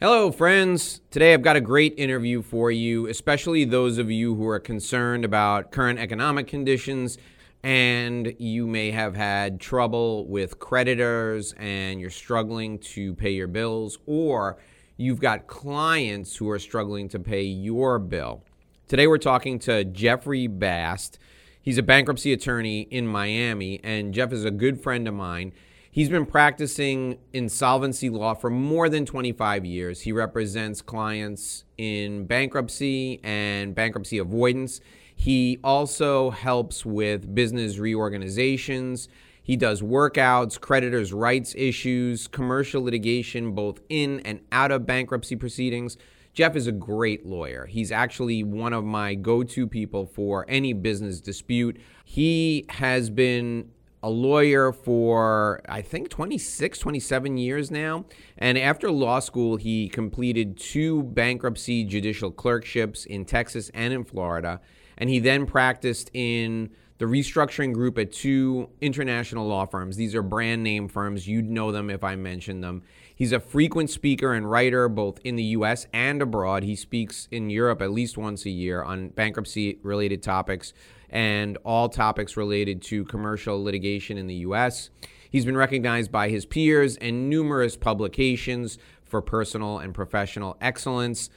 Hello, 0.00 0.30
friends. 0.30 1.00
Today 1.10 1.34
I've 1.34 1.42
got 1.42 1.56
a 1.56 1.60
great 1.60 1.92
interview 1.96 2.40
for 2.40 2.70
you, 2.70 3.08
especially 3.08 3.64
those 3.64 3.98
of 3.98 4.12
you 4.12 4.36
who 4.36 4.46
are 4.46 4.60
concerned 4.60 5.24
about 5.24 5.72
current 5.72 5.98
economic 5.98 6.46
conditions 6.46 7.18
and 7.64 8.32
you 8.38 8.68
may 8.68 8.92
have 8.92 9.16
had 9.16 9.58
trouble 9.58 10.24
with 10.28 10.60
creditors 10.60 11.52
and 11.58 12.00
you're 12.00 12.10
struggling 12.10 12.78
to 12.78 13.12
pay 13.14 13.30
your 13.30 13.48
bills, 13.48 13.98
or 14.06 14.58
you've 14.96 15.18
got 15.18 15.48
clients 15.48 16.36
who 16.36 16.48
are 16.48 16.60
struggling 16.60 17.08
to 17.08 17.18
pay 17.18 17.42
your 17.42 17.98
bill. 17.98 18.44
Today 18.86 19.08
we're 19.08 19.18
talking 19.18 19.58
to 19.58 19.82
Jeffrey 19.82 20.46
Bast. 20.46 21.18
He's 21.60 21.76
a 21.76 21.82
bankruptcy 21.82 22.32
attorney 22.32 22.82
in 22.82 23.08
Miami, 23.08 23.80
and 23.82 24.14
Jeff 24.14 24.32
is 24.32 24.44
a 24.44 24.52
good 24.52 24.80
friend 24.80 25.08
of 25.08 25.14
mine. 25.14 25.52
He's 25.90 26.10
been 26.10 26.26
practicing 26.26 27.18
insolvency 27.32 28.10
law 28.10 28.34
for 28.34 28.50
more 28.50 28.88
than 28.88 29.06
25 29.06 29.64
years. 29.64 30.02
He 30.02 30.12
represents 30.12 30.82
clients 30.82 31.64
in 31.78 32.26
bankruptcy 32.26 33.20
and 33.24 33.74
bankruptcy 33.74 34.18
avoidance. 34.18 34.80
He 35.16 35.58
also 35.64 36.30
helps 36.30 36.84
with 36.84 37.34
business 37.34 37.78
reorganizations. 37.78 39.08
He 39.42 39.56
does 39.56 39.80
workouts, 39.80 40.60
creditors' 40.60 41.12
rights 41.14 41.54
issues, 41.56 42.28
commercial 42.28 42.84
litigation, 42.84 43.52
both 43.52 43.80
in 43.88 44.20
and 44.20 44.40
out 44.52 44.70
of 44.70 44.84
bankruptcy 44.84 45.36
proceedings. 45.36 45.96
Jeff 46.34 46.54
is 46.54 46.66
a 46.66 46.72
great 46.72 47.24
lawyer. 47.24 47.64
He's 47.64 47.90
actually 47.90 48.44
one 48.44 48.74
of 48.74 48.84
my 48.84 49.14
go 49.14 49.42
to 49.42 49.66
people 49.66 50.04
for 50.04 50.44
any 50.48 50.74
business 50.74 51.20
dispute. 51.20 51.80
He 52.04 52.66
has 52.68 53.08
been 53.08 53.70
a 54.02 54.10
lawyer 54.10 54.72
for 54.72 55.60
I 55.68 55.82
think 55.82 56.08
26, 56.08 56.78
27 56.78 57.36
years 57.36 57.70
now. 57.70 58.04
And 58.36 58.56
after 58.58 58.90
law 58.90 59.18
school, 59.18 59.56
he 59.56 59.88
completed 59.88 60.56
two 60.56 61.02
bankruptcy 61.02 61.84
judicial 61.84 62.30
clerkships 62.30 63.04
in 63.04 63.24
Texas 63.24 63.70
and 63.74 63.92
in 63.92 64.04
Florida. 64.04 64.60
And 64.96 65.10
he 65.10 65.18
then 65.18 65.46
practiced 65.46 66.10
in 66.12 66.70
the 66.98 67.04
restructuring 67.04 67.72
group 67.72 67.96
at 67.96 68.12
two 68.12 68.68
international 68.80 69.46
law 69.46 69.64
firms. 69.64 69.96
These 69.96 70.16
are 70.16 70.22
brand 70.22 70.64
name 70.64 70.88
firms. 70.88 71.28
You'd 71.28 71.48
know 71.48 71.70
them 71.70 71.90
if 71.90 72.02
I 72.02 72.16
mentioned 72.16 72.62
them. 72.62 72.82
He's 73.14 73.32
a 73.32 73.40
frequent 73.40 73.90
speaker 73.90 74.32
and 74.32 74.50
writer 74.50 74.88
both 74.88 75.20
in 75.24 75.36
the 75.36 75.44
US 75.44 75.86
and 75.92 76.20
abroad. 76.20 76.64
He 76.64 76.74
speaks 76.74 77.28
in 77.30 77.50
Europe 77.50 77.80
at 77.82 77.92
least 77.92 78.18
once 78.18 78.44
a 78.44 78.50
year 78.50 78.82
on 78.82 79.10
bankruptcy 79.10 79.78
related 79.82 80.22
topics 80.22 80.72
and 81.10 81.56
all 81.64 81.88
topics 81.88 82.36
related 82.36 82.82
to 82.82 83.04
commercial 83.04 83.62
litigation 83.62 84.18
in 84.18 84.26
the 84.26 84.34
US. 84.36 84.90
He's 85.30 85.44
been 85.44 85.56
recognized 85.56 86.10
by 86.10 86.28
his 86.28 86.46
peers 86.46 86.96
and 86.96 87.28
numerous 87.28 87.76
publications 87.76 88.78
for 89.04 89.20
personal 89.22 89.78
and 89.78 89.94
professional 89.94 90.56
excellence. 90.60 91.30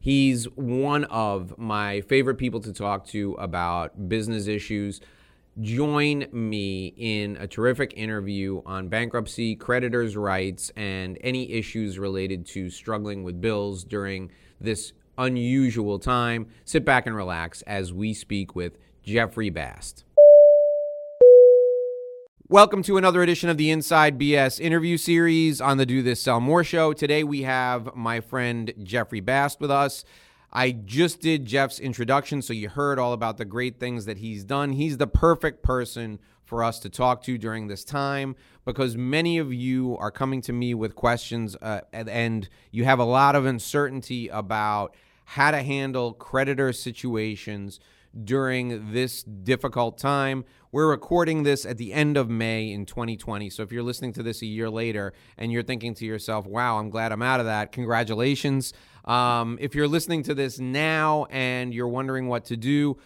He's 0.00 0.44
one 0.54 1.04
of 1.04 1.58
my 1.58 2.00
favorite 2.02 2.36
people 2.36 2.60
to 2.60 2.72
talk 2.72 3.06
to 3.08 3.34
about 3.34 4.08
business 4.08 4.46
issues. 4.46 5.00
Join 5.60 6.26
me 6.32 6.92
in 6.96 7.36
a 7.38 7.46
terrific 7.46 7.94
interview 7.96 8.62
on 8.66 8.88
bankruptcy, 8.88 9.56
creditors' 9.56 10.16
rights, 10.16 10.70
and 10.76 11.18
any 11.22 11.50
issues 11.52 11.98
related 11.98 12.46
to 12.48 12.68
struggling 12.68 13.24
with 13.24 13.40
bills 13.40 13.82
during 13.82 14.30
this 14.60 14.92
unusual 15.18 15.98
time. 15.98 16.48
Sit 16.64 16.84
back 16.84 17.06
and 17.06 17.16
relax 17.16 17.62
as 17.62 17.92
we 17.92 18.12
speak 18.12 18.54
with 18.54 18.78
Jeffrey 19.06 19.50
Bast. 19.50 20.02
Welcome 22.48 22.82
to 22.82 22.96
another 22.96 23.22
edition 23.22 23.48
of 23.48 23.56
the 23.56 23.70
Inside 23.70 24.18
BS 24.18 24.58
interview 24.58 24.96
series 24.96 25.60
on 25.60 25.76
the 25.76 25.86
Do 25.86 26.02
This 26.02 26.20
Sell 26.20 26.40
More 26.40 26.64
show. 26.64 26.92
Today 26.92 27.22
we 27.22 27.42
have 27.42 27.94
my 27.94 28.18
friend 28.20 28.74
Jeffrey 28.82 29.20
Bast 29.20 29.60
with 29.60 29.70
us. 29.70 30.04
I 30.52 30.72
just 30.72 31.20
did 31.20 31.44
Jeff's 31.44 31.78
introduction, 31.78 32.42
so 32.42 32.52
you 32.52 32.68
heard 32.68 32.98
all 32.98 33.12
about 33.12 33.36
the 33.36 33.44
great 33.44 33.78
things 33.78 34.06
that 34.06 34.18
he's 34.18 34.42
done. 34.42 34.72
He's 34.72 34.96
the 34.96 35.06
perfect 35.06 35.62
person 35.62 36.18
for 36.44 36.64
us 36.64 36.80
to 36.80 36.88
talk 36.88 37.22
to 37.24 37.38
during 37.38 37.68
this 37.68 37.84
time 37.84 38.34
because 38.64 38.96
many 38.96 39.38
of 39.38 39.54
you 39.54 39.96
are 39.98 40.10
coming 40.10 40.40
to 40.42 40.52
me 40.52 40.74
with 40.74 40.96
questions 40.96 41.54
uh, 41.62 41.82
and 41.92 42.48
you 42.72 42.84
have 42.84 42.98
a 42.98 43.04
lot 43.04 43.36
of 43.36 43.46
uncertainty 43.46 44.26
about 44.26 44.96
how 45.26 45.52
to 45.52 45.62
handle 45.62 46.12
creditor 46.12 46.72
situations 46.72 47.78
during 48.24 48.92
this 48.92 49.22
difficult 49.22 49.98
time. 49.98 50.44
We're 50.72 50.88
recording 50.88 51.42
this 51.42 51.64
at 51.64 51.78
the 51.78 51.92
end 51.92 52.16
of 52.16 52.28
May 52.28 52.70
in 52.70 52.86
2020. 52.86 53.50
So 53.50 53.62
if 53.62 53.72
you're 53.72 53.82
listening 53.82 54.12
to 54.14 54.22
this 54.22 54.42
a 54.42 54.46
year 54.46 54.68
later 54.70 55.12
and 55.38 55.52
you're 55.52 55.62
thinking 55.62 55.94
to 55.94 56.04
yourself, 56.04 56.46
wow, 56.46 56.78
I'm 56.78 56.90
glad 56.90 57.12
I'm 57.12 57.22
out 57.22 57.40
of 57.40 57.46
that, 57.46 57.72
congratulations. 57.72 58.72
Um, 59.04 59.58
if 59.60 59.74
you're 59.74 59.88
listening 59.88 60.22
to 60.24 60.34
this 60.34 60.58
now 60.58 61.26
and 61.30 61.72
you're 61.72 61.88
wondering 61.88 62.28
what 62.28 62.44
to 62.46 62.56
do, 62.56 62.98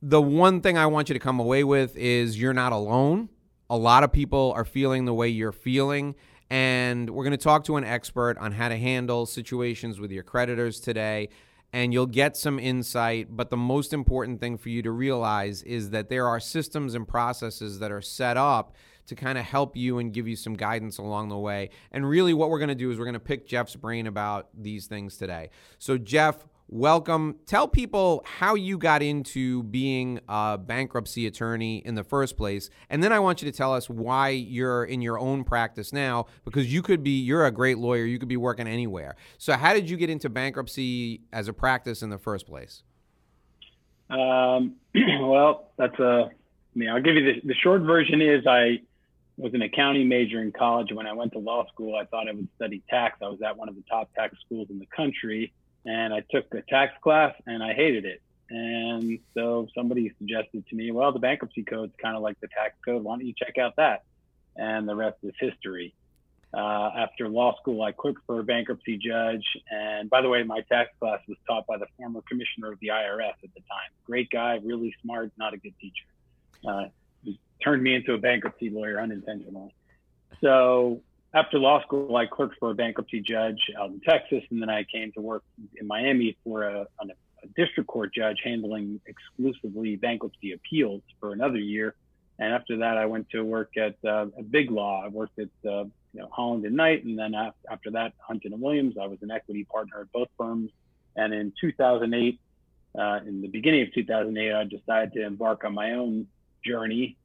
the 0.00 0.20
one 0.20 0.60
thing 0.60 0.76
I 0.76 0.86
want 0.86 1.08
you 1.08 1.12
to 1.14 1.20
come 1.20 1.38
away 1.38 1.64
with 1.64 1.96
is 1.96 2.40
you're 2.40 2.52
not 2.52 2.72
alone. 2.72 3.28
A 3.70 3.76
lot 3.76 4.02
of 4.02 4.12
people 4.12 4.52
are 4.56 4.64
feeling 4.64 5.04
the 5.04 5.14
way 5.14 5.28
you're 5.28 5.52
feeling. 5.52 6.14
And 6.50 7.08
we're 7.08 7.24
going 7.24 7.30
to 7.30 7.42
talk 7.42 7.64
to 7.64 7.76
an 7.76 7.84
expert 7.84 8.36
on 8.36 8.52
how 8.52 8.68
to 8.68 8.76
handle 8.76 9.24
situations 9.24 9.98
with 9.98 10.10
your 10.10 10.24
creditors 10.24 10.80
today 10.80 11.30
and 11.72 11.92
you'll 11.92 12.06
get 12.06 12.36
some 12.36 12.58
insight. 12.58 13.28
But 13.30 13.50
the 13.50 13.56
most 13.56 13.92
important 13.92 14.40
thing 14.40 14.58
for 14.58 14.68
you 14.68 14.82
to 14.82 14.90
realize 14.90 15.62
is 15.62 15.90
that 15.90 16.08
there 16.08 16.26
are 16.26 16.40
systems 16.40 16.94
and 16.94 17.06
processes 17.06 17.78
that 17.78 17.90
are 17.90 18.02
set 18.02 18.36
up 18.36 18.74
to 19.06 19.14
kind 19.14 19.36
of 19.38 19.44
help 19.44 19.76
you 19.76 19.98
and 19.98 20.12
give 20.12 20.28
you 20.28 20.36
some 20.36 20.54
guidance 20.54 20.98
along 20.98 21.28
the 21.28 21.38
way. 21.38 21.70
And 21.90 22.08
really, 22.08 22.34
what 22.34 22.50
we're 22.50 22.58
going 22.58 22.68
to 22.68 22.74
do 22.74 22.90
is 22.90 22.98
we're 22.98 23.04
going 23.04 23.14
to 23.14 23.20
pick 23.20 23.46
Jeff's 23.46 23.74
brain 23.74 24.06
about 24.06 24.48
these 24.56 24.86
things 24.86 25.16
today. 25.16 25.50
So, 25.78 25.98
Jeff, 25.98 26.46
welcome. 26.72 27.36
Tell 27.44 27.68
people 27.68 28.24
how 28.24 28.54
you 28.54 28.78
got 28.78 29.02
into 29.02 29.62
being 29.64 30.18
a 30.26 30.56
bankruptcy 30.56 31.26
attorney 31.26 31.82
in 31.84 31.96
the 31.96 32.02
first 32.02 32.38
place. 32.38 32.70
And 32.88 33.04
then 33.04 33.12
I 33.12 33.18
want 33.18 33.42
you 33.42 33.50
to 33.50 33.56
tell 33.56 33.74
us 33.74 33.90
why 33.90 34.30
you're 34.30 34.84
in 34.84 35.02
your 35.02 35.18
own 35.18 35.44
practice 35.44 35.92
now, 35.92 36.26
because 36.46 36.72
you 36.72 36.80
could 36.80 37.02
be, 37.02 37.20
you're 37.20 37.44
a 37.44 37.50
great 37.50 37.76
lawyer, 37.76 38.06
you 38.06 38.18
could 38.18 38.28
be 38.28 38.38
working 38.38 38.66
anywhere. 38.66 39.16
So, 39.36 39.52
how 39.52 39.74
did 39.74 39.90
you 39.90 39.98
get 39.98 40.08
into 40.08 40.30
bankruptcy 40.30 41.20
as 41.30 41.46
a 41.46 41.52
practice 41.52 42.02
in 42.02 42.08
the 42.08 42.18
first 42.18 42.46
place? 42.46 42.82
Um, 44.08 44.76
well, 45.20 45.72
that's 45.76 45.98
a, 45.98 46.30
I 46.30 46.78
mean, 46.78 46.88
I'll 46.88 47.02
give 47.02 47.16
you 47.16 47.34
the, 47.34 47.48
the 47.48 47.54
short 47.54 47.82
version 47.82 48.22
is 48.22 48.46
I 48.46 48.80
was 49.36 49.52
an 49.52 49.60
accounting 49.60 50.08
major 50.08 50.40
in 50.40 50.52
college. 50.52 50.88
When 50.90 51.06
I 51.06 51.12
went 51.12 51.32
to 51.32 51.38
law 51.38 51.66
school, 51.66 51.96
I 51.96 52.06
thought 52.06 52.28
I 52.28 52.32
would 52.32 52.48
study 52.56 52.82
tax. 52.88 53.18
I 53.20 53.28
was 53.28 53.40
at 53.46 53.58
one 53.58 53.68
of 53.68 53.74
the 53.74 53.84
top 53.90 54.10
tax 54.14 54.36
schools 54.46 54.68
in 54.70 54.78
the 54.78 54.88
country 54.96 55.52
and 55.84 56.12
I 56.12 56.22
took 56.30 56.52
a 56.54 56.62
tax 56.62 56.92
class 57.02 57.34
and 57.46 57.62
I 57.62 57.74
hated 57.74 58.04
it. 58.04 58.22
And 58.50 59.18
so 59.34 59.66
somebody 59.74 60.12
suggested 60.18 60.66
to 60.68 60.76
me, 60.76 60.92
well, 60.92 61.12
the 61.12 61.18
bankruptcy 61.18 61.62
code 61.62 61.90
is 61.90 61.96
kind 62.00 62.16
of 62.16 62.22
like 62.22 62.38
the 62.40 62.48
tax 62.48 62.74
code. 62.84 63.02
Why 63.02 63.16
don't 63.16 63.26
you 63.26 63.34
check 63.36 63.56
out 63.58 63.76
that? 63.76 64.04
And 64.56 64.86
the 64.86 64.94
rest 64.94 65.16
is 65.22 65.32
history. 65.40 65.94
Uh, 66.54 66.90
after 66.94 67.30
law 67.30 67.56
school, 67.56 67.82
I 67.82 67.92
clerked 67.92 68.20
for 68.26 68.40
a 68.40 68.44
bankruptcy 68.44 68.98
judge. 68.98 69.44
And 69.70 70.10
by 70.10 70.20
the 70.20 70.28
way, 70.28 70.42
my 70.42 70.60
tax 70.70 70.90
class 71.00 71.20
was 71.26 71.38
taught 71.48 71.66
by 71.66 71.78
the 71.78 71.86
former 71.96 72.20
commissioner 72.28 72.72
of 72.72 72.78
the 72.80 72.88
IRS 72.88 73.32
at 73.42 73.54
the 73.54 73.60
time. 73.60 73.90
Great 74.04 74.28
guy, 74.28 74.60
really 74.62 74.94
smart, 75.02 75.32
not 75.38 75.54
a 75.54 75.56
good 75.56 75.74
teacher. 75.80 76.04
Uh, 76.68 76.84
turned 77.64 77.82
me 77.82 77.94
into 77.94 78.12
a 78.12 78.18
bankruptcy 78.18 78.68
lawyer 78.68 79.00
unintentionally. 79.00 79.74
So 80.42 81.00
after 81.34 81.58
law 81.58 81.82
school, 81.82 82.14
I 82.16 82.26
clerked 82.26 82.58
for 82.58 82.70
a 82.70 82.74
bankruptcy 82.74 83.20
judge 83.20 83.60
out 83.78 83.90
in 83.90 84.00
Texas, 84.00 84.42
and 84.50 84.60
then 84.60 84.68
I 84.68 84.84
came 84.84 85.12
to 85.12 85.20
work 85.20 85.42
in 85.76 85.86
Miami 85.86 86.36
for 86.44 86.64
a, 86.64 86.86
a, 87.00 87.06
district 87.56 87.88
court 87.88 88.14
judge 88.14 88.38
handling 88.44 89.00
exclusively 89.06 89.96
bankruptcy 89.96 90.52
appeals 90.52 91.02
for 91.18 91.32
another 91.32 91.58
year. 91.58 91.94
And 92.38 92.52
after 92.52 92.76
that, 92.78 92.96
I 92.96 93.06
went 93.06 93.28
to 93.30 93.42
work 93.42 93.76
at 93.76 93.96
uh, 94.04 94.26
a 94.38 94.42
big 94.42 94.70
law. 94.70 95.02
I 95.04 95.08
worked 95.08 95.38
at 95.38 95.48
uh, 95.68 95.84
you 96.12 96.20
know, 96.20 96.28
Holland 96.30 96.64
and 96.64 96.76
Knight, 96.76 97.04
and 97.04 97.18
then 97.18 97.34
after 97.34 97.90
that, 97.92 98.12
Hunton 98.18 98.52
and 98.52 98.62
Williams. 98.62 98.96
I 99.00 99.06
was 99.06 99.18
an 99.22 99.30
equity 99.30 99.64
partner 99.64 100.02
at 100.02 100.12
both 100.12 100.28
firms. 100.38 100.70
And 101.16 101.34
in 101.34 101.52
2008, 101.60 102.38
uh, 102.96 103.20
in 103.26 103.42
the 103.42 103.48
beginning 103.48 103.82
of 103.82 103.92
2008, 103.92 104.52
I 104.52 104.64
decided 104.64 105.12
to 105.14 105.26
embark 105.26 105.64
on 105.64 105.74
my 105.74 105.92
own 105.92 106.26
journey, 106.64 107.16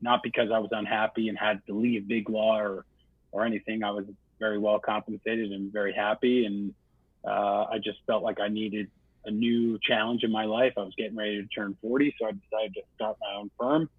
not 0.00 0.22
because 0.22 0.50
I 0.52 0.58
was 0.58 0.70
unhappy 0.72 1.28
and 1.28 1.36
had 1.36 1.64
to 1.66 1.74
leave 1.74 2.06
big 2.06 2.28
law 2.28 2.58
or 2.58 2.84
or 3.32 3.44
anything. 3.44 3.82
I 3.82 3.90
was 3.90 4.04
very 4.38 4.58
well 4.58 4.78
compensated 4.78 5.52
and 5.52 5.72
very 5.72 5.92
happy. 5.92 6.44
And 6.46 6.74
uh, 7.26 7.64
I 7.70 7.78
just 7.82 7.98
felt 8.06 8.22
like 8.22 8.40
I 8.40 8.48
needed 8.48 8.88
a 9.24 9.30
new 9.30 9.78
challenge 9.82 10.22
in 10.22 10.32
my 10.32 10.44
life. 10.44 10.74
I 10.76 10.80
was 10.80 10.94
getting 10.96 11.16
ready 11.16 11.42
to 11.42 11.48
turn 11.48 11.76
40, 11.82 12.14
so 12.18 12.26
I 12.26 12.32
decided 12.32 12.74
to 12.74 12.82
start 12.94 13.16
my 13.20 13.34
own 13.38 13.50
firm. 13.58 13.90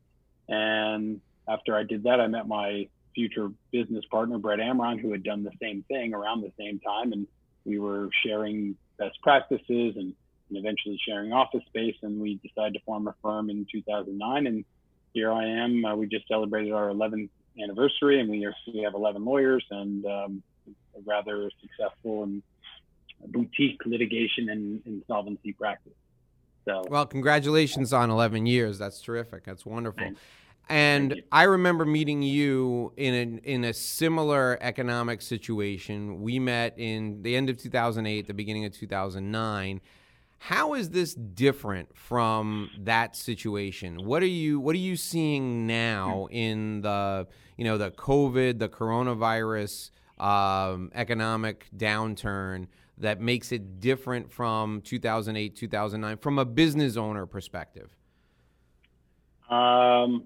And 0.48 1.22
after 1.48 1.76
I 1.76 1.84
did 1.84 2.04
that, 2.04 2.20
I 2.20 2.28
met 2.28 2.48
my 2.48 2.88
future 3.14 3.50
business 3.72 4.06
partner, 4.10 4.38
Brett 4.38 4.60
Amron, 4.60 5.00
who 5.00 5.12
had 5.12 5.24
done 5.24 5.44
the 5.44 5.52
same 5.62 5.84
thing 5.88 6.14
around 6.14 6.42
the 6.42 6.52
same 6.58 6.80
time. 6.80 7.12
And 7.12 7.28
we 7.66 7.80
were 7.80 8.10
sharing 8.26 8.76
best 8.98 9.22
practices 9.22 9.62
and, 9.70 10.14
and 10.50 10.58
eventually 10.58 11.00
sharing 11.08 11.34
office 11.34 11.64
space. 11.68 11.96
And 12.02 12.20
we 12.20 12.40
decided 12.44 12.74
to 12.76 12.80
form 12.86 13.08
a 13.08 13.16
firm 13.22 13.50
in 13.50 13.68
2009. 13.72 14.48
And 14.48 14.66
here 15.14 15.31
I 15.31 15.46
am. 15.46 15.86
Uh, 15.86 15.96
we 15.96 16.08
just 16.08 16.28
celebrated 16.28 16.72
our 16.72 16.90
11th 16.90 17.30
anniversary, 17.61 18.19
and 18.19 18.29
we 18.29 18.45
are, 18.45 18.53
we 18.73 18.81
have 18.81 18.94
11 18.94 19.23
lawyers, 19.23 19.65
and 19.71 20.06
um, 20.06 20.44
a 20.67 21.01
rather 21.06 21.50
successful 21.61 22.23
and 22.23 22.44
boutique 23.27 23.81
litigation 23.85 24.50
and 24.50 24.81
insolvency 24.85 25.53
practice. 25.53 25.94
So, 26.65 26.85
well, 26.89 27.06
congratulations 27.06 27.94
on 27.94 28.09
11 28.09 28.45
years. 28.45 28.77
That's 28.77 29.01
terrific. 29.01 29.44
That's 29.44 29.65
wonderful. 29.65 30.03
Thanks. 30.03 30.19
And 30.69 31.23
I 31.31 31.44
remember 31.44 31.83
meeting 31.83 32.21
you 32.21 32.94
in 32.95 33.13
a, 33.44 33.50
in 33.50 33.63
a 33.63 33.73
similar 33.73 34.59
economic 34.61 35.23
situation. 35.23 36.21
We 36.21 36.38
met 36.38 36.77
in 36.77 37.23
the 37.23 37.35
end 37.35 37.50
of 37.50 37.57
2008, 37.57 38.27
the 38.27 38.33
beginning 38.35 38.65
of 38.65 38.73
2009. 38.73 39.81
How 40.38 40.75
is 40.75 40.91
this 40.91 41.15
different 41.15 41.97
from 41.97 42.69
that 42.79 43.15
situation? 43.15 44.06
What 44.06 44.21
are 44.21 44.27
you 44.27 44.59
What 44.59 44.75
are 44.75 44.79
you 44.79 44.95
seeing 44.95 45.65
now 45.65 46.27
in 46.29 46.81
the 46.81 47.27
you 47.59 47.65
know 47.65 47.77
the 47.77 47.91
COVID, 47.91 48.57
the 48.57 48.69
coronavirus 48.69 49.91
um, 50.17 50.91
economic 50.95 51.67
downturn 51.75 52.67
that 52.97 53.19
makes 53.19 53.51
it 53.51 53.81
different 53.81 54.31
from 54.31 54.79
2008, 54.79 55.57
2009 55.57 56.17
from 56.19 56.39
a 56.39 56.45
business 56.45 56.95
owner 56.95 57.25
perspective? 57.25 57.97
Um, 59.50 60.23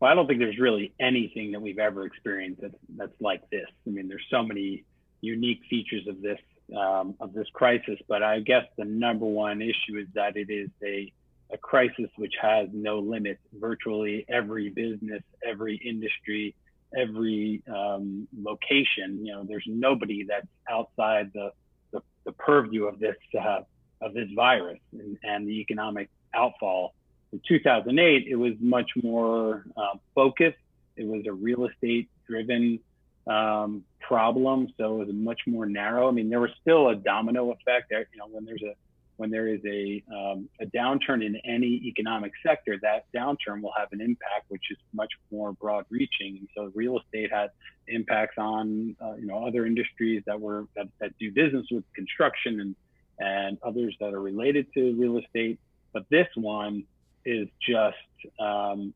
well, 0.00 0.10
I 0.10 0.14
don't 0.16 0.26
think 0.26 0.40
there's 0.40 0.58
really 0.58 0.92
anything 0.98 1.52
that 1.52 1.62
we've 1.62 1.78
ever 1.78 2.04
experienced 2.04 2.62
that's, 2.62 2.74
that's 2.96 3.20
like 3.20 3.48
this. 3.50 3.66
I 3.86 3.90
mean, 3.90 4.08
there's 4.08 4.26
so 4.28 4.42
many 4.42 4.82
unique 5.20 5.60
features 5.70 6.08
of 6.08 6.20
this 6.20 6.40
um, 6.76 7.14
of 7.20 7.32
this 7.32 7.46
crisis, 7.52 8.00
but 8.08 8.24
I 8.24 8.40
guess 8.40 8.64
the 8.76 8.84
number 8.84 9.26
one 9.26 9.62
issue 9.62 9.98
is 10.00 10.08
that 10.14 10.36
it 10.36 10.50
is 10.50 10.70
a 10.82 11.12
a 11.52 11.58
crisis 11.58 12.10
which 12.16 12.34
has 12.42 12.68
no 12.72 12.98
limits. 12.98 13.40
Virtually 13.52 14.24
every 14.28 14.70
business, 14.70 15.22
every 15.46 15.76
industry, 15.76 16.56
every 16.96 17.62
um, 17.72 18.26
location, 18.36 19.24
you 19.24 19.32
know, 19.32 19.44
there's 19.44 19.64
nobody 19.66 20.24
that's 20.24 20.46
outside 20.70 21.30
the 21.34 21.52
the, 21.92 22.00
the 22.24 22.32
purview 22.32 22.86
of 22.86 22.98
this 22.98 23.16
uh, 23.38 23.60
of 24.00 24.14
this 24.14 24.28
virus 24.34 24.80
and, 24.92 25.18
and, 25.22 25.46
the 25.46 25.60
economic 25.60 26.08
outfall. 26.34 26.94
In 27.32 27.40
2008, 27.46 28.26
it 28.28 28.34
was 28.34 28.52
much 28.60 28.90
more 29.02 29.64
uh, 29.76 29.96
focused. 30.14 30.58
It 30.96 31.06
was 31.06 31.24
a 31.26 31.32
real 31.32 31.66
estate 31.66 32.10
driven 32.28 32.80
um, 33.26 33.84
problem, 34.00 34.68
so 34.76 35.00
it 35.00 35.06
was 35.06 35.14
much 35.14 35.40
more 35.46 35.66
narrow. 35.66 36.08
I 36.08 36.10
mean, 36.10 36.28
there 36.28 36.40
was 36.40 36.50
still 36.60 36.88
a 36.88 36.96
domino 36.96 37.52
effect. 37.52 37.86
There, 37.90 38.00
you 38.12 38.18
know, 38.18 38.26
when 38.30 38.44
there's 38.44 38.62
a 38.62 38.74
when 39.22 39.30
there 39.30 39.46
is 39.46 39.60
a, 39.64 40.02
um, 40.12 40.48
a 40.60 40.66
downturn 40.66 41.24
in 41.24 41.36
any 41.44 41.80
economic 41.84 42.32
sector, 42.44 42.76
that 42.82 43.04
downturn 43.14 43.62
will 43.62 43.72
have 43.78 43.86
an 43.92 44.00
impact 44.00 44.46
which 44.48 44.64
is 44.68 44.76
much 44.92 45.12
more 45.30 45.52
broad 45.52 45.84
reaching. 45.90 46.38
And 46.38 46.48
so 46.56 46.72
real 46.74 46.98
estate 46.98 47.30
had 47.32 47.50
impacts 47.86 48.34
on 48.36 48.96
uh, 49.00 49.14
you 49.14 49.28
know 49.28 49.46
other 49.46 49.64
industries 49.64 50.24
that 50.26 50.40
were 50.40 50.66
that, 50.74 50.88
that 51.00 51.16
do 51.20 51.30
business 51.30 51.64
with 51.70 51.84
construction 51.94 52.58
and 52.62 52.74
and 53.20 53.58
others 53.62 53.94
that 54.00 54.12
are 54.12 54.20
related 54.20 54.66
to 54.74 54.92
real 54.98 55.18
estate. 55.18 55.60
But 55.92 56.02
this 56.10 56.26
one 56.34 56.82
is 57.24 57.46
just 57.60 58.40
um, 58.40 58.92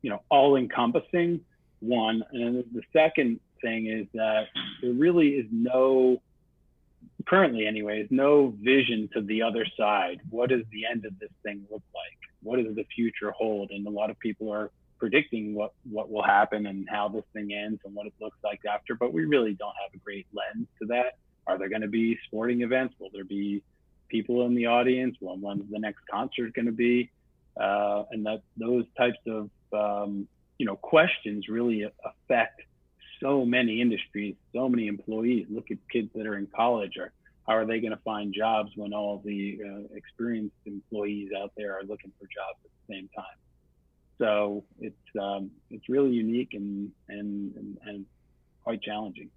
you 0.00 0.08
know 0.08 0.22
all 0.30 0.56
encompassing 0.56 1.42
one. 1.80 2.24
And 2.32 2.64
the 2.72 2.84
second 2.90 3.38
thing 3.60 3.88
is 3.88 4.06
that 4.14 4.44
there 4.80 4.92
really 4.92 5.32
is 5.32 5.46
no 5.52 6.22
currently 7.26 7.66
anyways, 7.66 8.08
no 8.10 8.54
vision 8.60 9.08
to 9.14 9.22
the 9.22 9.42
other 9.42 9.66
side. 9.76 10.20
What 10.30 10.50
does 10.50 10.64
the 10.70 10.84
end 10.90 11.04
of 11.04 11.18
this 11.18 11.30
thing 11.42 11.64
look 11.70 11.82
like? 11.94 12.18
What 12.42 12.62
does 12.62 12.74
the 12.74 12.84
future 12.94 13.30
hold? 13.30 13.70
And 13.70 13.86
a 13.86 13.90
lot 13.90 14.10
of 14.10 14.18
people 14.18 14.52
are 14.52 14.70
predicting 14.98 15.54
what, 15.54 15.72
what 15.90 16.10
will 16.10 16.22
happen 16.22 16.66
and 16.66 16.88
how 16.88 17.08
this 17.08 17.24
thing 17.32 17.52
ends 17.52 17.80
and 17.84 17.94
what 17.94 18.06
it 18.06 18.12
looks 18.20 18.38
like 18.44 18.60
after, 18.68 18.94
but 18.94 19.12
we 19.12 19.24
really 19.24 19.54
don't 19.54 19.74
have 19.82 19.92
a 19.94 19.98
great 19.98 20.26
lens 20.32 20.68
to 20.80 20.86
that. 20.86 21.18
Are 21.46 21.58
there 21.58 21.68
going 21.68 21.82
to 21.82 21.88
be 21.88 22.18
sporting 22.26 22.62
events? 22.62 22.94
Will 23.00 23.10
there 23.12 23.24
be 23.24 23.62
people 24.08 24.46
in 24.46 24.54
the 24.54 24.66
audience? 24.66 25.16
When 25.18 25.40
when's 25.40 25.68
the 25.70 25.78
next 25.78 26.02
concert 26.08 26.54
going 26.54 26.66
to 26.66 26.72
be? 26.72 27.10
Uh, 27.60 28.04
and 28.12 28.24
that 28.26 28.42
those 28.56 28.84
types 28.96 29.18
of 29.26 29.50
um, 29.72 30.28
you 30.58 30.66
know 30.66 30.76
questions 30.76 31.48
really 31.48 31.82
affect 31.82 32.62
so 33.22 33.46
many 33.46 33.80
industries, 33.80 34.34
so 34.54 34.68
many 34.68 34.88
employees. 34.88 35.46
Look 35.48 35.70
at 35.70 35.78
kids 35.90 36.10
that 36.14 36.26
are 36.26 36.36
in 36.36 36.48
college. 36.54 36.96
Or 36.98 37.12
how 37.46 37.54
are 37.54 37.64
they 37.64 37.80
going 37.80 37.92
to 37.92 38.02
find 38.04 38.34
jobs 38.34 38.72
when 38.76 38.92
all 38.92 39.22
the 39.24 39.58
uh, 39.64 39.96
experienced 39.96 40.56
employees 40.66 41.30
out 41.40 41.52
there 41.56 41.72
are 41.72 41.82
looking 41.82 42.12
for 42.18 42.26
jobs 42.26 42.58
at 42.64 42.70
the 42.86 42.94
same 42.94 43.08
time? 43.16 43.24
So 44.18 44.64
it's 44.78 44.96
um, 45.20 45.50
it's 45.70 45.88
really 45.88 46.10
unique 46.10 46.50
and, 46.52 46.90
and 47.08 47.54
and 47.56 47.78
and 47.86 48.06
quite 48.62 48.82
challenging 48.82 49.30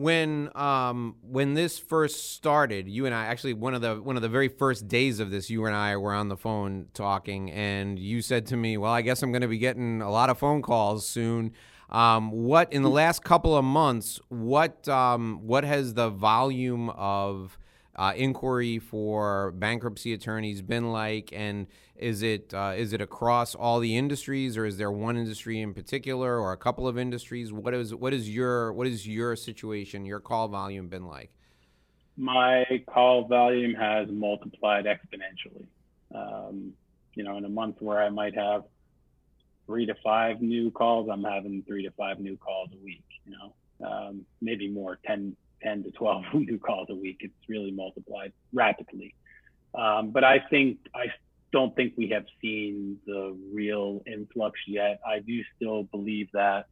when 0.00 0.48
um, 0.56 1.16
when 1.22 1.52
this 1.52 1.78
first 1.78 2.32
started, 2.34 2.88
you 2.88 3.04
and 3.04 3.14
I 3.14 3.26
actually 3.26 3.52
one 3.52 3.74
of 3.74 3.82
the 3.82 3.96
one 4.00 4.16
of 4.16 4.22
the 4.22 4.28
very 4.28 4.48
first 4.48 4.88
days 4.88 5.20
of 5.20 5.30
this, 5.30 5.50
you 5.50 5.66
and 5.66 5.76
I 5.76 5.96
were 5.98 6.14
on 6.14 6.28
the 6.28 6.38
phone 6.38 6.86
talking, 6.94 7.50
and 7.50 7.98
you 7.98 8.22
said 8.22 8.46
to 8.46 8.56
me, 8.56 8.78
"Well, 8.78 8.92
I 8.92 9.02
guess 9.02 9.22
I'm 9.22 9.30
going 9.30 9.42
to 9.42 9.48
be 9.48 9.58
getting 9.58 10.00
a 10.00 10.10
lot 10.10 10.30
of 10.30 10.38
phone 10.38 10.62
calls 10.62 11.06
soon." 11.06 11.52
Um, 11.90 12.30
what 12.30 12.72
in 12.72 12.82
the 12.82 12.90
last 12.90 13.24
couple 13.24 13.56
of 13.56 13.64
months? 13.64 14.20
What 14.28 14.88
um, 14.88 15.40
what 15.42 15.64
has 15.64 15.94
the 15.94 16.08
volume 16.08 16.88
of 16.90 17.58
uh, 17.96 18.12
inquiry 18.16 18.78
for 18.78 19.52
bankruptcy 19.52 20.12
attorneys 20.12 20.62
been 20.62 20.92
like, 20.92 21.32
and 21.32 21.66
is 21.96 22.22
it 22.22 22.54
uh, 22.54 22.74
is 22.76 22.92
it 22.92 23.00
across 23.00 23.56
all 23.56 23.80
the 23.80 23.96
industries, 23.96 24.56
or 24.56 24.64
is 24.64 24.76
there 24.76 24.92
one 24.92 25.16
industry 25.16 25.60
in 25.60 25.74
particular, 25.74 26.38
or 26.38 26.52
a 26.52 26.56
couple 26.56 26.86
of 26.86 26.96
industries? 26.96 27.52
What 27.52 27.74
is 27.74 27.92
what 27.92 28.14
is 28.14 28.30
your 28.30 28.72
what 28.72 28.86
is 28.86 29.08
your 29.08 29.34
situation, 29.34 30.06
your 30.06 30.20
call 30.20 30.46
volume 30.46 30.88
been 30.88 31.06
like? 31.06 31.32
My 32.16 32.64
call 32.88 33.26
volume 33.26 33.74
has 33.74 34.08
multiplied 34.10 34.84
exponentially. 34.84 35.66
Um, 36.14 36.72
you 37.14 37.24
know, 37.24 37.36
in 37.36 37.44
a 37.44 37.48
month 37.48 37.82
where 37.82 38.00
I 38.00 38.08
might 38.10 38.36
have 38.36 38.64
three 39.70 39.86
to 39.86 39.94
five 40.02 40.42
new 40.42 40.68
calls, 40.72 41.08
I'm 41.08 41.22
having 41.22 41.62
three 41.62 41.84
to 41.84 41.92
five 41.92 42.18
new 42.18 42.36
calls 42.36 42.70
a 42.72 42.84
week, 42.84 43.04
you 43.24 43.32
know, 43.32 43.86
um, 43.86 44.26
maybe 44.42 44.68
more, 44.68 44.98
10, 45.06 45.36
10 45.62 45.84
to 45.84 45.92
12 45.92 46.24
new 46.34 46.58
calls 46.58 46.88
a 46.90 46.94
week. 46.94 47.18
It's 47.20 47.32
really 47.48 47.70
multiplied 47.70 48.32
rapidly. 48.52 49.14
Um, 49.72 50.10
but 50.10 50.24
I 50.24 50.40
think, 50.50 50.78
I 50.92 51.04
don't 51.52 51.74
think 51.76 51.94
we 51.96 52.08
have 52.08 52.24
seen 52.42 52.98
the 53.06 53.36
real 53.54 54.02
influx 54.12 54.58
yet. 54.66 54.98
I 55.06 55.20
do 55.20 55.40
still 55.54 55.84
believe 55.84 56.30
that 56.32 56.66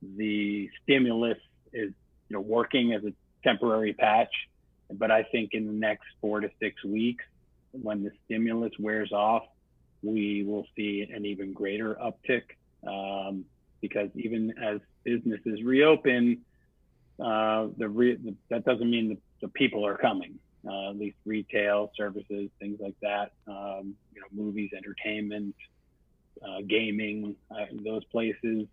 the 0.00 0.70
stimulus 0.84 1.38
is, 1.72 1.92
you 2.28 2.36
know, 2.36 2.40
working 2.40 2.92
as 2.92 3.02
a 3.02 3.12
temporary 3.42 3.94
patch. 3.94 4.32
But 4.92 5.10
I 5.10 5.24
think 5.24 5.54
in 5.54 5.66
the 5.66 5.72
next 5.72 6.06
four 6.20 6.38
to 6.38 6.48
six 6.60 6.84
weeks, 6.84 7.24
when 7.72 8.04
the 8.04 8.12
stimulus 8.26 8.72
wears 8.78 9.10
off, 9.10 9.42
we 10.02 10.44
will 10.44 10.66
see 10.76 11.08
an 11.12 11.26
even 11.26 11.52
greater 11.52 11.96
uptick 11.96 12.42
um, 12.86 13.44
because 13.80 14.10
even 14.14 14.54
as 14.62 14.80
businesses 15.04 15.62
reopen, 15.62 16.42
uh, 17.22 17.68
the, 17.76 17.88
re- 17.88 18.18
that 18.48 18.64
doesn't 18.64 18.90
mean 18.90 19.08
the, 19.08 19.18
the 19.42 19.48
people 19.48 19.86
are 19.86 19.96
coming. 19.96 20.38
Uh, 20.68 20.90
at 20.90 20.98
least 20.98 21.16
retail 21.24 21.90
services, 21.96 22.50
things 22.58 22.78
like 22.80 22.96
that. 23.00 23.32
Um, 23.46 23.94
you 24.12 24.20
know, 24.20 24.26
movies, 24.32 24.70
entertainment, 24.76 25.54
uh, 26.46 26.60
gaming, 26.66 27.36
uh, 27.50 27.66
those 27.84 28.04
places. 28.06 28.66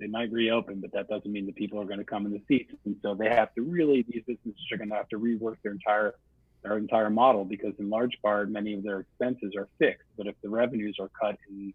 They 0.00 0.06
might 0.06 0.32
reopen, 0.32 0.80
but 0.80 0.92
that 0.92 1.08
doesn't 1.08 1.30
mean 1.30 1.46
the 1.46 1.52
people 1.52 1.80
are 1.80 1.84
going 1.84 1.98
to 1.98 2.04
come 2.04 2.26
in 2.26 2.32
the 2.32 2.42
seats. 2.48 2.72
And 2.86 2.96
so 3.02 3.14
they 3.14 3.28
have 3.28 3.54
to 3.54 3.62
really, 3.62 4.04
these 4.08 4.22
businesses 4.26 4.60
are 4.72 4.78
going 4.78 4.88
to 4.88 4.96
have 4.96 5.08
to 5.10 5.18
rework 5.18 5.56
their 5.62 5.72
entire 5.72 6.14
their 6.62 6.78
entire 6.78 7.10
model 7.10 7.44
because 7.44 7.74
in 7.78 7.90
large 7.90 8.16
part 8.22 8.50
many 8.50 8.74
of 8.74 8.82
their 8.82 9.00
expenses 9.00 9.52
are 9.56 9.68
fixed. 9.78 10.08
But 10.16 10.26
if 10.26 10.34
the 10.42 10.48
revenues 10.48 10.96
are 11.00 11.10
cut 11.20 11.36
in, 11.48 11.74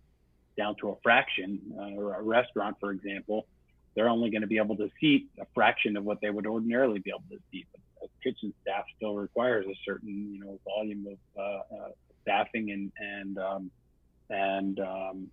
down 0.57 0.75
to 0.81 0.89
a 0.89 0.95
fraction 1.03 1.59
uh, 1.77 1.99
or 1.99 2.15
a 2.15 2.21
restaurant 2.21 2.77
for 2.79 2.91
example 2.91 3.45
they're 3.97 4.09
only 4.09 4.29
going 4.29 4.41
to 4.41 4.47
be 4.47 4.59
able 4.59 4.77
to 4.77 4.91
seat 5.01 5.27
a 5.41 5.45
fraction 5.55 5.97
of 5.97 6.03
what 6.03 6.21
they 6.21 6.29
would 6.29 6.45
ordinarily 6.45 6.99
be 6.99 7.09
able 7.09 7.23
to 7.31 7.39
seat. 7.51 7.65
But 7.73 8.11
kitchen 8.23 8.53
staff 8.61 8.83
still 8.95 9.15
requires 9.15 9.65
a 9.65 9.73
certain 9.83 10.33
you 10.33 10.39
know 10.39 10.59
volume 10.63 11.07
of 11.07 11.17
uh, 11.35 11.75
uh, 11.75 11.89
staffing 12.21 12.69
and 12.69 12.91
and 12.99 13.37
um, 13.39 13.71
and 14.29 14.79
um, 14.79 15.27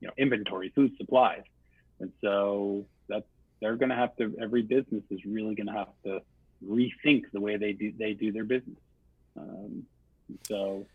you 0.00 0.08
know 0.08 0.14
inventory 0.16 0.72
food 0.74 0.92
supplies. 0.96 1.42
And 2.00 2.10
so 2.22 2.86
that's 3.06 3.26
they're 3.60 3.76
going 3.76 3.90
to 3.90 3.96
have 3.96 4.16
to 4.16 4.34
every 4.40 4.62
business 4.62 5.02
is 5.10 5.20
really 5.26 5.54
going 5.54 5.66
to 5.66 5.74
have 5.74 5.92
to 6.04 6.20
rethink 6.66 7.24
the 7.34 7.40
way 7.40 7.58
they 7.58 7.72
do 7.72 7.92
they 7.98 8.14
do 8.14 8.32
their 8.32 8.44
business 8.44 8.78
um, 9.36 9.82
so 10.46 10.86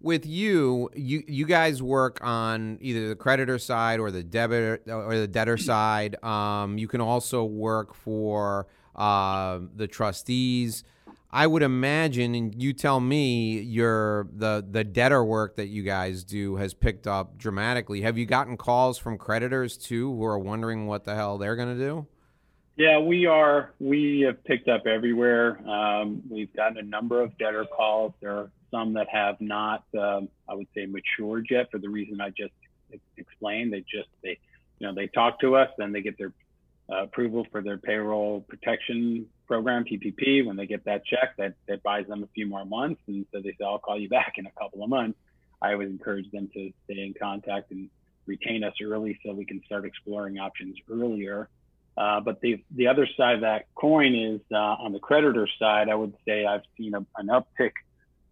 with 0.00 0.26
you, 0.26 0.90
you 0.94 1.24
you 1.26 1.46
guys 1.46 1.82
work 1.82 2.18
on 2.22 2.78
either 2.80 3.08
the 3.08 3.16
creditor 3.16 3.58
side 3.58 3.98
or 3.98 4.10
the 4.10 4.22
debtor 4.22 4.80
or 4.86 5.16
the 5.16 5.28
debtor 5.28 5.56
side. 5.56 6.22
Um, 6.22 6.78
you 6.78 6.88
can 6.88 7.00
also 7.00 7.44
work 7.44 7.94
for 7.94 8.66
uh, 8.94 9.60
the 9.74 9.86
trustees. 9.86 10.84
I 11.30 11.46
would 11.46 11.62
imagine, 11.62 12.34
and 12.34 12.62
you 12.62 12.72
tell 12.72 13.00
me, 13.00 13.60
your 13.60 14.28
the 14.34 14.64
the 14.68 14.84
debtor 14.84 15.24
work 15.24 15.56
that 15.56 15.66
you 15.66 15.82
guys 15.82 16.24
do 16.24 16.56
has 16.56 16.72
picked 16.72 17.06
up 17.06 17.36
dramatically. 17.36 18.02
Have 18.02 18.16
you 18.16 18.26
gotten 18.26 18.56
calls 18.56 18.98
from 18.98 19.18
creditors 19.18 19.76
too, 19.76 20.12
who 20.14 20.24
are 20.24 20.38
wondering 20.38 20.86
what 20.86 21.04
the 21.04 21.14
hell 21.14 21.36
they're 21.36 21.56
going 21.56 21.76
to 21.76 21.84
do? 21.84 22.06
Yeah, 22.76 22.98
we 22.98 23.24
are. 23.24 23.72
We 23.80 24.20
have 24.26 24.44
picked 24.44 24.68
up 24.68 24.86
everywhere. 24.86 25.58
Um, 25.66 26.22
we've 26.28 26.54
gotten 26.54 26.76
a 26.76 26.82
number 26.82 27.22
of 27.22 27.36
debtor 27.38 27.64
calls. 27.64 28.12
There 28.20 28.32
are 28.32 28.50
some 28.70 28.92
that 28.94 29.08
have 29.08 29.40
not, 29.40 29.84
um, 29.98 30.28
I 30.46 30.54
would 30.54 30.66
say, 30.74 30.84
matured 30.84 31.46
yet 31.50 31.70
for 31.70 31.78
the 31.78 31.88
reason 31.88 32.20
I 32.20 32.28
just 32.30 32.52
explained. 33.16 33.72
They 33.72 33.80
just 33.80 34.10
they, 34.22 34.38
you 34.78 34.86
know, 34.86 34.94
they 34.94 35.06
talk 35.06 35.40
to 35.40 35.56
us, 35.56 35.70
then 35.78 35.92
they 35.92 36.02
get 36.02 36.18
their 36.18 36.32
uh, 36.92 37.04
approval 37.04 37.46
for 37.50 37.62
their 37.62 37.78
payroll 37.78 38.42
protection 38.42 39.26
program 39.46 39.84
PPP. 39.84 40.44
When 40.44 40.56
they 40.56 40.66
get 40.66 40.84
that 40.84 41.06
check, 41.06 41.34
that 41.38 41.54
that 41.68 41.82
buys 41.82 42.06
them 42.06 42.24
a 42.24 42.28
few 42.34 42.46
more 42.46 42.66
months, 42.66 43.00
and 43.06 43.24
so 43.32 43.40
they 43.40 43.52
say, 43.52 43.64
"I'll 43.64 43.78
call 43.78 43.98
you 43.98 44.08
back 44.10 44.34
in 44.36 44.44
a 44.44 44.52
couple 44.52 44.82
of 44.84 44.90
months." 44.90 45.18
I 45.62 45.72
always 45.72 45.88
encourage 45.88 46.30
them 46.30 46.50
to 46.52 46.70
stay 46.84 47.00
in 47.00 47.14
contact 47.18 47.70
and 47.70 47.88
retain 48.26 48.64
us 48.64 48.74
early 48.82 49.18
so 49.24 49.32
we 49.32 49.46
can 49.46 49.62
start 49.64 49.86
exploring 49.86 50.38
options 50.38 50.76
earlier. 50.90 51.48
Uh, 51.96 52.20
but 52.20 52.40
the 52.42 52.62
the 52.74 52.88
other 52.88 53.08
side 53.16 53.36
of 53.36 53.40
that 53.40 53.66
coin 53.74 54.14
is 54.14 54.40
uh, 54.52 54.56
on 54.56 54.92
the 54.92 54.98
creditor 54.98 55.48
side. 55.58 55.88
I 55.88 55.94
would 55.94 56.14
say 56.26 56.44
I've 56.44 56.62
seen 56.76 56.94
a, 56.94 57.04
an 57.16 57.28
uptick 57.28 57.72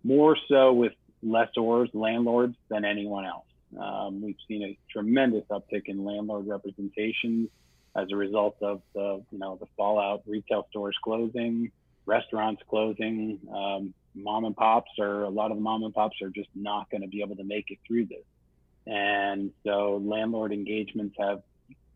more 0.02 0.36
so 0.48 0.72
with 0.72 0.92
lessors, 1.22 1.88
landlords 1.94 2.56
than 2.68 2.84
anyone 2.84 3.24
else. 3.24 3.46
Um, 3.80 4.20
we've 4.22 4.36
seen 4.46 4.62
a 4.62 4.78
tremendous 4.92 5.44
uptick 5.50 5.84
in 5.86 6.04
landlord 6.04 6.46
representations 6.46 7.48
as 7.96 8.08
a 8.12 8.16
result 8.16 8.56
of 8.60 8.82
the 8.94 9.22
you 9.30 9.38
know 9.38 9.56
the 9.58 9.66
fallout, 9.76 10.22
retail 10.26 10.66
stores 10.70 10.96
closing, 11.02 11.70
restaurants 12.06 12.62
closing. 12.68 13.38
Um, 13.52 13.94
mom 14.14 14.44
and 14.44 14.56
pops 14.56 14.90
or 14.98 15.22
a 15.22 15.28
lot 15.28 15.50
of 15.50 15.56
the 15.56 15.62
mom 15.62 15.82
and 15.82 15.92
pops 15.92 16.20
are 16.22 16.30
just 16.30 16.50
not 16.54 16.88
going 16.90 17.00
to 17.00 17.08
be 17.08 17.22
able 17.22 17.36
to 17.36 17.44
make 17.44 17.70
it 17.70 17.78
through 17.86 18.06
this, 18.06 18.24
and 18.86 19.50
so 19.64 20.02
landlord 20.04 20.52
engagements 20.52 21.16
have 21.18 21.42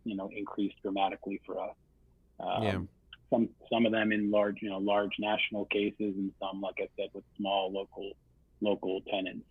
you 0.08 0.16
know 0.16 0.30
increased 0.34 0.76
dramatically 0.82 1.40
for 1.46 1.60
us. 1.60 1.74
Um, 2.40 2.62
yeah. 2.62 2.78
Some 3.30 3.48
some 3.70 3.84
of 3.86 3.92
them 3.92 4.12
in 4.12 4.30
large 4.30 4.62
you 4.62 4.70
know 4.70 4.78
large 4.78 5.12
national 5.18 5.66
cases, 5.66 6.14
and 6.16 6.32
some 6.40 6.60
like 6.60 6.76
I 6.78 6.88
said 6.96 7.10
with 7.12 7.24
small 7.36 7.70
local 7.72 8.12
local 8.60 9.00
tenants. 9.02 9.46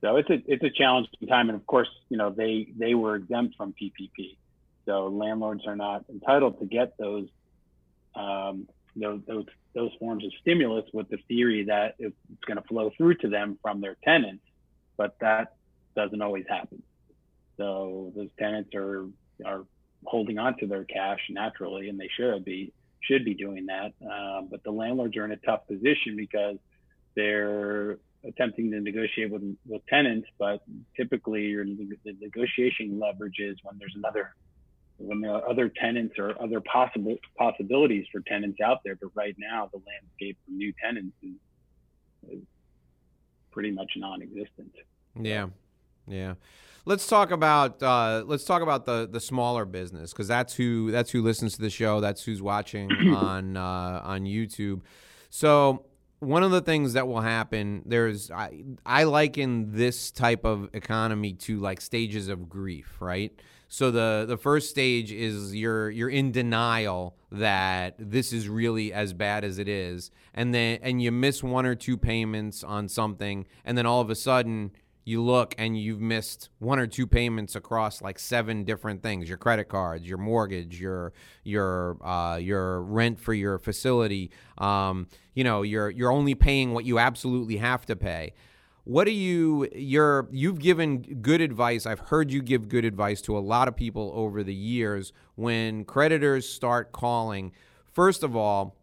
So 0.00 0.16
it's 0.16 0.30
a 0.30 0.42
it's 0.46 0.62
a 0.62 0.70
challenging 0.70 1.28
time, 1.28 1.48
and 1.48 1.56
of 1.56 1.66
course 1.66 1.88
you 2.08 2.16
know 2.16 2.30
they 2.30 2.68
they 2.76 2.94
were 2.94 3.16
exempt 3.16 3.56
from 3.56 3.74
PPP, 3.80 4.36
so 4.84 5.08
landlords 5.08 5.66
are 5.66 5.76
not 5.76 6.04
entitled 6.08 6.60
to 6.60 6.66
get 6.66 6.96
those 6.98 7.28
um, 8.14 8.68
those, 8.94 9.20
those 9.26 9.44
those 9.74 9.90
forms 9.98 10.24
of 10.24 10.32
stimulus 10.40 10.86
with 10.92 11.08
the 11.10 11.18
theory 11.28 11.64
that 11.64 11.96
it's 11.98 12.16
going 12.46 12.56
to 12.56 12.66
flow 12.66 12.90
through 12.96 13.14
to 13.16 13.28
them 13.28 13.58
from 13.60 13.80
their 13.80 13.96
tenants, 14.02 14.42
but 14.96 15.16
that 15.20 15.54
doesn't 15.94 16.22
always 16.22 16.46
happen. 16.48 16.82
So 17.58 18.12
those 18.16 18.30
tenants 18.38 18.74
are 18.74 19.06
are 19.44 19.64
holding 20.04 20.38
on 20.38 20.56
to 20.58 20.66
their 20.66 20.84
cash 20.84 21.20
naturally, 21.30 21.88
and 21.88 21.98
they 21.98 22.08
should 22.16 22.44
be 22.44 22.72
should 23.02 23.24
be 23.24 23.34
doing 23.34 23.66
that. 23.66 23.92
Um, 24.02 24.48
but 24.50 24.62
the 24.64 24.70
landlords 24.70 25.16
are 25.16 25.24
in 25.24 25.32
a 25.32 25.36
tough 25.36 25.66
position 25.66 26.16
because 26.16 26.56
they're 27.14 27.98
attempting 28.24 28.70
to 28.70 28.80
negotiate 28.80 29.30
with 29.30 29.42
with 29.66 29.86
tenants, 29.86 30.28
but 30.38 30.62
typically 30.96 31.42
your 31.42 31.64
the 31.64 32.16
negotiation 32.20 32.98
leverage 32.98 33.38
is 33.38 33.56
when 33.62 33.78
there's 33.78 33.94
another 33.96 34.34
when 34.98 35.20
there 35.20 35.32
are 35.32 35.48
other 35.48 35.68
tenants 35.68 36.14
or 36.18 36.40
other 36.42 36.60
possible 36.60 37.16
possibilities 37.36 38.06
for 38.10 38.20
tenants 38.20 38.60
out 38.60 38.80
there. 38.84 38.96
But 38.96 39.10
right 39.14 39.36
now, 39.38 39.68
the 39.72 39.80
landscape 39.86 40.38
for 40.44 40.52
new 40.52 40.72
tenants 40.82 41.16
is, 41.22 41.34
is 42.30 42.42
pretty 43.50 43.70
much 43.70 43.92
non-existent. 43.96 44.72
Yeah, 45.20 45.48
yeah. 46.06 46.34
Let's 46.88 47.08
talk 47.08 47.32
about 47.32 47.82
uh, 47.82 48.22
let's 48.26 48.44
talk 48.44 48.62
about 48.62 48.86
the 48.86 49.08
the 49.10 49.20
smaller 49.20 49.64
business 49.64 50.12
because 50.12 50.28
that's 50.28 50.54
who 50.54 50.92
that's 50.92 51.10
who 51.10 51.20
listens 51.20 51.56
to 51.56 51.60
the 51.60 51.68
show. 51.68 52.00
That's 52.00 52.22
who's 52.22 52.40
watching 52.40 52.90
on 53.14 53.56
uh, 53.56 54.00
on 54.04 54.22
YouTube. 54.22 54.82
So 55.28 55.84
one 56.20 56.42
of 56.42 56.50
the 56.50 56.60
things 56.60 56.94
that 56.94 57.06
will 57.06 57.20
happen 57.20 57.82
there's 57.84 58.30
I, 58.30 58.62
I 58.84 59.04
liken 59.04 59.72
this 59.72 60.10
type 60.10 60.44
of 60.44 60.70
economy 60.72 61.34
to 61.34 61.58
like 61.58 61.80
stages 61.80 62.28
of 62.28 62.48
grief 62.48 62.96
right 63.00 63.32
so 63.68 63.90
the 63.90 64.24
the 64.26 64.36
first 64.36 64.70
stage 64.70 65.12
is 65.12 65.54
you're 65.54 65.90
you're 65.90 66.08
in 66.08 66.32
denial 66.32 67.16
that 67.30 67.96
this 67.98 68.32
is 68.32 68.48
really 68.48 68.92
as 68.92 69.12
bad 69.12 69.44
as 69.44 69.58
it 69.58 69.68
is 69.68 70.10
and 70.32 70.54
then 70.54 70.78
and 70.82 71.02
you 71.02 71.12
miss 71.12 71.42
one 71.42 71.66
or 71.66 71.74
two 71.74 71.98
payments 71.98 72.64
on 72.64 72.88
something 72.88 73.46
and 73.64 73.76
then 73.76 73.84
all 73.84 74.00
of 74.00 74.08
a 74.08 74.14
sudden 74.14 74.70
you 75.06 75.22
look 75.22 75.54
and 75.56 75.78
you've 75.78 76.00
missed 76.00 76.50
one 76.58 76.78
or 76.78 76.86
two 76.86 77.06
payments 77.06 77.56
across 77.56 78.02
like 78.02 78.18
seven 78.18 78.64
different 78.64 79.02
things 79.02 79.28
your 79.28 79.38
credit 79.38 79.68
cards 79.68 80.06
your 80.06 80.18
mortgage 80.18 80.78
your 80.78 81.12
your 81.44 81.96
uh, 82.04 82.36
your 82.36 82.82
rent 82.82 83.18
for 83.18 83.32
your 83.32 83.58
facility 83.58 84.30
um, 84.58 85.06
you 85.36 85.44
know 85.44 85.62
you're 85.62 85.90
you're 85.90 86.10
only 86.10 86.34
paying 86.34 86.72
what 86.72 86.84
you 86.84 86.98
absolutely 86.98 87.58
have 87.58 87.86
to 87.86 87.94
pay. 87.94 88.32
What 88.84 89.04
do 89.04 89.12
you 89.12 89.68
you're 89.74 90.28
you've 90.32 90.58
given 90.58 90.98
good 91.20 91.40
advice. 91.40 91.86
I've 91.86 92.00
heard 92.00 92.32
you 92.32 92.42
give 92.42 92.68
good 92.68 92.84
advice 92.84 93.20
to 93.22 93.36
a 93.36 93.40
lot 93.40 93.68
of 93.68 93.76
people 93.76 94.10
over 94.14 94.42
the 94.42 94.54
years 94.54 95.12
when 95.34 95.84
creditors 95.84 96.48
start 96.48 96.92
calling. 96.92 97.52
First 97.92 98.22
of 98.22 98.34
all 98.34 98.76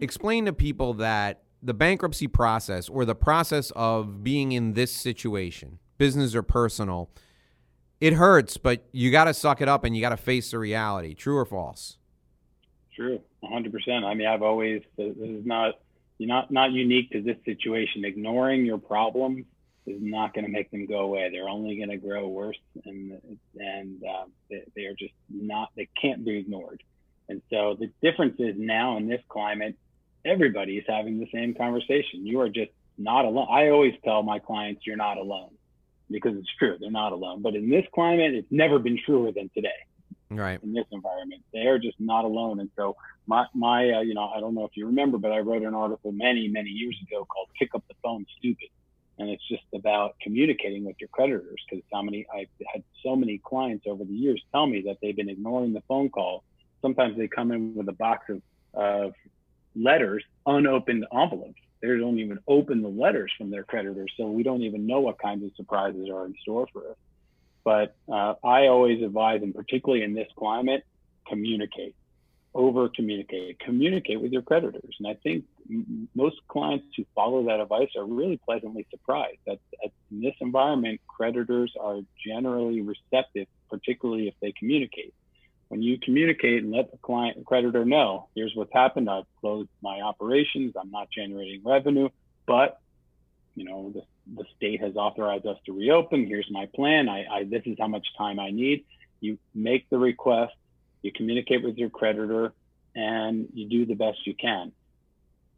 explain 0.00 0.46
to 0.46 0.52
people 0.52 0.94
that 0.94 1.42
the 1.62 1.74
bankruptcy 1.74 2.28
process 2.28 2.88
or 2.88 3.04
the 3.04 3.14
process 3.14 3.72
of 3.74 4.22
being 4.22 4.52
in 4.52 4.74
this 4.74 4.92
situation, 4.92 5.78
business 5.96 6.34
or 6.34 6.42
personal, 6.42 7.10
it 8.00 8.14
hurts, 8.14 8.56
but 8.56 8.84
you 8.92 9.10
got 9.10 9.24
to 9.24 9.34
suck 9.34 9.60
it 9.60 9.68
up 9.68 9.84
and 9.84 9.96
you 9.96 10.00
got 10.00 10.10
to 10.10 10.16
face 10.16 10.52
the 10.52 10.58
reality. 10.58 11.14
True 11.14 11.36
or 11.36 11.44
false? 11.44 11.98
True, 12.94 13.20
100%. 13.42 14.04
I 14.04 14.14
mean, 14.14 14.26
I've 14.26 14.42
always, 14.42 14.82
this 14.96 15.16
is 15.16 15.44
not, 15.44 15.80
you're 16.18 16.28
not, 16.28 16.50
not 16.50 16.72
unique 16.72 17.10
to 17.10 17.22
this 17.22 17.36
situation. 17.44 18.04
Ignoring 18.04 18.64
your 18.64 18.78
problems 18.78 19.44
is 19.86 19.98
not 20.00 20.34
going 20.34 20.44
to 20.44 20.50
make 20.50 20.70
them 20.70 20.86
go 20.86 21.00
away. 21.00 21.28
They're 21.32 21.48
only 21.48 21.76
going 21.76 21.90
to 21.90 21.96
grow 21.96 22.28
worse 22.28 22.58
and, 22.84 23.20
and 23.56 24.02
uh, 24.04 24.24
they, 24.50 24.62
they 24.76 24.82
are 24.82 24.94
just 24.94 25.14
not, 25.28 25.70
they 25.76 25.88
can't 26.00 26.24
be 26.24 26.38
ignored. 26.38 26.82
And 27.28 27.42
so 27.50 27.76
the 27.78 27.90
difference 28.02 28.36
is 28.38 28.54
now 28.56 28.96
in 28.96 29.08
this 29.08 29.20
climate, 29.28 29.76
everybody 30.28 30.76
is 30.76 30.84
having 30.86 31.18
the 31.18 31.28
same 31.32 31.54
conversation. 31.54 32.26
You 32.26 32.40
are 32.40 32.48
just 32.48 32.70
not 32.96 33.24
alone. 33.24 33.48
I 33.50 33.68
always 33.70 33.94
tell 34.04 34.22
my 34.22 34.38
clients, 34.38 34.86
you're 34.86 34.96
not 34.96 35.16
alone 35.16 35.50
because 36.10 36.36
it's 36.36 36.52
true. 36.58 36.76
They're 36.80 36.90
not 36.90 37.12
alone. 37.12 37.42
But 37.42 37.54
in 37.54 37.68
this 37.70 37.84
climate, 37.94 38.34
it's 38.34 38.50
never 38.50 38.78
been 38.78 38.98
truer 39.04 39.32
than 39.32 39.50
today. 39.54 39.68
Right. 40.30 40.62
In 40.62 40.74
this 40.74 40.84
environment, 40.92 41.42
they 41.52 41.66
are 41.66 41.78
just 41.78 41.98
not 41.98 42.24
alone. 42.24 42.60
And 42.60 42.70
so 42.76 42.96
my, 43.26 43.46
my, 43.54 43.90
uh, 43.90 44.00
you 44.00 44.14
know, 44.14 44.28
I 44.28 44.40
don't 44.40 44.54
know 44.54 44.64
if 44.64 44.72
you 44.74 44.86
remember, 44.86 45.16
but 45.16 45.32
I 45.32 45.38
wrote 45.38 45.62
an 45.62 45.74
article 45.74 46.12
many, 46.12 46.48
many 46.48 46.70
years 46.70 46.96
ago 47.06 47.24
called 47.24 47.48
"Pick 47.58 47.74
Up 47.74 47.82
the 47.88 47.94
Phone, 48.02 48.26
Stupid," 48.38 48.68
and 49.18 49.30
it's 49.30 49.46
just 49.48 49.64
about 49.74 50.16
communicating 50.20 50.84
with 50.84 50.96
your 51.00 51.08
creditors. 51.08 51.60
Because 51.68 51.82
how 51.92 52.02
many 52.02 52.26
I've 52.34 52.48
had 52.70 52.82
so 53.02 53.16
many 53.16 53.38
clients 53.38 53.86
over 53.86 54.04
the 54.04 54.12
years 54.12 54.42
tell 54.52 54.66
me 54.66 54.82
that 54.82 54.98
they've 55.00 55.16
been 55.16 55.30
ignoring 55.30 55.72
the 55.72 55.82
phone 55.88 56.10
call. 56.10 56.44
Sometimes 56.82 57.16
they 57.16 57.28
come 57.28 57.50
in 57.50 57.74
with 57.74 57.88
a 57.88 57.92
box 57.92 58.28
of 58.28 58.42
of 58.74 59.14
letters, 59.80 60.24
unopened 60.46 61.06
envelopes. 61.12 61.60
They 61.80 61.88
don't 61.88 62.18
even 62.18 62.38
open 62.48 62.82
the 62.82 62.88
letters 62.88 63.32
from 63.38 63.50
their 63.50 63.62
creditors, 63.62 64.12
so 64.16 64.26
we 64.26 64.42
don't 64.42 64.62
even 64.62 64.86
know 64.86 65.00
what 65.00 65.18
kinds 65.18 65.44
of 65.44 65.50
surprises 65.56 66.08
are 66.12 66.26
in 66.26 66.34
store 66.42 66.66
for 66.72 66.90
us. 66.90 66.96
But 67.64 67.94
uh, 68.12 68.34
I 68.44 68.66
always 68.66 69.02
advise, 69.02 69.42
and 69.42 69.54
particularly 69.54 70.02
in 70.02 70.14
this 70.14 70.28
climate, 70.36 70.84
communicate, 71.28 71.94
over 72.54 72.88
communicate, 72.88 73.60
communicate 73.60 74.20
with 74.20 74.32
your 74.32 74.42
creditors. 74.42 74.96
And 74.98 75.06
I 75.06 75.14
think 75.22 75.44
m- 75.70 76.08
most 76.14 76.36
clients 76.48 76.86
who 76.96 77.04
follow 77.14 77.44
that 77.44 77.60
advice 77.60 77.90
are 77.96 78.04
really 78.04 78.40
pleasantly 78.44 78.86
surprised 78.90 79.38
that, 79.46 79.58
that 79.82 79.92
in 80.10 80.20
this 80.20 80.34
environment, 80.40 81.00
creditors 81.06 81.72
are 81.80 82.00
generally 82.26 82.80
receptive, 82.80 83.46
particularly 83.70 84.28
if 84.28 84.34
they 84.40 84.52
communicate 84.58 85.14
when 85.68 85.82
you 85.82 85.98
communicate 85.98 86.62
and 86.62 86.72
let 86.72 86.90
the 86.90 86.98
client 86.98 87.44
creditor 87.44 87.84
know, 87.84 88.28
here's 88.34 88.52
what's 88.54 88.72
happened. 88.72 89.08
I've 89.08 89.24
closed 89.40 89.68
my 89.82 90.00
operations. 90.00 90.74
I'm 90.80 90.90
not 90.90 91.08
generating 91.10 91.62
revenue, 91.64 92.08
but 92.46 92.80
you 93.54 93.64
know, 93.64 93.92
the, 93.92 94.02
the 94.36 94.44
state 94.56 94.80
has 94.80 94.94
authorized 94.96 95.46
us 95.46 95.58
to 95.66 95.72
reopen. 95.72 96.26
Here's 96.26 96.48
my 96.50 96.68
plan. 96.74 97.08
I, 97.08 97.24
I, 97.30 97.44
this 97.44 97.62
is 97.66 97.76
how 97.78 97.88
much 97.88 98.06
time 98.16 98.38
I 98.38 98.50
need. 98.50 98.84
You 99.20 99.36
make 99.54 99.90
the 99.90 99.98
request, 99.98 100.54
you 101.02 101.10
communicate 101.12 101.64
with 101.64 101.76
your 101.76 101.90
creditor, 101.90 102.52
and 102.94 103.48
you 103.52 103.68
do 103.68 103.84
the 103.84 103.94
best 103.94 104.18
you 104.26 104.34
can. 104.34 104.72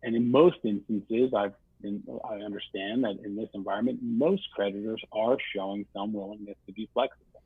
And 0.02 0.16
in 0.16 0.30
most 0.30 0.56
instances, 0.64 1.34
I've 1.36 1.52
been, 1.82 2.02
I 2.28 2.36
understand 2.36 3.04
that 3.04 3.18
in 3.22 3.36
this 3.36 3.50
environment, 3.52 4.00
most 4.02 4.50
creditors 4.54 5.02
are 5.12 5.36
showing 5.54 5.84
some 5.94 6.12
willingness 6.12 6.56
to 6.66 6.72
be 6.72 6.88
flexible. 6.94 7.42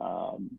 Um, 0.00 0.58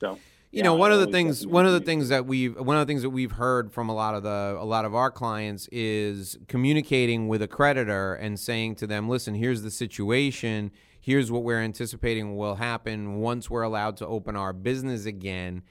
so 0.00 0.18
you 0.50 0.58
yeah, 0.58 0.64
know 0.64 0.74
one 0.74 0.92
of 0.92 1.00
the 1.00 1.08
things 1.08 1.46
one 1.46 1.66
of 1.66 1.72
the 1.72 1.80
things 1.80 2.08
that 2.08 2.24
we've 2.24 2.58
one 2.58 2.76
of 2.76 2.86
the 2.86 2.90
things 2.90 3.02
that 3.02 3.10
we've 3.10 3.32
heard 3.32 3.70
from 3.70 3.88
a 3.90 3.94
lot 3.94 4.14
of 4.14 4.22
the 4.22 4.56
a 4.58 4.64
lot 4.64 4.86
of 4.86 4.94
our 4.94 5.10
clients 5.10 5.68
is 5.70 6.38
communicating 6.48 7.28
with 7.28 7.42
a 7.42 7.48
creditor 7.48 8.14
and 8.14 8.40
saying 8.40 8.74
to 8.76 8.86
them 8.86 9.08
listen 9.08 9.34
here's 9.34 9.62
the 9.62 9.70
situation. 9.70 10.70
Here's 11.00 11.30
what 11.32 11.42
we're 11.42 11.62
anticipating 11.62 12.36
will 12.36 12.56
happen 12.56 13.16
once 13.16 13.48
we're 13.48 13.62
allowed 13.62 13.96
to 13.98 14.06
open 14.06 14.36
our 14.36 14.52
business 14.52 15.06
again. 15.06 15.62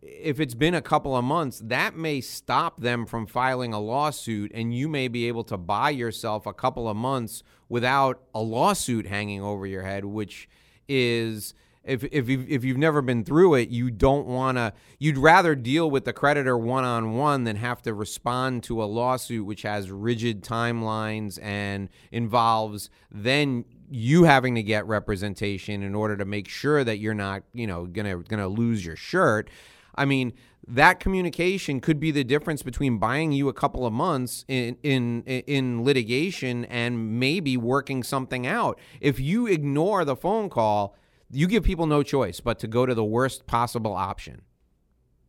If 0.00 0.40
it's 0.40 0.54
been 0.54 0.74
a 0.74 0.82
couple 0.82 1.16
of 1.16 1.22
months, 1.22 1.62
that 1.64 1.94
may 1.94 2.20
stop 2.20 2.80
them 2.80 3.06
from 3.06 3.28
filing 3.28 3.72
a 3.72 3.78
lawsuit, 3.78 4.50
and 4.52 4.74
you 4.74 4.88
may 4.88 5.06
be 5.06 5.28
able 5.28 5.44
to 5.44 5.56
buy 5.56 5.90
yourself 5.90 6.46
a 6.46 6.52
couple 6.52 6.88
of 6.88 6.96
months 6.96 7.44
without 7.68 8.22
a 8.34 8.40
lawsuit 8.40 9.06
hanging 9.06 9.40
over 9.40 9.68
your 9.68 9.82
head, 9.82 10.04
which 10.04 10.48
is 10.88 11.54
if 11.84 12.04
if 12.04 12.28
you've, 12.28 12.48
if 12.48 12.64
you've 12.64 12.78
never 12.78 13.02
been 13.02 13.24
through 13.24 13.54
it, 13.54 13.68
you 13.68 13.90
don't 13.90 14.26
want 14.26 14.58
to. 14.58 14.72
You'd 14.98 15.18
rather 15.18 15.54
deal 15.54 15.90
with 15.90 16.04
the 16.04 16.12
creditor 16.12 16.56
one 16.56 16.84
on 16.84 17.14
one 17.14 17.44
than 17.44 17.56
have 17.56 17.82
to 17.82 17.94
respond 17.94 18.62
to 18.64 18.82
a 18.82 18.86
lawsuit 18.86 19.44
which 19.44 19.62
has 19.62 19.90
rigid 19.90 20.42
timelines 20.42 21.42
and 21.42 21.88
involves 22.10 22.88
then 23.10 23.64
you 23.90 24.24
having 24.24 24.54
to 24.54 24.62
get 24.62 24.86
representation 24.86 25.82
in 25.82 25.94
order 25.94 26.16
to 26.16 26.24
make 26.24 26.48
sure 26.48 26.82
that 26.82 26.98
you're 26.98 27.14
not, 27.14 27.42
you 27.52 27.66
know, 27.66 27.86
gonna 27.86 28.18
gonna 28.18 28.48
lose 28.48 28.84
your 28.84 28.96
shirt. 28.96 29.50
I 29.94 30.04
mean, 30.04 30.32
that 30.66 31.00
communication 31.00 31.80
could 31.80 32.00
be 32.00 32.10
the 32.10 32.24
difference 32.24 32.62
between 32.62 32.98
buying 32.98 33.32
you 33.32 33.48
a 33.48 33.52
couple 33.52 33.84
of 33.84 33.92
months 33.92 34.44
in 34.48 34.76
in 34.82 35.22
in 35.24 35.84
litigation 35.84 36.64
and 36.66 37.18
maybe 37.18 37.56
working 37.56 38.02
something 38.02 38.46
out. 38.46 38.78
If 39.00 39.18
you 39.18 39.46
ignore 39.46 40.04
the 40.04 40.16
phone 40.16 40.48
call, 40.48 40.96
you 41.32 41.46
give 41.46 41.64
people 41.64 41.86
no 41.86 42.02
choice 42.02 42.40
but 42.40 42.58
to 42.60 42.66
go 42.66 42.86
to 42.86 42.94
the 42.94 43.04
worst 43.04 43.46
possible 43.46 43.94
option. 43.94 44.42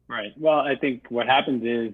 Right. 0.08 0.34
Well, 0.38 0.60
I 0.60 0.76
think 0.76 1.06
what 1.10 1.28
happens 1.28 1.64
is 1.64 1.94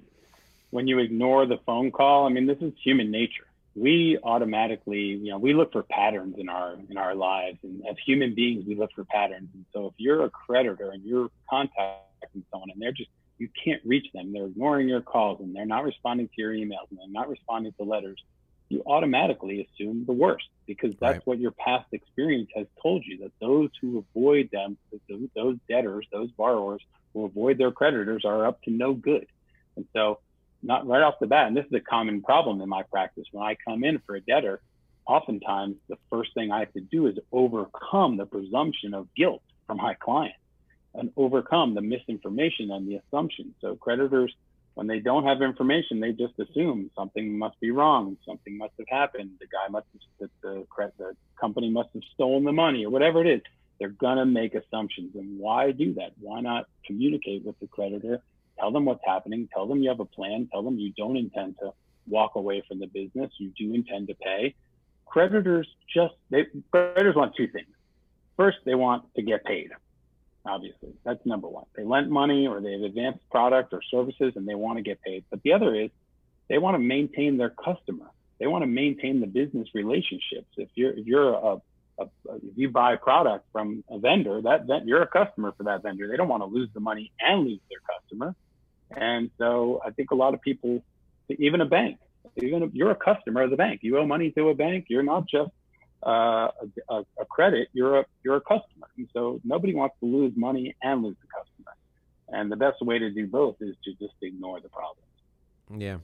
when 0.72 0.88
you 0.88 1.00
ignore 1.00 1.46
the 1.46 1.60
phone 1.66 1.92
call, 1.92 2.26
I 2.26 2.30
mean, 2.30 2.48
this 2.48 2.58
is 2.60 2.74
human 2.84 3.12
nature. 3.12 3.46
We 3.76 4.18
automatically, 4.24 5.00
you 5.00 5.32
know, 5.32 5.38
we 5.38 5.54
look 5.54 5.72
for 5.72 5.84
patterns 5.84 6.36
in 6.38 6.50
our 6.50 6.76
in 6.90 6.98
our 6.98 7.16
lives, 7.16 7.60
and 7.64 7.82
as 7.90 7.96
human 8.04 8.34
beings, 8.34 8.66
we 8.68 8.76
look 8.76 8.90
for 8.94 9.06
patterns. 9.06 9.48
And 9.54 9.64
so, 9.74 9.86
if 9.86 9.94
you're 9.98 10.26
a 10.26 10.30
creditor 10.30 10.90
and 10.92 11.04
you're 11.04 11.30
contacting 11.50 12.44
someone, 12.52 12.72
and 12.72 12.82
they're 12.82 12.92
just 12.92 13.10
you 13.38 13.48
can't 13.64 13.82
reach 13.86 14.08
them, 14.14 14.34
they're 14.34 14.48
ignoring 14.48 14.90
your 14.90 15.02
calls, 15.02 15.40
and 15.40 15.56
they're 15.56 15.68
not 15.68 15.84
responding 15.84 16.28
to 16.28 16.34
your 16.38 16.52
emails, 16.52 16.90
and 16.90 17.00
they're 17.00 17.08
not 17.10 17.30
responding 17.30 17.72
to 17.78 17.84
letters, 17.84 18.22
you 18.70 18.84
automatically 18.86 19.68
assume 19.68 20.06
the 20.06 20.14
worst 20.14 20.48
because 20.68 20.92
that's 21.00 21.16
right. 21.16 21.28
what 21.28 21.40
your 21.40 21.52
past 21.52 21.88
experience 21.92 22.50
has 22.56 22.68
told 22.82 23.04
you 23.06 23.18
that 23.18 23.32
those 23.42 23.70
who 23.82 24.06
avoid 24.16 24.50
them, 24.52 24.78
those 25.36 25.58
debtors, 25.68 26.08
those 26.12 26.30
borrowers 26.32 26.82
who 27.14 27.26
avoid 27.26 27.58
their 27.58 27.72
creditors 27.72 28.24
are 28.26 28.46
up 28.46 28.62
to 28.64 28.70
no 28.70 28.94
good. 28.94 29.26
And 29.76 29.86
so, 29.94 30.20
not 30.62 30.86
right 30.86 31.02
off 31.02 31.16
the 31.20 31.28
bat, 31.28 31.48
and 31.48 31.58
this 31.58 31.66
is 31.66 31.74
a 31.74 31.80
common 31.80 32.22
problem 32.22 32.62
in 32.62 32.70
my 32.70 32.84
practice, 32.84 33.26
when 33.32 33.46
I 33.46 33.56
come 33.66 33.84
in 33.84 34.00
for 34.06 34.16
a 34.16 34.22
debtor, 34.22 34.62
oftentimes 35.08 35.78
the 35.88 35.98
first 36.10 36.34
thing 36.34 36.52
I 36.52 36.60
have 36.60 36.74
to 36.74 36.82
do 36.82 37.08
is 37.08 37.18
overcome 37.32 38.18
the 38.18 38.26
presumption 38.26 38.94
of 38.94 39.08
guilt 39.16 39.42
from 39.66 39.78
my 39.78 39.94
client 39.96 40.36
and 40.94 41.12
overcome 41.16 41.76
the 41.76 41.82
misinformation 41.82 42.72
and 42.72 42.88
the 42.88 42.96
assumption. 42.96 43.56
So, 43.62 43.76
creditors 43.76 44.36
when 44.76 44.88
they 44.88 45.00
don't 45.00 45.26
have 45.26 45.42
information, 45.42 46.00
they 46.00 46.12
just 46.12 46.34
assume 46.40 46.90
something 46.96 47.38
must 47.38 47.60
be 47.60 47.72
wrong, 47.72 48.18
something 48.26 48.58
must 48.58 48.74
have 48.78 48.88
happened, 48.90 49.32
the 49.40 49.48
guy 49.48 49.68
must 49.70 49.88
have, 50.20 50.30
the, 50.42 50.66
the, 50.78 50.90
the 50.98 51.16
company 51.40 51.70
must 51.70 51.90
have 51.94 52.04
stolen 52.14 52.44
the 52.44 52.52
money 52.52 52.86
or 52.86 52.90
whatever 52.90 53.22
it 53.22 53.28
is. 53.28 53.42
They're 53.80 53.90
gonna 53.90 54.26
make 54.26 54.56
assumptions, 54.56 55.16
and 55.16 55.40
why 55.40 55.72
do 55.72 55.94
that? 55.96 56.12
Why 56.20 56.42
not 56.42 56.66
communicate 56.86 57.46
with 57.46 57.58
the 57.60 57.68
creditor? 57.68 58.22
Tell 58.60 58.72
them 58.72 58.86
what's 58.86 59.04
happening. 59.06 59.48
Tell 59.54 59.68
them 59.68 59.82
you 59.82 59.90
have 59.90 60.02
a 60.02 60.06
plan. 60.06 60.50
Tell 60.52 60.64
them 60.64 60.78
you 60.78 60.92
don't 60.98 61.16
intend 61.16 61.56
to 61.62 61.72
walk 62.08 62.36
away 62.36 62.62
from 62.68 62.80
the 62.80 62.88
business. 62.88 63.32
You 63.38 63.52
do 63.58 63.74
intend 63.74 64.10
to 64.10 64.16
pay. 64.16 64.54
Creditors 65.06 65.68
just 65.94 66.14
they 66.30 66.46
creditors 66.72 67.16
want 67.16 67.36
two 67.36 67.48
things. 67.48 67.70
First, 68.36 68.58
they 68.66 68.76
want 68.76 69.04
to 69.16 69.22
get 69.22 69.46
paid 69.46 69.72
obviously. 70.46 70.94
That's 71.04 71.24
number 71.26 71.48
one. 71.48 71.66
They 71.76 71.84
lent 71.84 72.10
money 72.10 72.48
or 72.48 72.62
they 72.62 72.74
have 72.74 72.82
advanced 72.82 73.28
product 73.30 73.74
or 73.74 73.82
services 73.90 74.34
and 74.36 74.48
they 74.48 74.56
want 74.56 74.78
to 74.78 74.84
get 74.84 75.02
paid. 75.02 75.24
But 75.30 75.42
the 75.44 75.54
other 75.54 75.76
is 75.76 75.90
they 76.48 76.58
want 76.58 76.76
to 76.76 76.80
maintain 76.80 77.38
their 77.38 77.50
customer. 77.50 78.08
They 78.40 78.48
want 78.48 78.64
to 78.64 78.68
maintain 78.68 79.20
the 79.20 79.28
business 79.28 79.68
relationships. 79.74 80.48
If 80.58 80.70
you're 80.76 80.92
if 80.98 81.06
you're 81.06 81.34
a, 81.34 81.38
a, 81.38 81.62
a 82.00 82.06
if 82.44 82.58
you 82.58 82.70
buy 82.70 82.94
a 82.94 82.98
product 82.98 83.46
from 83.52 83.84
a 83.90 84.00
vendor, 84.00 84.42
that, 84.42 84.68
that 84.68 84.86
you're 84.88 85.02
a 85.02 85.08
customer 85.08 85.54
for 85.58 85.64
that 85.64 85.84
vendor. 85.84 86.08
They 86.08 86.18
don't 86.18 86.30
want 86.30 86.44
to 86.44 86.48
lose 86.48 86.70
the 86.74 86.80
money 86.80 87.12
and 87.20 87.46
lose 87.46 87.60
their 87.70 87.80
customer. 87.96 88.36
And 88.96 89.30
so 89.38 89.82
I 89.86 89.92
think 89.92 90.12
a 90.12 90.16
lot 90.16 90.34
of 90.34 90.42
people, 90.42 90.82
even 91.28 91.62
a 91.62 91.66
bank, 91.66 92.00
even 92.38 92.64
if 92.64 92.74
you're 92.74 92.92
a 92.92 92.96
customer 92.96 93.44
of 93.44 93.50
the 93.50 93.58
bank, 93.58 93.82
you 93.84 93.98
owe 93.98 94.06
money 94.06 94.32
to 94.32 94.50
a 94.50 94.56
bank. 94.56 94.86
You're 94.88 95.04
not 95.04 95.28
just 95.28 95.52
uh, 96.04 96.50
a, 96.90 97.04
a, 97.20 97.26
credit, 97.30 97.68
you're 97.74 98.00
a 98.00 98.06
you're 98.24 98.38
a 98.38 98.42
customer, 98.42 98.88
and 98.98 99.08
so 99.14 99.42
nobody 99.44 99.76
wants 99.76 99.96
to 100.00 100.06
lose 100.06 100.34
money 100.36 100.76
and 100.82 101.04
lose 101.04 101.18
the 101.22 101.28
customer. 101.28 101.76
And 102.30 102.52
the 102.52 102.56
best 102.56 102.82
way 102.82 103.00
to 103.00 103.10
do 103.10 103.28
both 103.28 103.56
is 103.60 103.76
to 103.84 103.92
just 103.94 104.14
ignore 104.22 104.62
the 104.62 104.70
problem. 104.70 105.04
Yeah. 105.78 105.98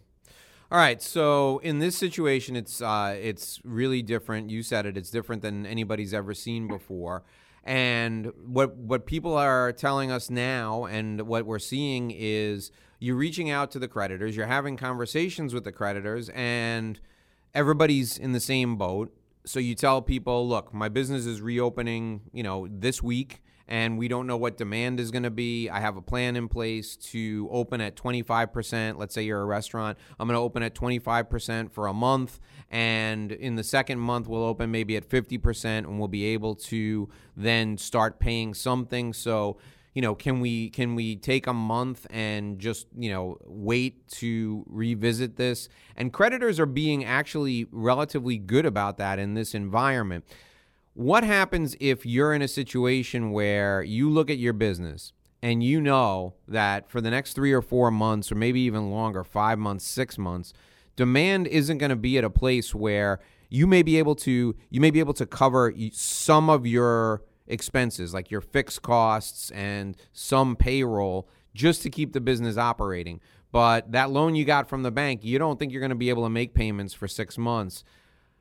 All 0.72 0.80
right. 0.80 1.02
So 1.02 1.60
in 1.60 1.80
this 1.80 1.96
situation, 1.98 2.56
it's 2.56 2.82
uh, 2.82 3.16
it's 3.22 3.62
really 3.64 4.02
different. 4.02 4.50
You 4.50 4.64
said 4.64 4.86
it. 4.86 4.98
It's 4.98 5.12
different 5.12 5.42
than 5.42 5.66
anybody's 5.66 6.14
ever 6.14 6.34
seen 6.34 6.68
before. 6.68 7.24
And 7.64 8.32
what 8.46 8.76
what 8.76 9.06
people 9.06 9.36
are 9.36 9.72
telling 9.72 10.12
us 10.12 10.30
now, 10.30 10.86
and 10.86 11.22
what 11.22 11.46
we're 11.46 11.60
seeing 11.60 12.12
is 12.12 12.72
you're 13.00 13.16
reaching 13.16 13.50
out 13.50 13.72
to 13.72 13.80
the 13.80 13.88
creditors, 13.88 14.36
you're 14.36 14.48
having 14.48 14.76
conversations 14.76 15.54
with 15.54 15.64
the 15.64 15.72
creditors, 15.72 16.30
and 16.30 17.00
everybody's 17.54 18.18
in 18.18 18.34
the 18.34 18.40
same 18.40 18.76
boat 18.76 19.16
so 19.46 19.60
you 19.60 19.76
tell 19.76 20.02
people, 20.02 20.48
look, 20.48 20.74
my 20.74 20.90
business 20.90 21.26
is 21.26 21.42
reopening, 21.42 22.22
you 22.34 22.44
know, 22.44 22.68
this 22.70 23.02
week 23.02 23.42
and 23.68 23.98
we 23.98 24.08
don't 24.08 24.28
know 24.28 24.38
what 24.38 24.58
demand 24.58 25.00
is 25.00 25.12
going 25.12 25.24
to 25.24 25.32
be. 25.32 25.70
I 25.70 25.80
have 25.80 25.98
a 25.98 26.02
plan 26.02 26.36
in 26.36 26.48
place 26.48 26.96
to 26.98 27.48
open 27.52 27.82
at 27.82 27.96
25%. 27.96 28.98
Let's 28.98 29.16
say 29.16 29.24
you're 29.24 29.42
a 29.42 29.46
restaurant. 29.46 29.98
I'm 30.20 30.28
going 30.28 30.36
to 30.36 30.42
open 30.42 30.62
at 30.62 30.76
25% 30.76 31.72
for 31.72 31.88
a 31.88 31.94
month. 31.94 32.40
And 32.70 33.32
in 33.32 33.56
the 33.56 33.64
second 33.64 34.00
month, 34.00 34.28
we'll 34.28 34.44
open 34.44 34.72
maybe 34.72 34.96
at 34.98 35.10
50% 35.10 35.66
and 35.66 35.98
we'll 35.98 36.08
be 36.08 36.26
able 36.26 36.56
to 36.56 37.10
then 37.36 37.78
start 37.78 38.20
paying 38.20 38.54
something. 38.54 39.14
So 39.14 39.58
you 39.96 40.02
know, 40.02 40.14
can 40.14 40.42
we 40.42 40.70
can 40.70 40.94
we 40.94 41.16
take 41.16 41.48
a 41.48 41.54
month 41.54 42.06
and 42.10 42.60
just 42.60 42.86
you 42.96 43.10
know 43.10 43.38
wait 43.46 44.08
to 44.10 44.64
revisit 44.68 45.38
this? 45.38 45.70
And 45.96 46.12
creditors 46.12 46.60
are 46.60 46.66
being 46.66 47.06
actually 47.06 47.66
relatively 47.72 48.38
good 48.38 48.66
about 48.66 48.98
that 48.98 49.20
in 49.20 49.34
this 49.34 49.56
environment. 49.56 50.26
What 50.94 51.24
happens 51.24 51.78
if 51.80 52.06
you're 52.06 52.34
in 52.34 52.42
a 52.42 52.48
situation 52.48 53.32
where 53.32 53.82
you 53.82 54.10
look 54.10 54.30
at 54.30 54.38
your 54.38 54.54
business 54.54 55.14
and 55.42 55.64
you 55.64 55.80
know 55.80 56.36
that 56.46 56.90
for 56.90 57.00
the 57.00 57.10
next 57.10 57.34
three 57.34 57.54
or 57.54 57.62
four 57.62 57.90
months, 57.90 58.32
or 58.32 58.36
maybe 58.36 58.60
even 58.62 58.92
longer, 58.92 59.24
five 59.24 59.58
months, 59.58 59.86
six 59.86 60.18
months, 60.18 60.52
demand 60.98 61.48
isn't 61.48 61.78
going 61.78 61.90
to 61.90 61.96
be 61.96 62.18
at 62.18 62.26
a 62.26 62.30
place 62.30 62.76
where 62.76 63.22
you 63.50 63.66
may 63.66 63.82
be 63.82 63.98
able 63.98 64.16
to 64.16 64.56
you 64.70 64.82
may 64.82 64.92
be 64.92 65.00
able 65.00 65.14
to 65.14 65.26
cover 65.26 65.74
some 65.94 66.50
of 66.50 66.68
your 66.68 67.22
expenses 67.48 68.14
like 68.14 68.32
your 68.32 68.42
fixed 68.42 68.82
costs 68.82 69.52
and 69.52 69.98
some 70.12 70.56
payroll 70.56 71.28
just 71.54 71.82
to 71.84 71.90
keep 71.90 72.14
the 72.14 72.22
business 72.22 72.58
operating. 72.58 73.22
But 73.52 73.92
that 73.94 74.10
loan 74.12 74.36
you 74.36 74.44
got 74.44 74.68
from 74.68 74.84
the 74.84 74.92
bank, 74.92 75.24
you 75.24 75.40
don't 75.40 75.58
think 75.58 75.72
you're 75.72 75.82
going 75.82 75.90
to 75.90 75.96
be 75.96 76.10
able 76.10 76.24
to 76.24 76.30
make 76.30 76.54
payments 76.54 76.94
for 76.94 77.08
six 77.08 77.38
months 77.38 77.84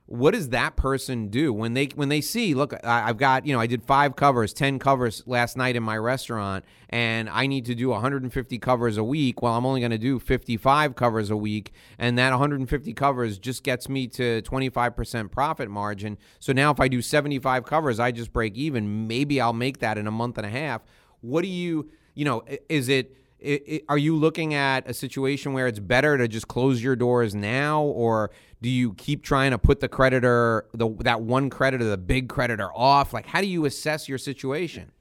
what 0.07 0.35
does 0.35 0.49
that 0.49 0.75
person 0.75 1.29
do 1.29 1.51
when 1.51 1.73
they 1.73 1.85
when 1.95 2.09
they 2.09 2.21
see 2.21 2.53
look 2.53 2.75
i've 2.83 3.17
got 3.17 3.45
you 3.45 3.53
know 3.53 3.59
i 3.59 3.65
did 3.65 3.83
five 3.83 4.15
covers 4.15 4.53
10 4.53 4.77
covers 4.77 5.23
last 5.25 5.57
night 5.57 5.75
in 5.75 5.81
my 5.81 5.97
restaurant 5.97 6.63
and 6.89 7.27
i 7.29 7.47
need 7.47 7.65
to 7.65 7.73
do 7.73 7.89
150 7.89 8.59
covers 8.59 8.97
a 8.97 9.03
week. 9.03 9.41
Well 9.41 9.53
i'm 9.53 9.65
only 9.65 9.81
going 9.81 9.91
to 9.91 9.97
do 9.97 10.19
55 10.19 10.95
covers 10.95 11.31
a 11.31 11.37
week 11.37 11.71
and 11.97 12.17
that 12.19 12.29
150 12.29 12.93
covers 12.93 13.39
just 13.39 13.63
gets 13.63 13.89
me 13.89 14.07
to 14.09 14.43
25% 14.43 15.31
profit 15.31 15.69
margin. 15.69 16.17
So 16.39 16.53
now 16.53 16.71
if 16.71 16.79
i 16.79 16.87
do 16.87 17.01
75 17.01 17.65
covers 17.65 17.99
i 17.99 18.11
just 18.11 18.31
break 18.31 18.55
even. 18.55 19.07
Maybe 19.07 19.41
i'll 19.41 19.53
make 19.53 19.79
that 19.79 19.97
in 19.97 20.05
a 20.05 20.11
month 20.11 20.37
and 20.37 20.45
a 20.45 20.51
half. 20.51 20.83
What 21.21 21.41
do 21.41 21.47
you 21.47 21.89
you 22.13 22.25
know 22.25 22.43
is 22.69 22.89
it 22.89 23.15
it, 23.45 23.63
it, 23.65 23.85
are 23.87 23.97
you 23.97 24.15
looking 24.15 24.53
at 24.53 24.89
a 24.89 24.93
situation 24.93 25.53
where 25.53 25.67
it's 25.67 25.79
better 25.79 26.17
to 26.17 26.27
just 26.27 26.47
close 26.47 26.83
your 26.83 26.95
doors 26.95 27.35
now, 27.35 27.83
or 27.83 28.31
do 28.61 28.69
you 28.69 28.93
keep 28.95 29.23
trying 29.23 29.51
to 29.51 29.57
put 29.57 29.79
the 29.79 29.87
creditor, 29.87 30.65
the 30.73 30.89
that 31.01 31.21
one 31.21 31.49
creditor, 31.49 31.83
the 31.83 31.97
big 31.97 32.27
creditor, 32.27 32.69
off? 32.73 33.13
Like, 33.13 33.27
how 33.27 33.41
do 33.41 33.47
you 33.47 33.65
assess 33.65 34.09
your 34.09 34.17
situation? 34.17 34.91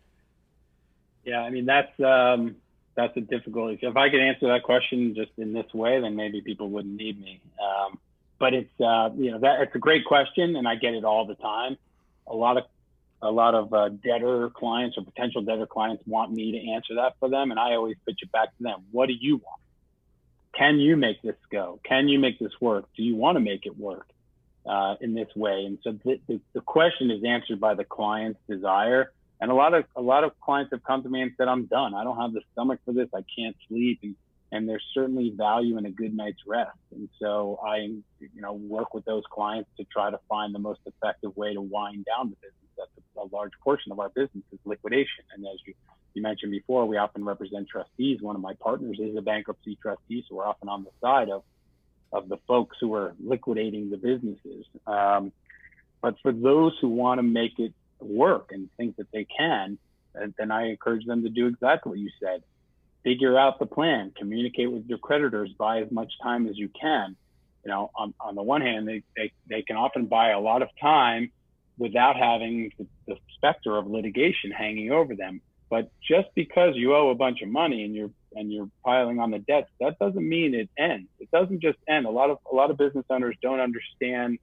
Yeah, 1.25 1.41
I 1.41 1.51
mean 1.51 1.65
that's 1.65 1.99
um, 2.01 2.57
that's 2.95 3.17
a 3.17 3.21
difficult. 3.23 3.79
If 3.81 3.97
I 3.97 4.11
could 4.11 4.21
answer 4.21 4.49
that 4.49 4.63
question 4.63 5.15
just 5.15 5.33
in 5.39 5.53
this 5.53 5.73
way, 5.73 6.01
then 6.01 6.15
maybe 6.15 6.43
people 6.43 6.69
wouldn't 6.69 6.97
need 6.97 7.21
me. 7.21 7.41
Um, 7.63 7.99
but 8.39 8.53
it's 8.53 8.81
uh, 8.81 9.11
you 9.17 9.31
know 9.31 9.39
that 9.39 9.63
it's 9.63 9.75
a 9.75 9.79
great 9.79 10.05
question, 10.05 10.57
and 10.57 10.69
I 10.69 10.75
get 10.75 10.95
it 10.95 11.05
all 11.05 11.27
the 11.27 11.37
time. 11.37 11.79
A 12.27 12.35
lot 12.35 12.59
of 12.59 12.65
a 13.25 13.31
lot 13.31 13.55
of 13.55 13.73
uh, 13.73 13.89
debtor 13.89 14.51
clients 14.51 14.97
or 14.99 15.05
potential 15.05 15.43
debtor 15.43 15.67
clients 15.67 16.03
want 16.07 16.33
me 16.33 16.53
to 16.53 16.71
answer 16.73 16.95
that 16.97 17.13
for 17.19 17.29
them, 17.29 17.51
and 17.51 17.59
I 17.59 17.75
always 17.75 17.97
pitch 18.07 18.21
it 18.23 18.31
back 18.31 18.49
to 18.57 18.63
them. 18.63 18.85
What 18.93 19.07
do 19.07 19.15
you 19.19 19.37
want? 19.37 19.61
Can 20.57 20.79
you 20.79 20.97
make 20.97 21.21
this 21.23 21.41
go? 21.51 21.81
Can 21.85 22.09
you 22.09 22.19
make 22.19 22.39
this 22.39 22.53
work? 22.61 22.85
Do 22.97 23.03
you 23.03 23.17
want 23.17 23.37
to 23.37 23.41
make 23.41 23.67
it 23.67 23.77
work 23.77 24.09
uh, 24.67 24.95
in 25.01 25.15
this 25.15 25.29
way? 25.35 25.65
And 25.67 25.79
so 25.83 25.93
the, 26.05 26.21
the, 26.29 26.41
the 26.53 26.61
question 26.61 27.11
is 27.11 27.25
answered 27.25 27.59
by 27.59 27.75
the 27.75 27.85
client's 27.85 28.41
desire 28.49 29.11
And 29.41 29.51
a 29.51 29.55
lot 29.55 29.75
of 29.75 29.85
a 29.97 30.01
lot 30.01 30.25
of 30.25 30.39
clients 30.41 30.71
have 30.73 30.83
come 30.85 31.03
to 31.03 31.09
me 31.09 31.21
and 31.23 31.33
said, 31.37 31.49
"I'm 31.49 31.67
done. 31.67 31.95
I 31.95 32.05
don't 32.05 32.17
have 32.19 32.33
the 32.33 32.41
stomach 32.53 32.81
for 32.85 32.93
this. 32.93 33.09
I 33.15 33.25
can't 33.37 33.57
sleep." 33.69 34.01
And 34.03 34.15
and 34.53 34.69
there's 34.69 34.85
certainly 34.95 35.33
value 35.37 35.79
in 35.79 35.87
a 35.87 35.91
good 35.91 36.17
night's 36.17 36.39
rest. 36.47 36.79
And 36.93 37.09
so 37.21 37.59
I, 37.67 37.77
you 38.21 38.41
know, 38.41 38.53
work 38.53 38.95
with 38.95 39.05
those 39.05 39.25
clients 39.31 39.69
to 39.79 39.85
try 39.85 40.11
to 40.11 40.21
find 40.29 40.55
the 40.55 40.61
most 40.61 40.81
effective 40.87 41.37
way 41.37 41.55
to 41.55 41.61
wind 41.61 42.07
down 42.07 42.31
the 42.31 42.37
business. 42.37 42.64
A, 43.17 43.35
large 43.35 43.53
portion 43.63 43.93
of 43.93 44.01
our 44.01 44.09
business 44.11 44.45
is 44.53 44.59
liquidation. 44.65 45.25
And 45.35 45.47
as 45.47 45.59
you, 45.67 45.75
you 46.15 46.23
mentioned 46.23 46.53
before, 46.53 46.87
we 46.87 46.97
often 46.97 47.25
represent 47.25 47.69
trustees. 47.69 48.21
One 48.21 48.37
of 48.37 48.43
my 48.43 48.55
partners 48.55 48.99
is 49.01 49.17
a 49.17 49.23
bankruptcy 49.23 49.79
trustee, 49.81 50.25
so 50.29 50.37
we're 50.37 50.47
often 50.47 50.69
on 50.69 50.85
the 50.85 50.91
side 51.01 51.31
of 51.31 51.43
of 52.13 52.29
the 52.29 52.37
folks 52.47 52.77
who 52.81 52.95
are 52.95 53.13
liquidating 53.19 53.91
the 53.91 53.97
businesses. 53.97 54.65
Um, 54.87 55.33
but 56.01 56.15
for 56.23 56.31
those 56.31 56.73
who 56.81 56.89
want 56.89 57.19
to 57.19 57.25
make 57.25 57.59
it 57.59 57.73
work 57.99 58.51
and 58.53 58.71
think 58.77 58.97
that 58.99 59.11
they 59.11 59.25
can, 59.25 59.79
then 60.39 60.53
I 60.53 60.69
encourage 60.69 61.05
them 61.07 61.25
to 61.25 61.29
do 61.29 61.49
exactly 61.49 61.91
what 61.91 61.99
you 61.99 62.11
said 62.21 62.45
figure 63.05 63.39
out 63.39 63.59
the 63.59 63.67
plan, 63.67 64.11
communicate 64.17 64.73
with 64.73 64.87
your 64.87 64.99
creditors, 64.99 65.51
buy 65.59 65.83
as 65.83 65.91
much 65.93 66.11
time 66.23 66.49
as 66.49 66.57
you 66.57 66.69
can. 66.69 67.15
You 67.65 67.71
know, 67.71 67.91
on, 67.95 68.15
on 68.19 68.35
the 68.35 68.43
one 68.43 68.63
hand, 68.63 68.89
they, 68.89 69.03
they, 69.17 69.33
they 69.49 69.63
can 69.63 69.77
often 69.77 70.07
buy 70.07 70.31
a 70.31 70.41
lot 70.41 70.63
of 70.63 70.69
time 70.81 71.31
without 71.79 72.17
having 72.17 72.71
the, 72.79 72.87
the 73.07 73.17
specter 73.37 73.77
of 73.77 73.87
litigation 73.87 74.51
hanging 74.51 74.91
over 74.91 75.15
them. 75.15 75.41
But 75.71 75.91
just 76.07 76.29
because 76.35 76.77
you 76.77 76.95
owe 76.95 77.11
a 77.11 77.15
bunch 77.15 77.43
of 77.43 77.49
money 77.49 77.85
and 77.85 77.95
you're 77.95 78.11
and 78.37 78.53
you're 78.53 78.69
piling 78.85 79.21
on 79.21 79.31
the 79.31 79.39
debts, 79.39 79.71
that 79.81 79.99
doesn't 79.99 80.29
mean 80.29 80.55
it 80.55 80.69
ends. 80.77 81.09
It 81.21 81.31
doesn't 81.31 81.61
just 81.61 81.79
end. 81.89 82.07
A 82.07 82.11
lot 82.11 82.31
of 82.31 82.39
a 82.51 82.55
lot 82.55 82.71
of 82.71 82.77
business 82.77 83.05
owners 83.11 83.37
don't 83.43 83.61
understand 83.61 84.39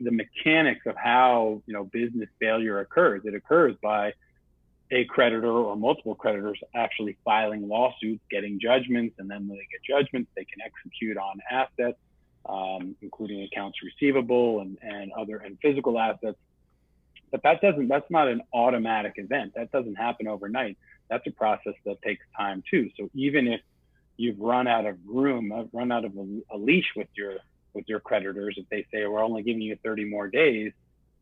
the 0.00 0.10
mechanics 0.10 0.86
of 0.86 0.96
how 0.96 1.62
you 1.66 1.74
know 1.74 1.84
business 1.84 2.28
failure 2.40 2.80
occurs. 2.80 3.22
It 3.24 3.34
occurs 3.34 3.76
by 3.82 4.14
a 4.90 5.04
creditor 5.06 5.50
or 5.50 5.74
multiple 5.76 6.14
creditors 6.14 6.60
actually 6.74 7.16
filing 7.24 7.66
lawsuits, 7.66 8.22
getting 8.30 8.60
judgments, 8.60 9.16
and 9.18 9.30
then 9.30 9.48
when 9.48 9.58
they 9.58 9.66
get 9.70 9.82
judgments, 9.82 10.30
they 10.36 10.44
can 10.44 10.58
execute 10.64 11.16
on 11.16 11.40
assets, 11.50 11.98
um, 12.46 12.94
including 13.00 13.42
accounts 13.42 13.78
receivable 13.82 14.60
and, 14.60 14.76
and 14.82 15.10
other 15.12 15.38
and 15.38 15.58
physical 15.62 15.98
assets. 15.98 16.36
But 17.32 17.42
that 17.42 17.60
doesn't 17.60 17.88
that's 17.88 18.10
not 18.10 18.28
an 18.28 18.42
automatic 18.54 19.14
event. 19.16 19.54
That 19.56 19.72
doesn't 19.72 19.96
happen 19.96 20.28
overnight. 20.28 20.78
That's 21.08 21.26
a 21.26 21.30
process 21.32 21.74
that 21.84 22.00
takes 22.02 22.24
time 22.36 22.62
too. 22.70 22.90
So 22.96 23.10
even 23.14 23.48
if 23.48 23.60
you've 24.16 24.38
run 24.38 24.68
out 24.68 24.86
of 24.86 24.98
room, 25.04 25.50
uh, 25.50 25.64
run 25.72 25.90
out 25.90 26.04
of 26.04 26.16
a, 26.16 26.42
a 26.52 26.56
leash 26.56 26.90
with 26.94 27.08
your 27.14 27.38
with 27.74 27.88
your 27.88 28.00
creditors, 28.00 28.56
if 28.58 28.68
they 28.68 28.86
say 28.92 29.06
we're 29.06 29.24
only 29.24 29.42
giving 29.42 29.62
you 29.62 29.76
30 29.82 30.04
more 30.04 30.28
days, 30.28 30.72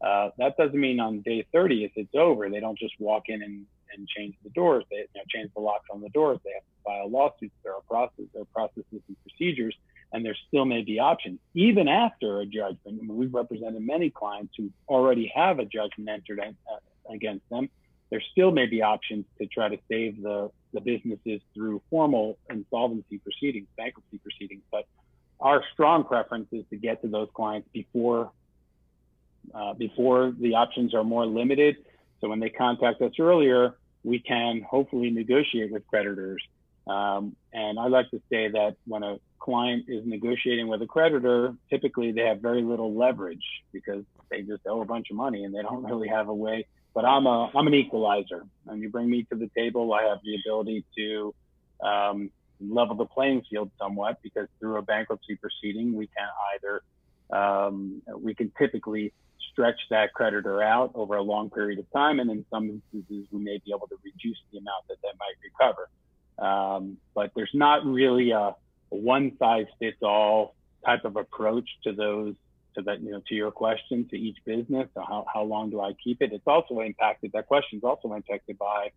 uh, 0.00 0.30
that 0.38 0.56
doesn't 0.56 0.78
mean 0.78 0.98
on 0.98 1.20
day 1.20 1.46
30, 1.52 1.84
if 1.84 1.92
it's 1.94 2.14
over, 2.14 2.48
they 2.48 2.60
don't 2.60 2.78
just 2.78 2.94
walk 2.98 3.24
in 3.28 3.42
and, 3.42 3.66
and 3.94 4.08
change 4.08 4.34
the 4.42 4.50
doors. 4.50 4.84
They 4.90 4.96
you 4.96 5.06
know, 5.14 5.22
change 5.28 5.50
the 5.54 5.60
locks 5.60 5.86
on 5.92 6.00
the 6.00 6.08
doors. 6.08 6.38
They 6.44 6.52
have 6.52 6.62
to 6.62 6.82
file 6.84 7.10
lawsuits. 7.10 7.54
There 7.62 7.74
are 7.74 7.82
processes, 7.82 8.28
there 8.32 8.42
are 8.42 8.46
processes 8.46 8.84
and 8.90 9.16
procedures, 9.22 9.76
and 10.12 10.24
there 10.24 10.36
still 10.48 10.64
may 10.64 10.82
be 10.82 10.98
options 10.98 11.38
even 11.54 11.88
after 11.88 12.40
a 12.40 12.46
judgment. 12.46 12.78
I 12.86 12.90
mean, 12.90 13.16
we've 13.16 13.32
represented 13.32 13.80
many 13.86 14.10
clients 14.10 14.54
who 14.56 14.70
already 14.88 15.32
have 15.34 15.58
a 15.58 15.64
judgment 15.64 16.08
entered 16.08 16.40
uh, 16.40 17.12
against 17.12 17.48
them. 17.48 17.68
There 18.10 18.22
still 18.32 18.50
may 18.50 18.66
be 18.66 18.82
options 18.82 19.24
to 19.38 19.46
try 19.46 19.68
to 19.68 19.78
save 19.88 20.20
the, 20.20 20.50
the 20.72 20.80
businesses 20.80 21.40
through 21.54 21.80
formal 21.90 22.38
insolvency 22.48 23.18
proceedings, 23.18 23.68
bankruptcy 23.76 24.18
proceedings. 24.18 24.62
But 24.72 24.86
our 25.40 25.62
strong 25.72 26.04
preference 26.04 26.48
is 26.50 26.64
to 26.70 26.76
get 26.76 27.02
to 27.02 27.08
those 27.08 27.28
clients 27.34 27.68
before 27.72 28.32
uh, 29.54 29.72
before 29.74 30.32
the 30.38 30.54
options 30.54 30.94
are 30.94 31.02
more 31.02 31.24
limited. 31.24 31.76
So 32.20 32.28
when 32.28 32.40
they 32.40 32.50
contact 32.50 33.00
us 33.00 33.12
earlier, 33.18 33.76
we 34.04 34.18
can 34.18 34.62
hopefully 34.68 35.10
negotiate 35.10 35.72
with 35.72 35.86
creditors. 35.86 36.42
Um, 36.90 37.36
and 37.52 37.78
I 37.78 37.86
like 37.86 38.10
to 38.10 38.20
say 38.30 38.48
that 38.48 38.76
when 38.86 39.02
a 39.02 39.18
client 39.38 39.84
is 39.88 40.04
negotiating 40.04 40.66
with 40.66 40.82
a 40.82 40.86
creditor, 40.86 41.54
typically 41.70 42.10
they 42.10 42.22
have 42.22 42.40
very 42.40 42.62
little 42.62 42.94
leverage 42.94 43.44
because 43.72 44.04
they 44.30 44.42
just 44.42 44.66
owe 44.66 44.80
a 44.82 44.84
bunch 44.84 45.10
of 45.10 45.16
money 45.16 45.44
and 45.44 45.54
they 45.54 45.62
don't 45.62 45.84
really 45.90 46.08
have 46.08 46.28
a 46.28 46.34
way. 46.34 46.66
But 46.94 47.04
I'm 47.04 47.26
a 47.26 47.50
I'm 47.54 47.68
an 47.68 47.74
equalizer. 47.74 48.44
and 48.66 48.82
you 48.82 48.88
bring 48.90 49.08
me 49.08 49.24
to 49.30 49.38
the 49.38 49.48
table, 49.56 49.94
I 49.94 50.02
have 50.02 50.18
the 50.24 50.36
ability 50.44 50.84
to 50.98 51.34
um, 51.80 52.30
level 52.60 52.96
the 52.96 53.06
playing 53.06 53.42
field 53.48 53.70
somewhat 53.78 54.18
because 54.22 54.48
through 54.58 54.76
a 54.78 54.82
bankruptcy 54.82 55.36
proceeding, 55.36 55.94
we 55.94 56.08
can 56.08 56.28
either 56.54 56.82
um, 57.38 58.02
we 58.18 58.34
can 58.34 58.50
typically 58.58 59.12
stretch 59.52 59.80
that 59.90 60.12
creditor 60.14 60.60
out 60.60 60.90
over 60.94 61.14
a 61.14 61.22
long 61.22 61.50
period 61.50 61.78
of 61.78 61.86
time. 61.92 62.18
And 62.18 62.28
in 62.28 62.44
some 62.50 62.68
instances, 62.68 63.28
we 63.30 63.40
may 63.40 63.60
be 63.64 63.72
able 63.72 63.86
to 63.86 63.96
reduce 64.04 64.38
the 64.50 64.58
amount 64.58 64.88
that 64.88 64.96
they 65.02 65.10
might 65.18 65.36
recover. 65.44 65.88
Um, 66.40 66.96
but 67.14 67.32
there's 67.34 67.50
not 67.52 67.84
really 67.84 68.30
a, 68.30 68.38
a 68.38 68.54
one 68.88 69.32
size 69.38 69.66
fits 69.78 69.98
all 70.02 70.54
type 70.84 71.04
of 71.04 71.16
approach 71.16 71.68
to 71.84 71.92
those 71.92 72.34
to 72.74 72.82
that 72.82 73.02
you 73.02 73.10
know 73.10 73.20
to 73.28 73.34
your 73.34 73.50
question 73.50 74.08
to 74.08 74.16
each 74.16 74.38
business 74.46 74.88
so 74.94 75.02
how, 75.06 75.26
how 75.32 75.42
long 75.42 75.70
do 75.70 75.80
i 75.80 75.92
keep 76.02 76.22
it 76.22 76.32
it's 76.32 76.46
also 76.46 76.80
impacted 76.80 77.32
that 77.32 77.46
question 77.46 77.78
is 77.78 77.84
also 77.84 78.14
impacted 78.14 78.56
by 78.56 78.90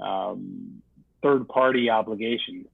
um, 0.00 0.80
third 1.20 1.46
party 1.48 1.90
obligations 1.90 2.66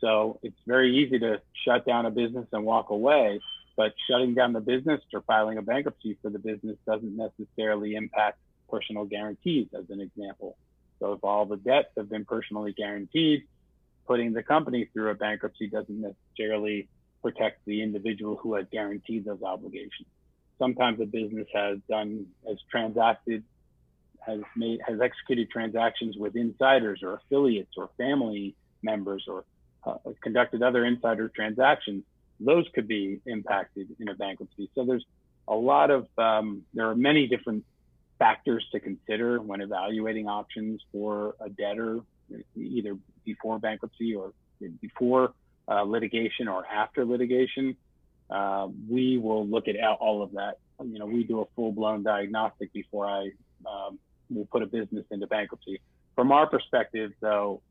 so 0.00 0.40
it's 0.42 0.58
very 0.66 0.96
easy 0.96 1.18
to 1.18 1.40
shut 1.64 1.86
down 1.86 2.06
a 2.06 2.10
business 2.10 2.46
and 2.52 2.64
walk 2.64 2.88
away 2.90 3.38
but 3.76 3.92
shutting 4.10 4.34
down 4.34 4.52
the 4.54 4.60
business 4.60 5.00
or 5.12 5.20
filing 5.20 5.58
a 5.58 5.62
bankruptcy 5.62 6.16
for 6.22 6.30
the 6.30 6.38
business 6.38 6.76
doesn't 6.86 7.16
necessarily 7.16 7.94
impact 7.94 8.38
personal 8.70 9.04
guarantees, 9.04 9.68
as 9.78 9.84
an 9.90 10.00
example. 10.00 10.56
So 11.00 11.12
if 11.12 11.24
all 11.24 11.46
the 11.46 11.56
debts 11.56 11.90
have 11.96 12.08
been 12.08 12.24
personally 12.24 12.72
guaranteed, 12.72 13.44
putting 14.06 14.32
the 14.32 14.42
company 14.42 14.88
through 14.92 15.10
a 15.10 15.14
bankruptcy 15.14 15.68
doesn't 15.68 16.00
necessarily 16.00 16.88
protect 17.22 17.64
the 17.66 17.82
individual 17.82 18.36
who 18.36 18.54
has 18.54 18.66
guaranteed 18.70 19.24
those 19.24 19.42
obligations. 19.42 20.08
Sometimes 20.58 21.00
a 21.00 21.06
business 21.06 21.48
has 21.52 21.78
done, 21.88 22.26
has 22.48 22.56
transacted, 22.70 23.42
has 24.20 24.40
made, 24.56 24.80
has 24.86 25.00
executed 25.00 25.50
transactions 25.50 26.16
with 26.16 26.36
insiders 26.36 27.00
or 27.02 27.14
affiliates 27.14 27.72
or 27.76 27.90
family 27.98 28.54
members 28.82 29.26
or 29.28 29.44
uh, 29.84 29.96
conducted 30.22 30.62
other 30.62 30.84
insider 30.84 31.28
transactions 31.28 32.04
those 32.40 32.66
could 32.74 32.88
be 32.88 33.20
impacted 33.26 33.88
in 33.98 34.08
a 34.08 34.14
bankruptcy. 34.14 34.70
So 34.74 34.84
there's 34.84 35.04
a 35.48 35.54
lot 35.54 35.90
of, 35.90 36.06
um, 36.18 36.62
there 36.74 36.88
are 36.88 36.94
many 36.94 37.26
different 37.26 37.64
factors 38.18 38.66
to 38.72 38.80
consider 38.80 39.40
when 39.40 39.60
evaluating 39.60 40.28
options 40.28 40.80
for 40.92 41.34
a 41.40 41.48
debtor, 41.48 42.00
either 42.56 42.96
before 43.24 43.58
bankruptcy 43.58 44.14
or 44.14 44.32
before 44.80 45.32
uh, 45.68 45.82
litigation 45.82 46.48
or 46.48 46.64
after 46.66 47.04
litigation. 47.04 47.76
Uh, 48.28 48.68
we 48.88 49.18
will 49.18 49.46
look 49.46 49.68
at 49.68 49.76
all 50.00 50.22
of 50.22 50.32
that. 50.32 50.58
You 50.84 50.98
know, 50.98 51.06
we 51.06 51.24
do 51.24 51.42
a 51.42 51.44
full 51.54 51.72
blown 51.72 52.02
diagnostic 52.02 52.72
before 52.72 53.06
I 53.06 53.30
um, 53.64 53.98
will 54.30 54.46
put 54.46 54.62
a 54.62 54.66
business 54.66 55.04
into 55.10 55.26
bankruptcy. 55.26 55.80
From 56.14 56.32
our 56.32 56.46
perspective, 56.46 57.12
though, 57.20 57.62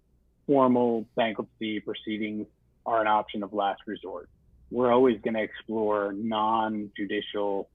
formal 0.47 1.05
bankruptcy 1.15 1.81
proceedings 1.81 2.47
are 2.86 3.01
an 3.01 3.08
option 3.08 3.43
of 3.43 3.51
last 3.51 3.81
resort 3.86 4.29
we're 4.71 4.91
always 4.91 5.19
going 5.21 5.36
to 5.36 5.41
explore 5.41 6.13
non-judicial 6.13 7.69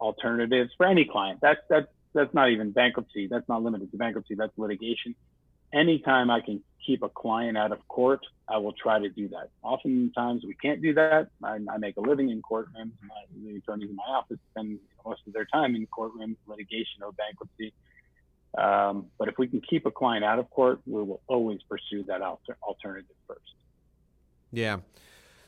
alternatives 0.00 0.70
for 0.76 0.86
any 0.86 1.04
client. 1.04 1.38
That's 1.40 1.60
that's 1.68 1.86
that's 2.14 2.32
not 2.34 2.50
even 2.50 2.70
bankruptcy. 2.70 3.26
That's 3.26 3.48
not 3.48 3.62
limited 3.62 3.90
to 3.90 3.96
bankruptcy. 3.96 4.34
That's 4.34 4.52
litigation. 4.56 5.14
Anytime 5.72 6.30
I 6.30 6.40
can 6.40 6.62
keep 6.86 7.02
a 7.02 7.08
client 7.08 7.58
out 7.58 7.72
of 7.72 7.86
court, 7.88 8.20
I 8.48 8.58
will 8.58 8.72
try 8.72 8.98
to 8.98 9.08
do 9.08 9.28
that. 9.28 9.50
Oftentimes 9.62 10.44
we 10.46 10.54
can't 10.54 10.80
do 10.80 10.94
that. 10.94 11.28
I, 11.42 11.58
I 11.68 11.78
make 11.78 11.96
a 11.96 12.00
living 12.00 12.30
in 12.30 12.42
courtrooms. 12.42 12.92
My, 13.02 13.24
the 13.44 13.56
attorneys 13.56 13.90
in 13.90 13.96
my 13.96 14.04
office 14.08 14.38
spend 14.52 14.78
most 15.04 15.22
of 15.26 15.32
their 15.32 15.46
time 15.46 15.74
in 15.74 15.86
courtrooms, 15.86 16.36
litigation 16.46 17.02
or 17.02 17.12
bankruptcy. 17.12 17.72
Um, 18.56 19.06
but 19.18 19.28
if 19.28 19.36
we 19.36 19.48
can 19.48 19.60
keep 19.68 19.84
a 19.84 19.90
client 19.90 20.24
out 20.24 20.38
of 20.38 20.48
court, 20.50 20.80
we 20.86 21.02
will 21.02 21.20
always 21.26 21.60
pursue 21.68 22.04
that 22.04 22.22
alter- 22.22 22.56
alternative 22.62 23.16
first. 23.26 23.40
Yeah. 24.52 24.78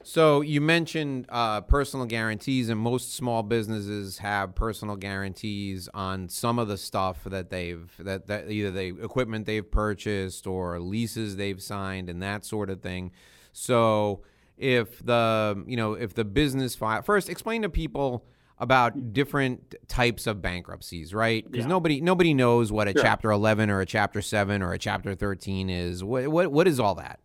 So 0.06 0.40
you 0.40 0.60
mentioned 0.60 1.26
uh, 1.30 1.62
personal 1.62 2.06
guarantees, 2.06 2.68
and 2.68 2.78
most 2.78 3.14
small 3.14 3.42
businesses 3.42 4.18
have 4.18 4.54
personal 4.54 4.94
guarantees 4.94 5.88
on 5.92 6.28
some 6.28 6.60
of 6.60 6.68
the 6.68 6.78
stuff 6.78 7.24
that 7.24 7.50
they've 7.50 7.92
that, 7.98 8.28
that 8.28 8.48
either 8.48 8.70
the 8.70 9.02
equipment 9.02 9.46
they've 9.46 9.68
purchased 9.68 10.46
or 10.46 10.78
leases 10.78 11.34
they've 11.34 11.60
signed 11.60 12.08
and 12.08 12.22
that 12.22 12.44
sort 12.44 12.70
of 12.70 12.82
thing. 12.82 13.10
So 13.52 14.22
if 14.56 15.04
the 15.04 15.64
you 15.66 15.76
know 15.76 15.94
if 15.94 16.14
the 16.14 16.24
business 16.24 16.76
file 16.76 17.02
first 17.02 17.28
explain 17.28 17.62
to 17.62 17.68
people 17.68 18.24
about 18.60 19.12
different 19.12 19.74
types 19.88 20.28
of 20.28 20.40
bankruptcies, 20.40 21.14
right? 21.14 21.44
Because 21.44 21.64
yeah. 21.64 21.68
nobody 21.68 22.00
nobody 22.00 22.32
knows 22.32 22.70
what 22.70 22.86
a 22.86 22.92
sure. 22.92 23.02
Chapter 23.02 23.32
11 23.32 23.70
or 23.70 23.80
a 23.80 23.86
Chapter 23.86 24.22
7 24.22 24.62
or 24.62 24.72
a 24.72 24.78
Chapter 24.78 25.16
13 25.16 25.68
is. 25.68 26.04
What 26.04 26.28
what 26.28 26.52
what 26.52 26.68
is 26.68 26.78
all 26.78 26.94
that? 26.94 27.18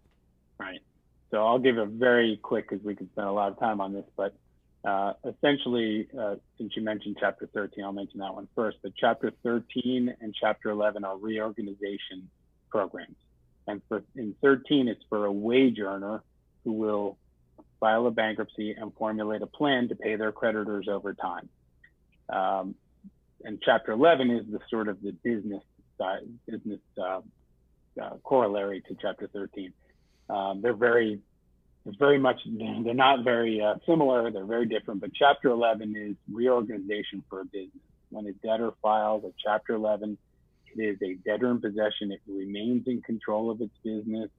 So 1.32 1.46
I'll 1.46 1.60
give 1.60 1.78
a 1.78 1.86
very 1.86 2.38
quick 2.42 2.70
because 2.70 2.86
we 2.86 2.96
could 2.96 3.10
spend 3.12 3.28
a 3.28 3.32
lot 3.32 3.52
of 3.52 3.60
time 3.60 3.82
on 3.82 3.94
this. 3.94 4.06
But 4.16 4.36
Uh, 4.84 5.14
essentially, 5.26 6.08
uh, 6.20 6.36
since 6.58 6.76
you 6.76 6.82
mentioned 6.82 7.16
Chapter 7.20 7.48
13, 7.54 7.84
I'll 7.84 7.92
mention 7.92 8.20
that 8.20 8.34
one 8.34 8.48
first. 8.56 8.78
But 8.82 8.94
Chapter 8.96 9.32
13 9.44 10.16
and 10.20 10.34
Chapter 10.34 10.72
11 10.72 11.04
are 11.04 11.18
reorganization 11.18 12.28
programs. 12.72 13.16
And 13.68 13.82
for, 13.88 14.04
in 14.16 14.34
13, 14.42 14.88
it's 14.88 15.04
for 15.08 15.26
a 15.26 15.32
wage 15.32 15.80
earner 15.80 16.24
who 16.64 16.74
will 16.74 17.18
file 17.80 18.08
a 18.08 18.12
bankruptcy 18.12 18.72
and 18.72 18.92
formulate 18.96 19.44
a 19.44 19.48
plan 19.48 19.88
to 19.90 19.96
pay 19.96 20.16
their 20.16 20.32
creditors 20.32 20.88
over 20.88 21.14
time. 21.14 21.48
Um, 22.30 22.74
and 23.44 23.62
Chapter 23.62 23.92
11 23.92 24.32
is 24.32 24.48
the 24.52 24.62
sort 24.68 24.88
of 24.88 25.00
the 25.04 25.12
business 25.12 25.64
side, 26.00 26.28
business 26.48 26.80
uh, 27.00 27.22
uh, 28.02 28.18
corollary 28.24 28.82
to 28.88 28.98
Chapter 29.00 29.28
13. 29.28 29.74
Um, 30.32 30.62
they're 30.62 30.74
very, 30.74 31.20
very 31.86 32.18
much, 32.18 32.40
they're 32.46 32.94
not 32.94 33.24
very 33.24 33.62
uh, 33.62 33.76
similar. 33.86 34.32
They're 34.32 34.46
very 34.46 34.66
different. 34.66 35.02
But 35.02 35.12
Chapter 35.14 35.50
11 35.50 35.96
is 35.96 36.16
reorganization 36.32 37.24
for 37.30 37.42
a 37.42 37.46
business. 37.46 37.84
When 38.10 38.26
a 38.28 38.34
debtor 38.46 38.72
files 38.82 39.24
a 39.26 39.32
Chapter 39.44 39.74
11, 39.74 40.18
it 40.76 40.82
is 40.82 40.98
a 41.02 41.16
debtor 41.28 41.52
in 41.52 41.62
possession. 41.62 42.12
It 42.12 42.22
remains 42.28 42.88
in 42.88 43.02
control 43.02 43.52
of 43.52 43.62
its 43.62 43.74
business 43.84 44.30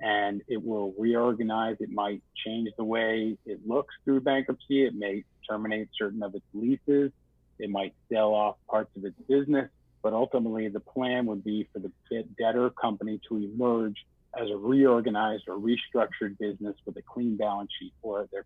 and 0.00 0.42
it 0.48 0.62
will 0.62 0.92
reorganize. 0.98 1.76
It 1.80 1.90
might 1.90 2.22
change 2.44 2.68
the 2.76 2.84
way 2.84 3.38
it 3.46 3.60
looks 3.66 3.94
through 4.04 4.20
bankruptcy. 4.22 4.84
It 4.84 4.94
may 4.94 5.24
terminate 5.48 5.88
certain 5.96 6.22
of 6.22 6.34
its 6.34 6.44
leases. 6.52 7.12
It 7.58 7.70
might 7.70 7.94
sell 8.12 8.34
off 8.34 8.56
parts 8.68 8.90
of 8.96 9.04
its 9.04 9.16
business. 9.28 9.70
But 10.02 10.12
ultimately, 10.12 10.68
the 10.68 10.80
plan 10.80 11.26
would 11.26 11.44
be 11.44 11.68
for 11.72 11.78
the 11.78 11.92
debtor 12.36 12.70
company 12.70 13.20
to 13.28 13.36
emerge 13.36 14.04
as 14.40 14.48
a 14.50 14.56
reorganized 14.56 15.44
or 15.48 15.58
restructured 15.58 16.38
business 16.38 16.76
with 16.86 16.96
a 16.96 17.02
clean 17.02 17.36
balance 17.36 17.70
sheet, 17.78 17.92
or 18.02 18.28
there, 18.32 18.44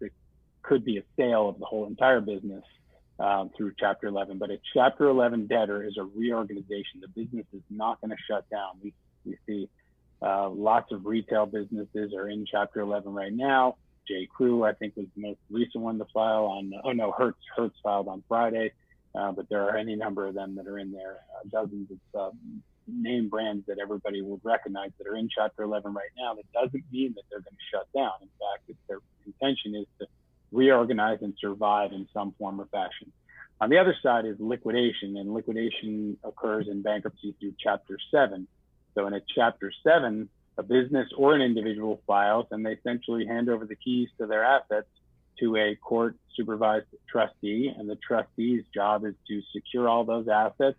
there 0.00 0.10
could 0.62 0.84
be 0.84 0.98
a 0.98 1.02
sale 1.16 1.48
of 1.48 1.58
the 1.58 1.64
whole 1.64 1.86
entire 1.86 2.20
business 2.20 2.64
um, 3.18 3.50
through 3.56 3.72
Chapter 3.78 4.06
11. 4.08 4.38
But 4.38 4.50
a 4.50 4.58
Chapter 4.72 5.06
11 5.08 5.46
debtor 5.46 5.84
is 5.84 5.96
a 5.98 6.04
reorganization. 6.04 7.00
The 7.00 7.08
business 7.08 7.46
is 7.52 7.62
not 7.70 8.00
going 8.00 8.10
to 8.10 8.16
shut 8.28 8.48
down. 8.50 8.78
We, 8.82 8.92
we 9.24 9.36
see 9.46 9.68
uh, 10.22 10.48
lots 10.48 10.92
of 10.92 11.06
retail 11.06 11.46
businesses 11.46 12.14
are 12.14 12.28
in 12.28 12.46
Chapter 12.50 12.80
11 12.80 13.12
right 13.12 13.32
now. 13.32 13.76
J. 14.06 14.26
Crew, 14.26 14.64
I 14.64 14.72
think, 14.72 14.96
was 14.96 15.06
the 15.16 15.22
most 15.22 15.38
recent 15.50 15.82
one 15.82 15.98
to 15.98 16.06
file 16.12 16.44
on. 16.44 16.72
Oh 16.84 16.92
no, 16.92 17.12
Hertz. 17.12 17.38
Hertz 17.56 17.74
filed 17.82 18.06
on 18.06 18.22
Friday, 18.28 18.72
uh, 19.14 19.32
but 19.32 19.48
there 19.48 19.62
are 19.62 19.76
any 19.76 19.96
number 19.96 20.26
of 20.26 20.34
them 20.34 20.54
that 20.56 20.66
are 20.66 20.78
in 20.78 20.92
there. 20.92 21.18
Uh, 21.34 21.48
dozens 21.50 21.88
of 22.14 22.20
uh, 22.20 22.36
name 22.86 23.28
brands 23.28 23.66
that 23.66 23.78
everybody 23.80 24.22
would 24.22 24.40
recognize 24.42 24.90
that 24.98 25.06
are 25.06 25.16
in 25.16 25.28
Chapter 25.34 25.62
11 25.62 25.92
right 25.92 26.10
now. 26.18 26.34
That 26.34 26.50
doesn't 26.52 26.84
mean 26.92 27.14
that 27.14 27.22
they're 27.30 27.40
going 27.40 27.54
to 27.54 27.70
shut 27.72 27.88
down. 27.94 28.12
In 28.22 28.28
fact, 28.38 28.78
their 28.88 28.98
intention 29.26 29.74
is 29.74 29.86
to 30.00 30.06
reorganize 30.52 31.18
and 31.22 31.34
survive 31.40 31.92
in 31.92 32.08
some 32.12 32.34
form 32.38 32.60
or 32.60 32.66
fashion. 32.66 33.12
On 33.60 33.70
the 33.70 33.78
other 33.78 33.96
side 34.02 34.26
is 34.26 34.36
liquidation, 34.38 35.16
and 35.16 35.32
liquidation 35.32 36.16
occurs 36.24 36.66
in 36.68 36.82
bankruptcy 36.82 37.34
through 37.40 37.54
Chapter 37.58 37.96
7. 38.10 38.46
So 38.94 39.06
in 39.06 39.14
a 39.14 39.20
chapter 39.34 39.72
seven, 39.82 40.28
a 40.56 40.62
business 40.62 41.08
or 41.16 41.34
an 41.34 41.42
individual 41.42 42.00
files 42.06 42.46
and 42.50 42.64
they 42.64 42.72
essentially 42.72 43.26
hand 43.26 43.48
over 43.48 43.66
the 43.66 43.74
keys 43.74 44.08
to 44.18 44.26
their 44.26 44.44
assets 44.44 44.86
to 45.40 45.56
a 45.56 45.74
court 45.76 46.16
supervised 46.36 46.86
trustee. 47.08 47.72
And 47.76 47.88
the 47.88 47.96
trustee's 47.96 48.64
job 48.72 49.04
is 49.04 49.14
to 49.28 49.42
secure 49.52 49.88
all 49.88 50.04
those 50.04 50.28
assets, 50.28 50.78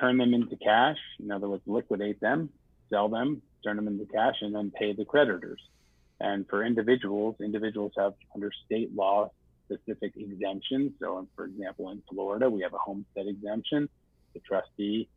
turn 0.00 0.16
them 0.16 0.34
into 0.34 0.56
cash, 0.56 0.96
in 1.20 1.30
other 1.30 1.48
words, 1.48 1.62
liquidate 1.66 2.20
them, 2.20 2.48
sell 2.88 3.08
them, 3.08 3.42
turn 3.62 3.76
them 3.76 3.86
into 3.86 4.06
cash, 4.06 4.36
and 4.40 4.54
then 4.54 4.70
pay 4.70 4.92
the 4.92 5.04
creditors. 5.04 5.60
And 6.20 6.46
for 6.48 6.64
individuals, 6.64 7.36
individuals 7.40 7.92
have 7.96 8.14
under 8.34 8.50
state 8.66 8.94
law 8.94 9.30
specific 9.66 10.12
exemptions. 10.16 10.92
So, 11.00 11.26
for 11.36 11.44
example, 11.44 11.90
in 11.90 12.02
Florida, 12.10 12.50
we 12.50 12.62
have 12.62 12.74
a 12.74 12.78
homestead 12.78 13.26
exemption. 13.26 13.88
The 14.34 14.40
trustee 14.40 15.08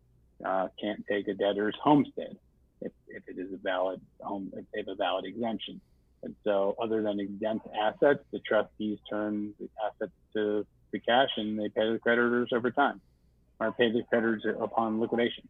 uh, 0.45 0.67
can't 0.79 1.03
take 1.09 1.27
a 1.27 1.33
debtor's 1.33 1.75
homestead 1.81 2.37
if, 2.81 2.91
if 3.07 3.23
it 3.27 3.39
is 3.39 3.53
a 3.53 3.57
valid 3.57 4.01
home, 4.21 4.51
if 4.53 4.65
they 4.73 4.79
have 4.79 4.87
a 4.89 4.95
valid 4.95 5.25
exemption. 5.25 5.81
And 6.23 6.35
so 6.43 6.75
other 6.81 7.01
than 7.01 7.19
exempt 7.19 7.67
assets, 7.79 8.23
the 8.31 8.39
trustees 8.39 8.97
turn 9.09 9.53
the 9.59 9.69
assets 9.85 10.13
to, 10.35 10.65
the 10.91 10.99
cash 10.99 11.29
and 11.37 11.57
they 11.57 11.69
pay 11.69 11.91
the 11.91 11.97
creditors 11.97 12.49
over 12.53 12.69
time 12.69 13.01
or 13.63 13.71
pay 13.71 13.91
the 13.91 14.03
creditors 14.03 14.45
upon 14.59 14.99
liquidation. 14.99 15.47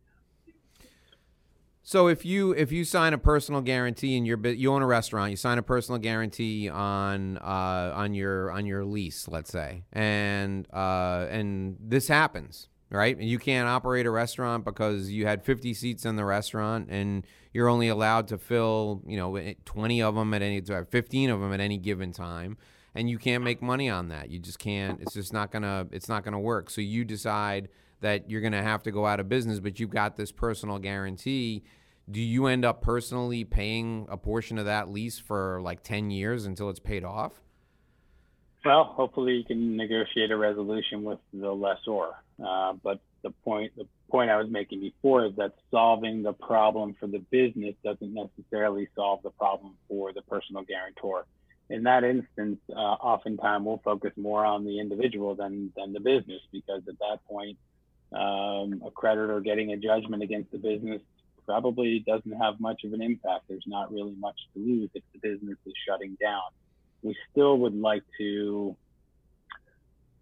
So 1.86 2.08
if 2.08 2.24
you 2.24 2.54
if 2.54 2.72
you 2.72 2.86
sign 2.86 3.14
a 3.14 3.18
personal 3.18 3.60
guarantee 3.60 4.16
and 4.16 4.26
you're 4.26 4.40
you 4.48 4.72
own 4.72 4.82
a 4.82 4.88
restaurant, 4.88 5.32
you 5.32 5.36
sign 5.36 5.58
a 5.58 5.62
personal 5.62 6.00
guarantee 6.00 6.70
on 6.70 7.38
uh, 7.40 7.92
on 7.94 8.14
your 8.14 8.52
on 8.52 8.66
your 8.66 8.86
lease, 8.86 9.28
let's 9.28 9.52
say, 9.52 9.84
and 9.92 10.66
uh, 10.74 11.28
and 11.30 11.76
this 11.82 12.08
happens, 12.08 12.70
right? 12.90 13.18
And 13.18 13.28
you 13.28 13.38
can't 13.38 13.68
operate 13.68 14.06
a 14.06 14.12
restaurant 14.12 14.64
because 14.64 15.12
you 15.12 15.26
had 15.26 15.44
50 15.44 15.74
seats 15.74 16.06
in 16.06 16.16
the 16.16 16.24
restaurant 16.24 16.88
and 16.90 17.28
you're 17.52 17.68
only 17.68 17.90
allowed 17.90 18.30
to 18.30 18.38
fill, 18.38 19.02
you 19.06 19.18
know, 19.18 19.38
20 19.66 20.02
of 20.02 20.16
them 20.16 20.34
at 20.34 20.42
any 20.42 20.62
15 20.62 21.30
of 21.30 21.42
them 21.42 21.52
at 21.52 21.60
any 21.60 21.78
given 21.78 22.14
time 22.14 22.58
and 22.96 23.10
you 23.10 23.18
can't 23.18 23.44
make 23.44 23.62
money 23.62 23.90
on 23.90 24.10
that. 24.10 24.30
You 24.30 24.40
just 24.40 24.60
can't 24.60 25.02
it's 25.02 25.14
just 25.14 25.34
not 25.34 25.52
to 25.64 25.88
it's 25.92 26.10
not 26.10 26.24
to 26.34 26.40
work. 26.40 26.70
So 26.70 26.82
you 26.82 27.04
decide 27.04 27.70
that 28.04 28.30
you're 28.30 28.42
going 28.42 28.54
to 28.54 28.62
have 28.62 28.84
to 28.84 28.92
go 28.92 29.06
out 29.06 29.20
of 29.20 29.28
business, 29.28 29.60
but 29.60 29.80
you've 29.80 29.90
got 29.90 30.18
this 30.18 30.32
personal 30.32 30.78
guarantee. 30.78 31.64
Do 32.12 32.22
you 32.22 32.48
end 32.48 32.66
up 32.66 32.82
personally 32.82 33.46
paying 33.46 34.08
a 34.10 34.18
portion 34.18 34.58
of 34.58 34.66
that 34.66 34.90
lease 34.90 35.20
for 35.20 35.62
like 35.62 35.84
10 35.84 36.12
years 36.12 36.46
until 36.46 36.70
it's 36.70 36.80
paid 36.80 37.06
off? 37.06 37.42
Well, 38.66 38.84
hopefully 38.84 39.34
you 39.34 39.46
can 39.46 39.78
negotiate 39.78 40.32
a 40.32 40.38
resolution 40.38 41.04
with 41.04 41.20
the 41.34 41.52
lessor. 41.52 42.10
Uh, 42.46 42.74
but 42.84 43.00
the 43.22 43.32
point 43.44 43.72
the 43.78 43.88
point 44.10 44.30
I 44.30 44.38
was 44.38 44.50
making 44.50 44.82
before 44.82 45.26
is 45.26 45.36
that 45.38 45.54
solving 45.72 46.24
the 46.24 46.34
problem 46.34 46.96
for 47.00 47.08
the 47.08 47.20
business 47.20 47.76
doesn't 47.84 48.14
necessarily 48.14 48.90
solve 48.96 49.24
the 49.24 49.30
problem 49.32 49.74
for 49.88 50.12
the 50.12 50.22
personal 50.24 50.64
guarantor. 50.64 51.26
In 51.70 51.84
that 51.84 52.04
instance, 52.04 52.60
uh, 52.70 52.80
oftentimes 52.80 53.66
we'll 53.66 53.82
focus 53.84 54.12
more 54.18 54.46
on 54.46 54.66
the 54.66 54.80
individual 54.80 55.36
than 55.36 55.72
than 55.76 55.94
the 55.94 56.02
business 56.02 56.42
because 56.52 56.82
at 56.88 57.00
that 57.00 57.20
point, 57.30 57.58
um, 58.14 58.82
a 58.86 58.92
creditor 58.92 59.40
getting 59.40 59.72
a 59.72 59.78
judgment 59.78 60.24
against 60.24 60.52
the 60.52 60.58
business 60.58 61.02
probably 61.46 62.00
doesn't 62.00 62.32
have 62.32 62.60
much 62.60 62.84
of 62.84 62.94
an 62.94 63.02
impact. 63.02 63.46
There's 63.50 63.66
not 63.68 63.92
really 63.92 64.16
much 64.18 64.38
to 64.54 64.60
lose 64.60 64.90
if 64.94 65.04
the 65.14 65.20
business 65.20 65.58
is 65.66 65.74
shutting 65.88 66.18
down. 66.22 66.42
We 67.02 67.16
still 67.32 67.58
would 67.60 67.76
like 67.76 68.04
to 68.18 68.76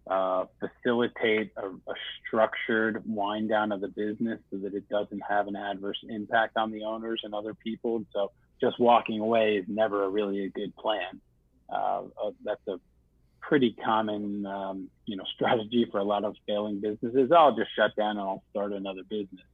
uh, 0.06 0.46
facilitate 0.58 1.52
a, 1.56 1.68
a, 1.68 1.94
structured 2.26 3.02
wind 3.06 3.48
down 3.48 3.70
of 3.70 3.80
the 3.80 3.88
business 3.88 4.40
so 4.50 4.58
that 4.58 4.74
it 4.74 4.88
doesn't 4.88 5.22
have 5.28 5.46
an 5.46 5.54
adverse 5.54 5.98
impact 6.08 6.56
on 6.56 6.72
the 6.72 6.82
owners 6.82 7.20
and 7.22 7.32
other 7.32 7.54
people. 7.54 8.04
So 8.12 8.32
just 8.60 8.80
walking 8.80 9.20
away 9.20 9.58
is 9.58 9.64
never 9.68 10.02
a 10.02 10.08
really 10.08 10.44
a 10.44 10.48
good 10.48 10.74
plan. 10.74 11.20
Uh, 11.72 12.02
uh, 12.22 12.30
that's 12.44 12.66
a 12.66 12.80
pretty 13.52 13.76
common, 13.84 14.46
um, 14.46 14.88
you 15.04 15.14
know, 15.14 15.24
strategy 15.34 15.86
for 15.92 15.98
a 15.98 16.04
lot 16.04 16.24
of 16.24 16.34
failing 16.46 16.80
businesses. 16.80 17.30
I'll 17.36 17.54
just 17.54 17.68
shut 17.76 17.94
down 17.96 18.12
and 18.12 18.20
I'll 18.20 18.42
start 18.48 18.72
another 18.72 19.02
business, 19.10 19.44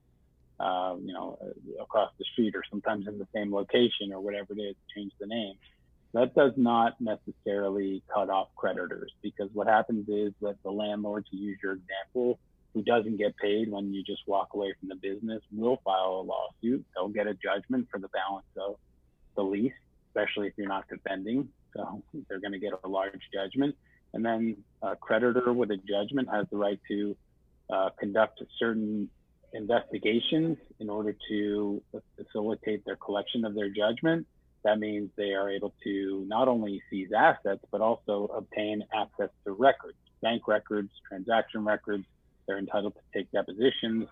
uh, 0.60 0.94
you 1.02 1.12
know, 1.12 1.36
uh, 1.42 1.82
across 1.82 2.12
the 2.16 2.24
street 2.32 2.54
or 2.54 2.62
sometimes 2.70 3.08
in 3.08 3.18
the 3.18 3.26
same 3.34 3.52
location 3.52 4.12
or 4.12 4.20
whatever 4.20 4.52
it 4.56 4.60
is, 4.60 4.76
change 4.94 5.10
the 5.18 5.26
name. 5.26 5.54
That 6.14 6.32
does 6.36 6.52
not 6.56 7.00
necessarily 7.00 8.04
cut 8.14 8.30
off 8.30 8.50
creditors 8.54 9.12
because 9.20 9.50
what 9.52 9.66
happens 9.66 10.08
is 10.08 10.32
that 10.42 10.62
the 10.62 10.70
landlord, 10.70 11.26
to 11.32 11.36
use 11.36 11.58
your 11.60 11.72
example, 11.72 12.38
who 12.74 12.82
doesn't 12.82 13.16
get 13.16 13.36
paid 13.36 13.68
when 13.68 13.92
you 13.92 14.04
just 14.04 14.22
walk 14.28 14.50
away 14.54 14.74
from 14.78 14.90
the 14.90 14.94
business 14.94 15.42
will 15.50 15.80
file 15.84 16.20
a 16.20 16.22
lawsuit. 16.22 16.86
They'll 16.94 17.08
get 17.08 17.26
a 17.26 17.34
judgment 17.34 17.88
for 17.90 17.98
the 17.98 18.08
balance 18.08 18.46
of 18.56 18.76
the 19.34 19.42
lease, 19.42 19.72
especially 20.10 20.46
if 20.46 20.52
you're 20.56 20.68
not 20.68 20.86
defending. 20.88 21.48
So 21.74 22.00
they're 22.28 22.40
going 22.40 22.52
to 22.52 22.60
get 22.60 22.72
a 22.84 22.88
large 22.88 23.20
judgment. 23.34 23.74
And 24.14 24.24
then 24.24 24.56
a 24.82 24.96
creditor 24.96 25.52
with 25.52 25.70
a 25.70 25.76
judgment 25.76 26.28
has 26.32 26.46
the 26.50 26.56
right 26.56 26.80
to 26.88 27.16
uh, 27.70 27.90
conduct 27.98 28.42
certain 28.58 29.10
investigations 29.52 30.56
in 30.78 30.90
order 30.90 31.14
to 31.28 31.82
facilitate 32.16 32.84
their 32.84 32.96
collection 32.96 33.44
of 33.44 33.54
their 33.54 33.68
judgment 33.68 34.26
that 34.64 34.78
means 34.78 35.10
they 35.16 35.32
are 35.32 35.48
able 35.48 35.72
to 35.84 36.24
not 36.26 36.48
only 36.48 36.82
seize 36.90 37.10
assets, 37.16 37.64
but 37.70 37.80
also 37.80 38.30
obtain 38.34 38.84
access 38.94 39.30
to 39.44 39.52
records, 39.52 39.96
bank 40.20 40.48
records, 40.48 40.90
transaction 41.08 41.64
records. 41.64 42.04
They're 42.46 42.58
entitled 42.58 42.94
to 42.94 43.18
take 43.18 43.30
depositions. 43.30 44.08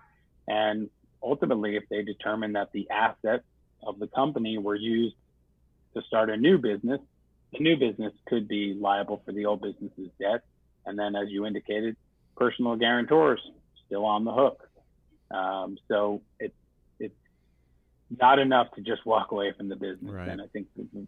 And 0.47 0.89
ultimately, 1.21 1.75
if 1.75 1.83
they 1.89 2.03
determine 2.03 2.53
that 2.53 2.71
the 2.71 2.89
assets 2.89 3.43
of 3.83 3.99
the 3.99 4.07
company 4.07 4.57
were 4.57 4.75
used 4.75 5.15
to 5.95 6.01
start 6.03 6.29
a 6.29 6.37
new 6.37 6.57
business, 6.57 7.01
the 7.57 7.63
new 7.63 7.77
business 7.77 8.13
could 8.27 8.47
be 8.47 8.77
liable 8.79 9.21
for 9.25 9.31
the 9.31 9.45
old 9.45 9.61
business's 9.61 10.09
debt. 10.19 10.43
And 10.85 10.97
then, 10.97 11.15
as 11.15 11.29
you 11.29 11.45
indicated, 11.45 11.97
personal 12.35 12.75
guarantors 12.75 13.41
still 13.85 14.05
on 14.05 14.23
the 14.23 14.31
hook. 14.31 14.63
Um, 15.31 15.77
so 15.87 16.21
it's 16.39 16.53
not 18.15 18.39
enough 18.39 18.67
to 18.75 18.81
just 18.81 19.05
walk 19.05 19.31
away 19.31 19.53
from 19.57 19.67
the 19.69 19.75
business. 19.75 20.13
Right. 20.13 20.29
And 20.29 20.41
I 20.41 20.47
think 20.47 20.67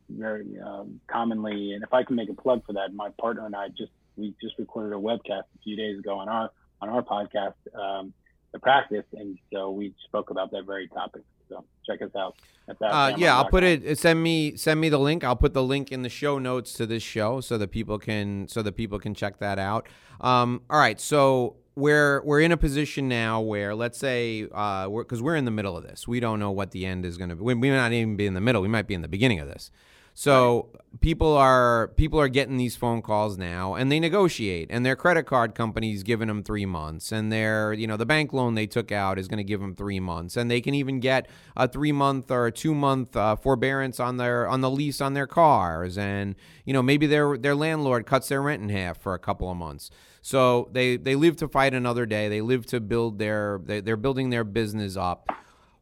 very 0.10 0.60
um, 0.64 1.00
commonly, 1.08 1.74
and 1.74 1.84
if 1.84 1.94
I 1.94 2.04
can 2.04 2.16
make 2.16 2.30
a 2.30 2.34
plug 2.34 2.66
for 2.66 2.74
that, 2.74 2.94
my 2.94 3.10
partner 3.20 3.46
and 3.46 3.56
I 3.56 3.70
just 3.70 3.92
we 4.18 4.36
just 4.42 4.56
recorded 4.60 4.94
a 4.94 5.00
webcast 5.00 5.44
a 5.56 5.60
few 5.64 5.78
days 5.78 5.98
ago 6.00 6.18
on 6.18 6.28
our 6.28 6.50
on 6.82 6.90
our 6.90 7.02
podcast, 7.02 7.54
um, 7.76 8.14
the 8.52 8.60
practice, 8.60 9.06
and 9.14 9.38
so 9.54 9.72
we 9.72 9.94
spoke 10.06 10.30
about 10.30 10.52
that 10.52 10.66
very 10.66 10.88
topic. 10.88 11.24
So 11.50 11.66
check 11.86 12.02
us 12.02 12.16
out. 12.16 12.36
Uh, 12.82 13.14
yeah, 13.18 13.36
I'll 13.36 13.50
put 13.50 13.64
it. 13.64 13.98
Send 13.98 14.22
me 14.22 14.56
send 14.56 14.80
me 14.80 14.90
the 14.90 15.00
link. 15.00 15.24
I'll 15.24 15.36
put 15.36 15.54
the 15.54 15.64
link 15.64 15.92
in 15.92 16.04
the 16.04 16.10
show 16.10 16.38
notes 16.38 16.74
to 16.74 16.86
this 16.86 17.02
show 17.02 17.42
so 17.42 17.58
that 17.58 17.72
people 17.72 17.98
can 17.98 18.48
so 18.48 18.62
that 18.62 18.74
people 18.74 19.00
can 19.00 19.14
check 19.16 19.40
that 19.40 19.58
out. 19.58 19.88
Um, 20.22 20.62
all 20.70 20.80
right, 20.80 21.00
so 21.00 21.56
we're 21.76 22.22
we're 22.24 22.42
in 22.42 22.52
a 22.52 22.58
position 22.58 23.08
now 23.08 23.42
where 23.42 23.74
let's 23.74 23.98
say 23.98 24.44
because 24.44 24.86
uh, 24.86 24.90
we're, 24.90 25.06
we're, 25.22 25.36
in 25.36 25.46
the 25.46 25.52
middle 25.52 25.76
of 25.76 25.84
this, 25.84 26.08
we 26.08 26.20
don't 26.20 26.40
know 26.40 26.52
what 26.52 26.72
the 26.72 26.86
end 26.86 27.06
is 27.06 27.18
going 27.18 27.30
to 27.30 27.36
be. 27.36 27.42
We, 27.42 27.54
we 27.56 27.70
might 27.72 27.78
not 27.78 27.94
even 27.94 28.16
be 28.16 28.28
in 28.28 28.34
the 28.36 28.42
middle. 28.42 28.62
We 28.62 28.68
might 28.68 28.88
be 28.88 28.94
in 28.94 29.02
the 29.02 29.08
beginning 29.08 29.40
of 29.40 29.48
this. 29.48 29.72
So 30.20 30.68
right. 30.74 31.00
people 31.00 31.38
are 31.38 31.94
people 31.96 32.20
are 32.20 32.28
getting 32.28 32.58
these 32.58 32.76
phone 32.76 33.02
calls 33.02 33.38
now, 33.38 33.76
and 33.76 33.90
they 33.90 34.02
negotiate, 34.02 34.68
and 34.70 34.86
their 34.86 34.98
credit 34.98 35.24
card 35.24 35.56
company's 35.56 36.04
giving 36.04 36.28
them 36.28 36.44
three 36.44 36.66
months, 36.66 37.14
and 37.14 37.32
their 37.32 37.72
you 37.72 37.88
know 37.88 37.96
the 37.96 38.06
bank 38.06 38.34
loan 38.34 38.54
they 38.54 38.68
took 38.68 38.92
out 38.92 39.18
is 39.18 39.30
going 39.30 39.38
to 39.38 39.46
give 39.46 39.62
them 39.62 39.74
three 39.74 40.02
months, 40.02 40.36
and 40.36 40.52
they 40.52 40.60
can 40.60 40.74
even 40.74 41.00
get 41.00 41.30
a 41.56 41.70
three 41.70 41.94
month 41.94 42.30
or 42.32 42.48
a 42.48 42.52
two 42.52 42.76
month 42.76 43.16
uh, 43.16 43.38
forbearance 43.38 43.98
on 43.98 44.18
their 44.18 44.46
on 44.46 44.60
the 44.60 44.70
lease 44.70 45.00
on 45.00 45.14
their 45.14 45.26
cars, 45.26 45.98
and 45.98 46.36
you 46.66 46.74
know 46.74 46.82
maybe 46.84 47.08
their 47.08 47.38
their 47.38 47.56
landlord 47.56 48.06
cuts 48.06 48.28
their 48.28 48.42
rent 48.42 48.62
in 48.62 48.68
half 48.68 49.02
for 49.02 49.14
a 49.14 49.20
couple 49.20 49.50
of 49.50 49.56
months. 49.56 49.90
So 50.22 50.68
they 50.74 50.98
they 50.98 51.16
live 51.16 51.38
to 51.38 51.48
fight 51.48 51.74
another 51.74 52.06
day. 52.06 52.28
They 52.28 52.42
live 52.42 52.66
to 52.66 52.82
build 52.82 53.20
their 53.20 53.62
they, 53.64 53.80
they're 53.80 53.96
building 53.96 54.32
their 54.32 54.44
business 54.44 54.98
up. 54.98 55.32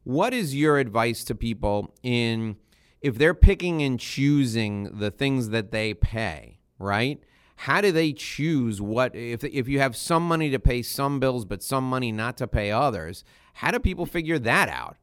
What 0.04 0.32
is 0.32 0.54
your 0.54 0.78
advice 0.78 1.24
to 1.24 1.34
people 1.34 1.92
in 2.04 2.54
if 3.00 3.16
they're 3.16 3.34
picking 3.34 3.82
and 3.82 3.98
choosing 3.98 4.98
the 4.98 5.10
things 5.10 5.50
that 5.50 5.70
they 5.70 5.94
pay, 5.94 6.58
right? 6.78 7.22
How 7.56 7.80
do 7.80 7.90
they 7.90 8.12
choose 8.12 8.80
what 8.80 9.14
if 9.16 9.42
if 9.42 9.68
you 9.68 9.80
have 9.80 9.96
some 9.96 10.26
money 10.26 10.50
to 10.50 10.58
pay 10.58 10.82
some 10.82 11.18
bills 11.18 11.44
but 11.44 11.62
some 11.62 11.88
money 11.88 12.12
not 12.12 12.36
to 12.38 12.46
pay 12.46 12.70
others? 12.70 13.24
How 13.54 13.72
do 13.72 13.80
people 13.80 14.06
figure 14.06 14.38
that 14.38 14.68
out? 14.68 14.96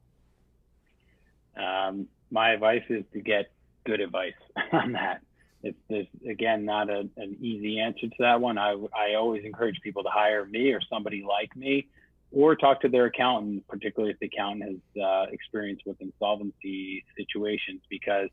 Um, 1.57 2.07
my 2.31 2.51
advice 2.51 2.83
is 2.89 3.03
to 3.13 3.19
get 3.19 3.51
good 3.85 3.99
advice 3.99 4.33
on 4.71 4.93
that. 4.93 5.21
It's, 5.63 5.77
it's 5.89 6.09
again 6.29 6.63
not 6.63 6.89
a, 6.89 7.09
an 7.17 7.37
easy 7.41 7.79
answer 7.79 8.07
to 8.07 8.15
that 8.19 8.39
one. 8.39 8.57
I 8.57 8.71
I 8.71 9.15
always 9.15 9.43
encourage 9.43 9.81
people 9.81 10.03
to 10.03 10.09
hire 10.09 10.45
me 10.45 10.71
or 10.71 10.79
somebody 10.89 11.25
like 11.27 11.55
me 11.55 11.87
or 12.35 12.53
talk 12.55 12.81
to 12.81 12.89
their 12.89 13.05
accountant, 13.05 13.65
particularly 13.67 14.11
if 14.11 14.19
the 14.19 14.25
accountant 14.27 14.81
has 14.95 15.03
uh, 15.03 15.25
experience 15.31 15.79
with 15.85 15.95
insolvency 16.01 17.05
situations. 17.17 17.81
Because, 17.89 18.29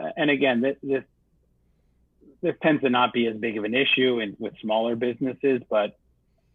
uh, 0.00 0.10
and 0.18 0.30
again, 0.30 0.60
this, 0.60 0.76
this, 0.82 1.04
this 2.42 2.54
tends 2.62 2.82
to 2.82 2.90
not 2.90 3.14
be 3.14 3.26
as 3.26 3.36
big 3.36 3.56
of 3.56 3.64
an 3.64 3.74
issue 3.74 4.20
in, 4.20 4.36
with 4.38 4.52
smaller 4.60 4.94
businesses, 4.94 5.62
but 5.70 5.96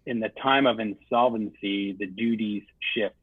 in 0.06 0.20
the 0.20 0.30
time 0.30 0.68
of 0.68 0.80
insolvency, 0.80 1.94
the 1.94 2.06
duties 2.06 2.64
shift. 2.94 3.16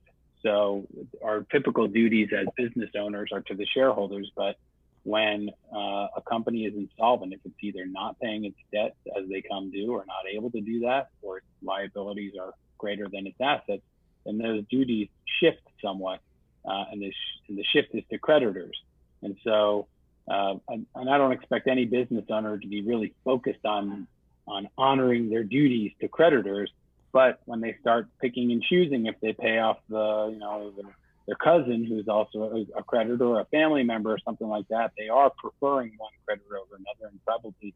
So 0.43 0.87
our 1.25 1.47
typical 1.53 1.87
duties 1.87 2.31
as 2.37 2.49
business 2.57 2.91
owners 2.99 3.31
are 3.33 3.43
to 3.43 3.55
the 3.55 3.67
shareholders, 3.73 4.31
but 4.37 4.57
when 5.05 5.51
uh, 5.73 6.09
a 6.17 6.23
company 6.29 6.65
is 6.65 6.75
insolvent, 6.75 7.33
if 7.33 7.39
it's 7.45 7.55
either 7.63 7.87
not 7.87 8.19
paying 8.19 8.45
its 8.45 8.57
debts 8.73 8.97
as 9.17 9.29
they 9.29 9.41
come 9.41 9.71
due 9.71 9.93
or 9.93 10.05
not 10.05 10.25
able 10.33 10.51
to 10.51 10.61
do 10.61 10.81
that, 10.81 11.11
or 11.23 11.39
its 11.39 11.47
liabilities 11.63 12.33
are 12.41 12.53
greater 12.79 13.07
than 13.09 13.27
its 13.27 13.41
assets, 13.41 13.83
then 14.25 14.39
those 14.39 14.65
duties 14.71 15.09
shift 15.41 15.62
somewhat, 15.83 16.21
uh, 16.69 16.85
and, 16.91 17.01
the 17.01 17.11
sh- 17.11 17.41
and 17.49 17.59
the 17.59 17.65
shift 17.73 17.95
is 17.95 18.05
to 18.11 18.19
creditors. 18.19 18.77
And 19.23 19.37
so, 19.45 19.87
uh, 20.31 20.55
and, 20.69 20.87
and 20.95 21.09
I 21.09 21.19
don't 21.19 21.33
expect 21.33 21.69
any 21.69 21.85
business 21.85 22.25
owner 22.31 22.59
to 22.59 22.67
be 22.67 22.83
really 22.83 23.15
focused 23.25 23.65
on 23.65 24.07
on 24.49 24.69
honoring 24.79 25.29
their 25.29 25.43
duties 25.43 25.93
to 26.01 26.09
creditors. 26.09 26.71
But 27.12 27.41
when 27.47 27.61
they 27.61 27.77
start 27.81 28.09
picking 28.21 28.53
and 28.53 28.62
choosing, 28.62 29.07
if 29.07 29.17
they 29.21 29.33
pay 29.33 29.59
off 29.59 29.79
the, 29.89 30.31
you 30.33 30.39
know, 30.39 30.73
the, 30.77 30.85
their 31.27 31.37
cousin 31.37 31.85
who's 31.85 32.09
also 32.09 32.39
a, 32.55 32.79
a 32.79 32.83
creditor 32.85 33.25
or 33.25 33.41
a 33.41 33.45
family 33.47 33.83
member 33.83 34.12
or 34.12 34.19
something 34.25 34.47
like 34.47 34.69
that, 34.69 34.93
they 34.97 35.09
are 35.09 35.33
preferring 35.37 35.95
one 35.97 36.12
creditor 36.25 36.59
over 36.59 36.77
another 36.77 37.11
and 37.11 37.19
probably 37.25 37.75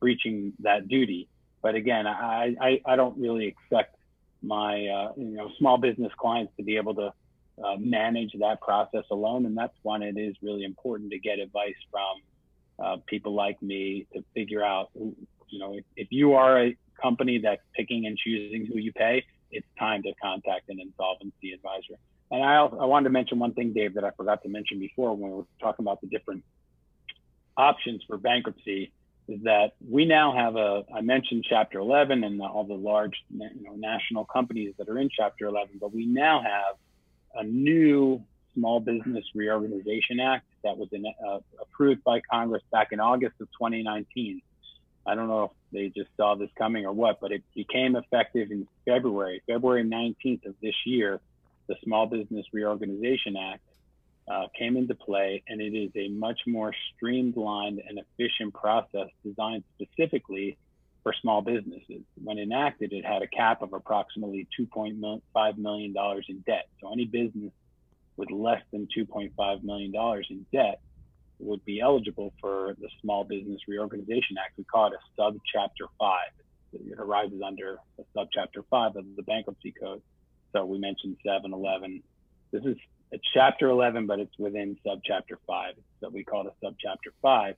breaching 0.00 0.52
that 0.60 0.88
duty. 0.88 1.28
But 1.62 1.74
again, 1.74 2.06
I, 2.06 2.56
I, 2.60 2.80
I 2.84 2.96
don't 2.96 3.18
really 3.18 3.46
expect 3.46 3.96
my 4.42 4.86
uh, 4.86 5.12
you 5.16 5.36
know 5.36 5.50
small 5.58 5.78
business 5.78 6.12
clients 6.18 6.52
to 6.56 6.62
be 6.62 6.76
able 6.76 6.94
to 6.94 7.12
uh, 7.64 7.76
manage 7.78 8.32
that 8.38 8.60
process 8.60 9.04
alone, 9.10 9.46
and 9.46 9.56
that's 9.56 9.76
when 9.82 10.02
it 10.02 10.16
is 10.16 10.34
really 10.42 10.64
important 10.64 11.10
to 11.10 11.18
get 11.18 11.38
advice 11.38 11.74
from 11.90 12.22
uh, 12.84 12.96
people 13.06 13.34
like 13.34 13.60
me 13.62 14.06
to 14.14 14.24
figure 14.34 14.64
out 14.64 14.90
you 14.94 15.58
know 15.58 15.74
if, 15.74 15.84
if 15.96 16.08
you 16.10 16.34
are 16.34 16.64
a 16.64 16.76
company 17.00 17.38
that's 17.38 17.62
picking 17.74 18.06
and 18.06 18.16
choosing 18.16 18.66
who 18.66 18.78
you 18.78 18.92
pay, 18.92 19.24
it's 19.50 19.66
time 19.78 20.02
to 20.02 20.12
contact 20.22 20.68
an 20.68 20.80
insolvency 20.80 21.52
advisor. 21.52 21.94
And 22.30 22.42
I 22.42 22.56
I 22.58 22.84
wanted 22.84 23.04
to 23.04 23.10
mention 23.10 23.38
one 23.38 23.54
thing, 23.54 23.72
Dave, 23.72 23.94
that 23.94 24.04
I 24.04 24.10
forgot 24.10 24.42
to 24.42 24.48
mention 24.48 24.78
before 24.78 25.14
when 25.14 25.30
we 25.30 25.36
were 25.38 25.46
talking 25.60 25.84
about 25.84 26.00
the 26.00 26.06
different 26.06 26.44
options 27.56 28.02
for 28.06 28.16
bankruptcy 28.16 28.92
is 29.28 29.42
that 29.44 29.72
we 29.88 30.04
now 30.04 30.34
have 30.34 30.56
a, 30.56 30.84
I 30.94 31.00
mentioned 31.00 31.46
Chapter 31.48 31.78
11 31.78 32.24
and 32.24 32.40
all 32.42 32.64
the 32.64 32.74
large 32.74 33.14
you 33.30 33.48
know, 33.62 33.74
national 33.76 34.24
companies 34.24 34.74
that 34.78 34.88
are 34.88 34.98
in 34.98 35.08
Chapter 35.08 35.46
11, 35.46 35.76
but 35.80 35.94
we 35.94 36.06
now 36.06 36.42
have 36.42 36.76
a 37.34 37.44
new 37.44 38.22
Small 38.54 38.80
Business 38.80 39.24
Reorganization 39.34 40.18
Act 40.18 40.44
that 40.64 40.76
was 40.76 40.88
in, 40.92 41.06
uh, 41.06 41.38
approved 41.60 42.02
by 42.02 42.20
Congress 42.30 42.62
back 42.72 42.88
in 42.90 43.00
August 43.00 43.34
of 43.40 43.48
2019. 43.52 44.42
I 45.06 45.14
don't 45.14 45.28
know 45.28 45.44
if 45.44 45.50
they 45.72 45.88
just 45.88 46.10
saw 46.16 46.34
this 46.34 46.50
coming 46.58 46.84
or 46.84 46.92
what, 46.92 47.20
but 47.20 47.32
it 47.32 47.42
became 47.54 47.96
effective 47.96 48.50
in 48.50 48.66
February, 48.84 49.42
February 49.46 49.84
19th 49.84 50.46
of 50.46 50.54
this 50.60 50.74
year. 50.84 51.20
The 51.68 51.76
Small 51.84 52.06
Business 52.06 52.44
Reorganization 52.52 53.36
Act 53.36 53.62
uh, 54.30 54.46
came 54.56 54.76
into 54.76 54.94
play, 54.94 55.42
and 55.48 55.60
it 55.60 55.74
is 55.76 55.90
a 55.96 56.08
much 56.08 56.40
more 56.46 56.72
streamlined 56.94 57.82
and 57.86 57.98
efficient 57.98 58.54
process 58.54 59.08
designed 59.24 59.64
specifically 59.74 60.56
for 61.02 61.12
small 61.20 61.42
businesses. 61.42 62.02
When 62.22 62.38
enacted, 62.38 62.92
it 62.92 63.04
had 63.04 63.22
a 63.22 63.26
cap 63.26 63.62
of 63.62 63.72
approximately 63.72 64.46
$2.5 64.58 65.58
million 65.58 65.94
in 66.28 66.38
debt. 66.46 66.68
So 66.80 66.92
any 66.92 67.06
business 67.06 67.52
with 68.16 68.30
less 68.30 68.62
than 68.72 68.86
$2.5 68.96 69.64
million 69.64 69.92
in 70.30 70.46
debt 70.52 70.80
would 71.40 71.64
be 71.64 71.80
eligible 71.80 72.32
for 72.40 72.76
the 72.78 72.88
Small 73.00 73.24
Business 73.24 73.60
Reorganization 73.66 74.36
Act. 74.38 74.58
We 74.58 74.64
call 74.64 74.88
it 74.88 74.92
a 74.92 75.20
subchapter 75.20 75.88
5. 75.98 76.18
It 76.74 76.98
arises 76.98 77.40
under 77.44 77.78
a 77.98 78.02
subchapter 78.16 78.62
5 78.70 78.96
of 78.96 79.04
the 79.16 79.22
bankruptcy 79.22 79.74
code. 79.80 80.02
So 80.52 80.66
we 80.66 80.78
mentioned 80.78 81.16
7-Eleven. 81.26 82.02
This 82.52 82.64
is 82.64 82.76
it's 83.12 83.24
chapter 83.34 83.68
11, 83.68 84.06
but 84.06 84.20
it's 84.20 84.38
within 84.38 84.76
subchapter 84.86 85.36
5. 85.46 85.74
that 86.00 86.12
we 86.12 86.24
call 86.24 86.46
it 86.46 86.54
a 86.62 86.66
subchapter 86.66 87.12
5. 87.22 87.56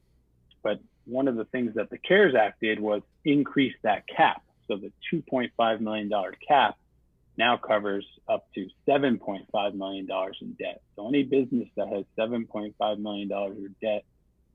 But 0.63 0.81
one 1.05 1.29
of 1.29 1.37
the 1.37 1.45
things 1.47 1.75
that 1.75 1.91
the 1.91 1.99
CARES 1.99 2.35
Act 2.35 2.61
did 2.61 2.81
was 2.81 3.03
increase 3.25 3.75
that 3.83 4.07
cap. 4.07 4.43
So 4.69 4.77
the 4.77 4.93
$2.5 5.13 5.81
million 5.81 6.11
cap 6.47 6.77
now 7.37 7.57
covers 7.57 8.07
up 8.29 8.47
to 8.55 8.69
$7.5 8.87 9.75
million 9.75 10.09
in 10.41 10.53
debt. 10.53 10.81
So 10.97 11.09
any 11.09 11.23
business 11.23 11.69
that 11.77 11.89
has 11.89 12.05
$7.5 12.19 12.99
million 12.99 13.31
in 13.31 13.75
debt 13.81 14.05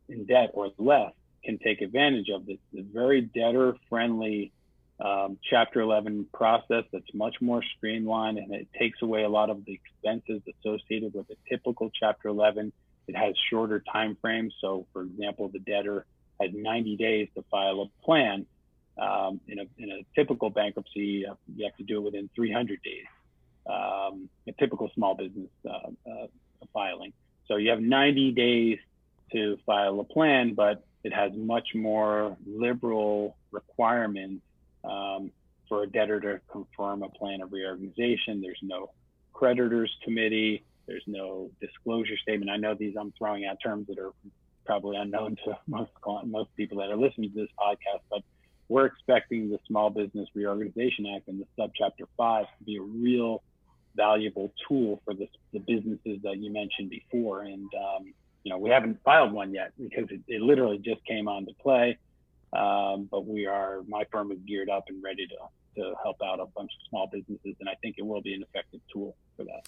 in 0.09 0.25
debt 0.25 0.51
or 0.53 0.69
less 0.77 1.11
can 1.43 1.57
take 1.59 1.81
advantage 1.81 2.29
of 2.29 2.45
this, 2.45 2.57
the 2.73 2.81
very 2.81 3.21
debtor 3.21 3.75
friendly 3.89 4.51
um, 4.99 5.37
Chapter 5.49 5.81
11 5.81 6.27
process 6.33 6.83
that's 6.91 7.13
much 7.13 7.35
more 7.39 7.61
streamlined 7.77 8.37
and 8.37 8.53
it 8.53 8.67
takes 8.77 9.01
away 9.01 9.23
a 9.23 9.29
lot 9.29 9.49
of 9.49 9.63
the 9.65 9.73
expenses 9.73 10.41
associated 10.59 11.13
with 11.13 11.29
a 11.29 11.35
typical 11.49 11.91
Chapter 11.97 12.29
11. 12.29 12.71
It 13.07 13.15
has 13.15 13.35
shorter 13.49 13.83
time 13.91 14.17
frames. 14.19 14.53
So, 14.59 14.87
for 14.93 15.03
example, 15.03 15.49
the 15.49 15.59
debtor 15.59 16.05
has 16.41 16.51
90 16.53 16.97
days 16.97 17.29
to 17.35 17.43
file 17.49 17.81
a 17.81 18.05
plan. 18.05 18.45
Um, 18.97 19.39
in, 19.47 19.59
a, 19.59 19.65
in 19.77 19.91
a 19.91 20.05
typical 20.15 20.49
bankruptcy, 20.49 21.27
uh, 21.27 21.35
you 21.55 21.65
have 21.65 21.77
to 21.77 21.83
do 21.83 21.97
it 21.97 22.03
within 22.03 22.29
300 22.35 22.81
days. 22.81 23.05
Um, 23.67 24.29
a 24.47 24.53
typical 24.53 24.89
small 24.95 25.13
business 25.13 25.49
uh, 25.69 25.89
uh, 26.09 26.27
filing. 26.73 27.13
So 27.47 27.57
you 27.57 27.69
have 27.69 27.81
90 27.81 28.31
days 28.31 28.79
to 29.33 29.57
file 29.65 29.99
a 29.99 30.03
plan, 30.03 30.55
but 30.55 30.83
it 31.03 31.13
has 31.13 31.31
much 31.35 31.75
more 31.75 32.35
liberal 32.45 33.37
requirements 33.51 34.41
um, 34.89 35.31
for 35.67 35.83
a 35.83 35.87
debtor 35.87 36.19
to 36.21 36.41
confirm 36.51 37.03
a 37.03 37.09
plan 37.09 37.41
of 37.41 37.51
reorganization. 37.51 38.41
There's 38.41 38.59
no 38.61 38.91
creditors 39.33 39.91
committee. 40.03 40.63
There's 40.87 41.03
no 41.05 41.51
disclosure 41.59 42.17
statement. 42.17 42.49
I 42.49 42.57
know 42.57 42.73
these 42.73 42.95
I'm 42.99 43.13
throwing 43.17 43.45
out 43.45 43.57
terms 43.61 43.87
that 43.87 43.99
are 43.99 44.11
probably 44.65 44.97
unknown 44.97 45.37
to 45.45 45.57
most 45.67 45.91
most 46.25 46.49
people 46.55 46.79
that 46.79 46.89
are 46.89 46.97
listening 46.97 47.31
to 47.31 47.35
this 47.35 47.49
podcast, 47.59 48.01
but 48.09 48.21
we're 48.69 48.85
expecting 48.85 49.49
the 49.49 49.59
Small 49.67 49.89
Business 49.89 50.27
Reorganization 50.33 51.05
Act 51.15 51.27
and 51.27 51.41
the 51.41 51.45
Subchapter 51.57 52.05
5 52.17 52.45
to 52.45 52.63
be 52.65 52.77
a 52.77 52.81
real 52.81 53.41
valuable 53.95 54.53
tool 54.67 55.01
for 55.05 55.13
the, 55.13 55.27
the 55.53 55.59
businesses 55.59 56.19
that 56.23 56.37
you 56.37 56.51
mentioned 56.51 56.89
before. 56.89 57.41
And, 57.41 57.69
um, 57.75 58.13
you 58.43 58.51
know, 58.51 58.57
we 58.57 58.69
haven't 58.69 58.99
filed 59.03 59.31
one 59.31 59.53
yet 59.53 59.71
because 59.79 60.05
it, 60.09 60.21
it 60.27 60.41
literally 60.41 60.79
just 60.79 61.03
came 61.05 61.27
on 61.27 61.45
to 61.45 61.53
play. 61.61 61.97
Um, 62.53 63.07
but 63.11 63.25
we 63.25 63.45
are, 63.45 63.81
my 63.87 64.03
firm 64.11 64.31
is 64.31 64.39
geared 64.47 64.69
up 64.69 64.85
and 64.87 65.03
ready 65.03 65.27
to, 65.27 65.81
to 65.81 65.93
help 66.03 66.17
out 66.23 66.39
a 66.39 66.45
bunch 66.45 66.71
of 66.71 66.87
small 66.89 67.09
businesses. 67.11 67.55
And 67.59 67.69
I 67.69 67.75
think 67.81 67.95
it 67.97 68.05
will 68.05 68.21
be 68.21 68.33
an 68.33 68.43
effective 68.43 68.81
tool 68.91 69.15
for 69.35 69.43
that. 69.43 69.67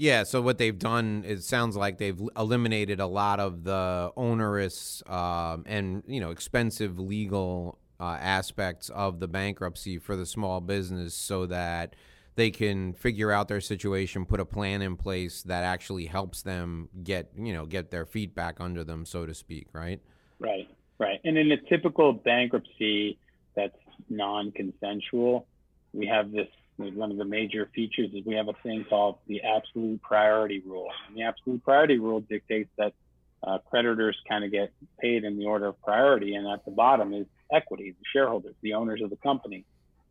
Yeah, 0.00 0.22
so 0.22 0.40
what 0.40 0.56
they've 0.56 0.78
done, 0.78 1.24
it 1.26 1.42
sounds 1.42 1.76
like 1.76 1.98
they've 1.98 2.18
eliminated 2.34 3.00
a 3.00 3.06
lot 3.06 3.38
of 3.38 3.64
the 3.64 4.10
onerous 4.16 5.02
um, 5.06 5.64
and 5.66 6.02
you 6.06 6.20
know 6.20 6.30
expensive 6.30 6.98
legal 6.98 7.78
uh, 8.00 8.16
aspects 8.18 8.88
of 8.88 9.20
the 9.20 9.28
bankruptcy 9.28 9.98
for 9.98 10.16
the 10.16 10.24
small 10.24 10.62
business, 10.62 11.12
so 11.12 11.44
that 11.44 11.96
they 12.34 12.50
can 12.50 12.94
figure 12.94 13.30
out 13.30 13.48
their 13.48 13.60
situation, 13.60 14.24
put 14.24 14.40
a 14.40 14.46
plan 14.46 14.80
in 14.80 14.96
place 14.96 15.42
that 15.42 15.64
actually 15.64 16.06
helps 16.06 16.40
them 16.40 16.88
get 17.04 17.30
you 17.36 17.52
know 17.52 17.66
get 17.66 17.90
their 17.90 18.06
feet 18.06 18.34
back 18.34 18.58
under 18.58 18.82
them, 18.82 19.04
so 19.04 19.26
to 19.26 19.34
speak. 19.34 19.66
Right. 19.74 20.00
Right. 20.38 20.66
Right. 21.00 21.18
And 21.24 21.38
in 21.38 21.50
a 21.50 21.56
typical 21.56 22.12
bankruptcy 22.12 23.18
that's 23.56 23.74
non-consensual, 24.10 25.46
we 25.94 26.06
have 26.06 26.30
this 26.30 26.46
one 26.76 27.10
of 27.10 27.16
the 27.16 27.24
major 27.24 27.68
features 27.74 28.10
is 28.14 28.24
we 28.24 28.34
have 28.34 28.48
a 28.48 28.54
thing 28.62 28.86
called 28.88 29.18
the 29.26 29.42
absolute 29.42 30.00
priority 30.02 30.62
rule. 30.64 30.88
And 31.08 31.16
the 31.16 31.22
absolute 31.22 31.62
priority 31.62 31.98
rule 31.98 32.20
dictates 32.20 32.70
that 32.78 32.94
uh, 33.42 33.58
creditors 33.68 34.16
kind 34.28 34.44
of 34.44 34.50
get 34.50 34.72
paid 34.98 35.24
in 35.24 35.38
the 35.38 35.46
order 35.46 35.66
of 35.66 35.80
priority, 35.82 36.34
and 36.34 36.46
at 36.46 36.64
the 36.64 36.70
bottom 36.70 37.12
is 37.12 37.26
equity, 37.52 37.90
the 37.90 38.04
shareholders, 38.12 38.54
the 38.62 38.74
owners 38.74 39.00
of 39.02 39.10
the 39.10 39.16
company. 39.16 39.64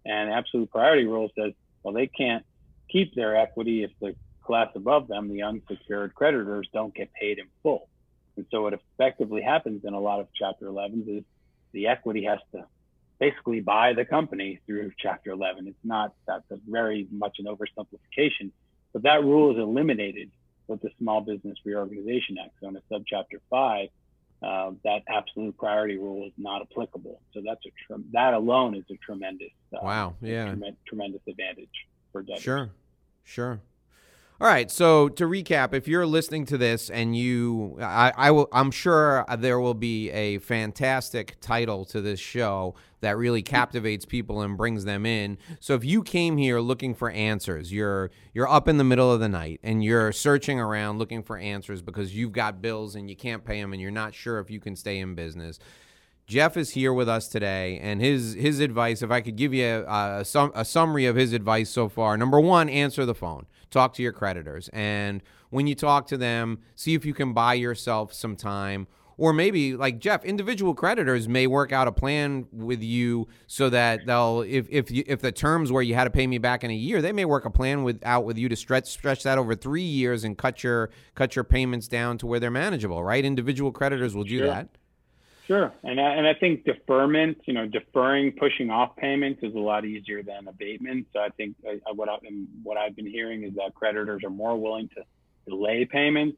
And 0.06 0.32
absolute 0.32 0.72
priority 0.72 1.06
rule 1.06 1.30
says, 1.38 1.54
well, 1.84 1.94
they 1.94 2.08
can't 2.08 2.46
keep 2.90 3.16
their 3.16 3.36
equity 3.36 3.84
if 3.84 3.92
the 4.00 4.16
class 4.44 4.70
above 4.76 5.08
them, 5.08 5.30
the 5.30 5.44
unsecured 5.44 6.16
creditors, 6.16 6.68
don't 6.74 6.94
get 6.94 7.12
paid 7.14 7.38
in 7.38 7.46
full. 7.62 7.89
And 8.40 8.48
so 8.52 8.62
what 8.62 8.74
effectively 8.74 9.42
happens 9.42 9.84
in 9.84 9.94
a 9.94 10.00
lot 10.00 10.22
of 10.22 10.28
Chapter 10.34 10.68
11s 10.68 11.18
is 11.18 11.24
the 11.74 11.88
equity 11.88 12.24
has 12.24 12.40
to 12.54 12.66
basically 13.20 13.60
buy 13.60 13.92
the 13.92 14.06
company 14.06 14.62
through 14.66 14.94
Chapter 14.98 15.32
11. 15.32 15.68
It's 15.68 15.78
not, 15.84 16.14
that's 16.26 16.50
a 16.50 16.58
very 16.66 17.06
much 17.12 17.36
an 17.40 17.48
oversimplification, 17.48 18.52
but 18.94 19.04
that 19.04 19.26
rule 19.26 19.52
is 19.52 19.58
eliminated 19.58 20.32
with 20.68 20.82
the 20.82 20.90
Small 21.00 21.20
Business 21.20 21.58
Reorganization 21.66 22.38
Act. 22.42 22.54
So 22.62 22.70
in 22.70 22.78
a 22.78 22.82
subchapter 22.90 23.42
5, 23.50 23.90
uh, 24.42 24.72
that 24.86 25.02
absolute 25.10 25.58
priority 25.58 25.98
rule 25.98 26.26
is 26.26 26.32
not 26.38 26.62
applicable. 26.62 27.20
So 27.34 27.42
that's 27.46 27.60
a 27.66 27.72
tre- 27.86 28.04
that 28.14 28.34
alone 28.34 28.74
is 28.74 28.86
a 28.90 28.96
tremendous 29.06 29.52
uh, 29.74 29.80
wow, 29.84 30.16
yeah, 30.22 30.56
tre- 30.56 30.78
tremendous 30.88 31.20
advantage 31.28 31.68
for 32.14 32.22
debtors. 32.22 32.42
Sure, 32.42 32.70
sure. 33.26 33.60
All 34.42 34.48
right. 34.48 34.72
So 34.72 35.10
to 35.10 35.26
recap, 35.26 35.74
if 35.74 35.86
you're 35.86 36.06
listening 36.06 36.46
to 36.46 36.58
this 36.58 36.90
and 36.90 37.14
you, 37.14 37.78
I, 37.82 38.14
I 38.16 38.32
will, 38.32 38.48
I'm 38.54 38.72
sure 38.72 39.26
there 39.38 39.60
will 39.60 39.74
be 39.74 40.10
a 40.12 40.38
fantastic 40.38 41.36
title 41.42 41.84
to 41.86 42.00
this 42.00 42.22
show 42.22 42.74
that 43.02 43.18
really 43.18 43.42
captivates 43.42 44.06
people 44.06 44.42
and 44.42 44.56
brings 44.56 44.86
them 44.86 45.06
in. 45.06 45.38
So 45.60 45.74
if 45.76 45.84
you 45.84 46.04
came 46.04 46.38
here 46.38 46.62
looking 46.62 46.96
for 46.96 47.10
answers, 47.12 47.74
you're 47.74 48.12
you're 48.34 48.48
up 48.48 48.70
in 48.70 48.78
the 48.78 48.86
middle 48.86 49.12
of 49.12 49.20
the 49.20 49.28
night 49.28 49.60
and 49.62 49.84
you're 49.84 50.14
searching 50.14 50.58
around 50.58 51.00
looking 51.00 51.22
for 51.22 51.38
answers 51.38 51.82
because 51.82 52.16
you've 52.16 52.32
got 52.32 52.62
bills 52.62 52.96
and 52.96 53.10
you 53.10 53.18
can't 53.18 53.44
pay 53.44 53.60
them 53.60 53.74
and 53.74 53.82
you're 53.82 53.92
not 53.92 54.14
sure 54.14 54.40
if 54.40 54.50
you 54.50 54.62
can 54.62 54.78
stay 54.78 55.00
in 55.00 55.16
business. 55.16 55.60
Jeff 56.30 56.56
is 56.58 56.70
here 56.70 56.94
with 56.94 57.10
us 57.10 57.28
today, 57.28 57.80
and 57.82 58.00
his 58.00 58.36
his 58.36 58.60
advice. 58.60 59.02
If 59.02 59.10
I 59.10 59.20
could 59.20 59.36
give 59.36 59.52
you 59.52 59.66
a, 59.66 60.20
a, 60.20 60.24
sum, 60.24 60.52
a 60.54 60.64
summary 60.64 61.08
of 61.08 61.16
his 61.16 61.34
advice 61.34 61.72
so 61.72 61.90
far, 61.90 62.18
number 62.18 62.40
one, 62.40 62.70
answer 62.70 63.04
the 63.04 63.16
phone, 63.16 63.48
talk 63.72 63.96
to 63.96 64.04
your 64.04 64.14
creditors, 64.14 64.70
and 64.72 65.24
when 65.50 65.66
you 65.66 65.74
talk 65.74 66.06
to 66.06 66.18
them, 66.18 66.60
see 66.76 66.94
if 66.94 67.04
you 67.04 67.16
can 67.16 67.34
buy 67.34 67.56
yourself 67.56 68.14
some 68.14 68.36
time. 68.36 68.86
Or 69.18 69.34
maybe, 69.34 69.76
like 69.76 69.98
Jeff, 69.98 70.24
individual 70.24 70.76
creditors 70.76 71.28
may 71.28 71.48
work 71.48 71.74
out 71.74 71.88
a 71.88 71.92
plan 71.92 72.46
with 72.54 72.84
you 72.84 73.28
so 73.48 73.70
that 73.72 74.06
they'll, 74.06 74.46
if 74.48 74.68
if 74.70 74.92
you, 74.92 75.04
if 75.08 75.22
the 75.22 75.32
terms 75.32 75.72
where 75.72 75.82
you 75.82 75.96
had 75.96 76.04
to 76.04 76.12
pay 76.12 76.28
me 76.28 76.38
back 76.38 76.64
in 76.64 76.70
a 76.70 76.76
year, 76.76 77.02
they 77.02 77.12
may 77.12 77.26
work 77.26 77.44
a 77.44 77.50
plan 77.50 77.84
with 77.84 78.00
out 78.06 78.24
with 78.24 78.38
you 78.38 78.48
to 78.50 78.56
stretch 78.56 78.86
stretch 78.86 79.24
that 79.24 79.40
over 79.40 79.56
three 79.56 79.82
years 79.82 80.24
and 80.24 80.38
cut 80.38 80.64
your 80.64 80.92
cut 81.16 81.36
your 81.36 81.44
payments 81.44 81.88
down 81.88 82.20
to 82.20 82.28
where 82.28 82.40
they're 82.40 82.52
manageable. 82.52 83.04
Right? 83.04 83.26
Individual 83.26 83.72
creditors 83.72 84.14
will 84.14 84.26
do 84.26 84.38
sure. 84.38 84.48
that. 84.48 84.70
Sure, 85.50 85.74
and 85.84 86.00
I, 86.00 86.14
and 86.14 86.28
I 86.28 86.36
think 86.36 86.64
deferment, 86.64 87.40
you 87.46 87.56
know, 87.56 87.66
deferring, 87.66 88.34
pushing 88.34 88.70
off 88.70 88.96
payments 88.98 89.42
is 89.42 89.56
a 89.56 89.60
lot 89.60 89.84
easier 89.84 90.22
than 90.22 90.48
abatement. 90.48 91.08
So 91.12 91.22
I 91.22 91.30
think 91.30 91.56
I, 91.68 91.80
what 91.92 92.08
I, 92.08 92.18
what 92.62 92.78
I've 92.78 92.96
been 92.96 93.08
hearing 93.08 93.44
is 93.44 93.56
that 93.56 93.74
creditors 93.74 94.24
are 94.24 94.30
more 94.30 94.56
willing 94.56 94.90
to 94.90 95.02
delay 95.48 95.86
payments, 95.86 96.38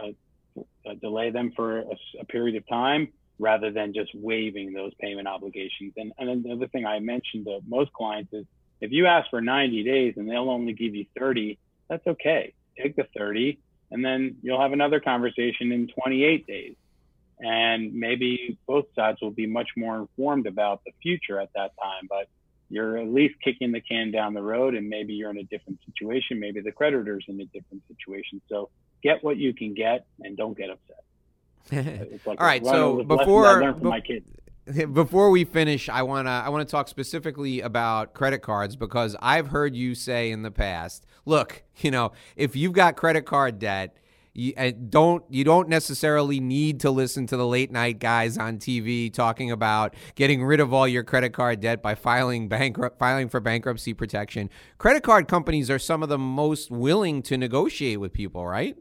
uh, 0.00 0.12
uh, 0.58 0.94
delay 1.02 1.28
them 1.28 1.52
for 1.54 1.80
a, 1.80 1.96
a, 2.20 2.24
period 2.24 2.56
of 2.56 2.66
time 2.66 3.08
rather 3.38 3.70
than 3.70 3.92
just 3.92 4.10
waiving 4.14 4.72
those 4.72 4.94
payment 4.98 5.28
obligations. 5.28 5.92
And, 5.98 6.10
and 6.16 6.46
another 6.46 6.66
thing 6.68 6.86
I 6.86 7.00
mentioned 7.00 7.44
to 7.44 7.60
most 7.68 7.92
clients 7.92 8.32
is 8.32 8.46
if 8.80 8.90
you 8.90 9.04
ask 9.04 9.28
for 9.28 9.42
90 9.42 9.84
days 9.84 10.14
and 10.16 10.26
they'll 10.26 10.48
only 10.48 10.72
give 10.72 10.94
you 10.94 11.04
30, 11.18 11.58
that's 11.90 12.06
okay. 12.06 12.54
Take 12.80 12.96
the 12.96 13.06
30, 13.14 13.58
and 13.90 14.02
then 14.02 14.36
you'll 14.40 14.62
have 14.62 14.72
another 14.72 14.98
conversation 14.98 15.72
in 15.72 15.88
28 15.88 16.46
days 16.46 16.74
and 17.40 17.92
maybe 17.94 18.58
both 18.66 18.86
sides 18.94 19.18
will 19.20 19.30
be 19.30 19.46
much 19.46 19.68
more 19.76 19.96
informed 19.96 20.46
about 20.46 20.82
the 20.84 20.92
future 21.02 21.40
at 21.40 21.50
that 21.54 21.72
time 21.80 22.06
but 22.08 22.28
you're 22.70 22.98
at 22.98 23.08
least 23.08 23.34
kicking 23.42 23.72
the 23.72 23.80
can 23.80 24.10
down 24.10 24.34
the 24.34 24.42
road 24.42 24.74
and 24.74 24.88
maybe 24.88 25.14
you're 25.14 25.30
in 25.30 25.38
a 25.38 25.44
different 25.44 25.78
situation. 25.86 26.38
Maybe 26.38 26.60
the 26.60 26.72
creditor's 26.72 27.24
in 27.28 27.40
a 27.40 27.44
different 27.46 27.82
situation. 27.88 28.40
So 28.48 28.68
get 29.02 29.24
what 29.24 29.36
you 29.36 29.54
can 29.54 29.74
get 29.74 30.06
and 30.20 30.36
don't 30.36 30.56
get 30.56 30.70
upset. 30.70 31.04
Like 32.24 32.40
all 32.40 32.46
right 32.46 32.64
so 32.64 33.04
before 33.04 33.72
before 34.92 35.30
we 35.30 35.44
finish 35.44 35.90
i 35.90 36.02
want 36.02 36.26
to 36.26 36.30
i 36.30 36.48
want 36.48 36.66
to 36.66 36.70
talk 36.70 36.88
specifically 36.88 37.60
about 37.60 38.14
credit 38.14 38.40
cards 38.40 38.74
because 38.74 39.14
i've 39.20 39.48
heard 39.48 39.76
you 39.76 39.94
say 39.94 40.30
in 40.30 40.40
the 40.42 40.50
past 40.50 41.04
look 41.26 41.62
you 41.78 41.90
know 41.90 42.12
if 42.36 42.56
you've 42.56 42.72
got 42.72 42.96
credit 42.96 43.26
card 43.26 43.58
debt 43.58 43.98
you 44.34 44.52
don't 44.72 45.24
you 45.28 45.44
don't 45.44 45.68
necessarily 45.68 46.40
need 46.40 46.80
to 46.80 46.90
listen 46.90 47.26
to 47.26 47.36
the 47.36 47.46
late 47.46 47.70
night 47.70 47.98
guys 47.98 48.38
on 48.38 48.58
TV 48.58 49.12
talking 49.12 49.50
about 49.50 49.94
getting 50.14 50.44
rid 50.44 50.60
of 50.60 50.72
all 50.72 50.86
your 50.86 51.02
credit 51.02 51.32
card 51.32 51.60
debt 51.60 51.82
by 51.82 51.94
filing 51.94 52.48
bankrupt 52.48 52.98
filing 52.98 53.28
for 53.28 53.40
bankruptcy 53.40 53.94
protection. 53.94 54.48
Credit 54.78 55.02
card 55.02 55.28
companies 55.28 55.70
are 55.70 55.78
some 55.78 56.02
of 56.02 56.08
the 56.08 56.18
most 56.18 56.70
willing 56.70 57.22
to 57.22 57.36
negotiate 57.36 58.00
with 58.00 58.12
people, 58.12 58.46
right? 58.46 58.76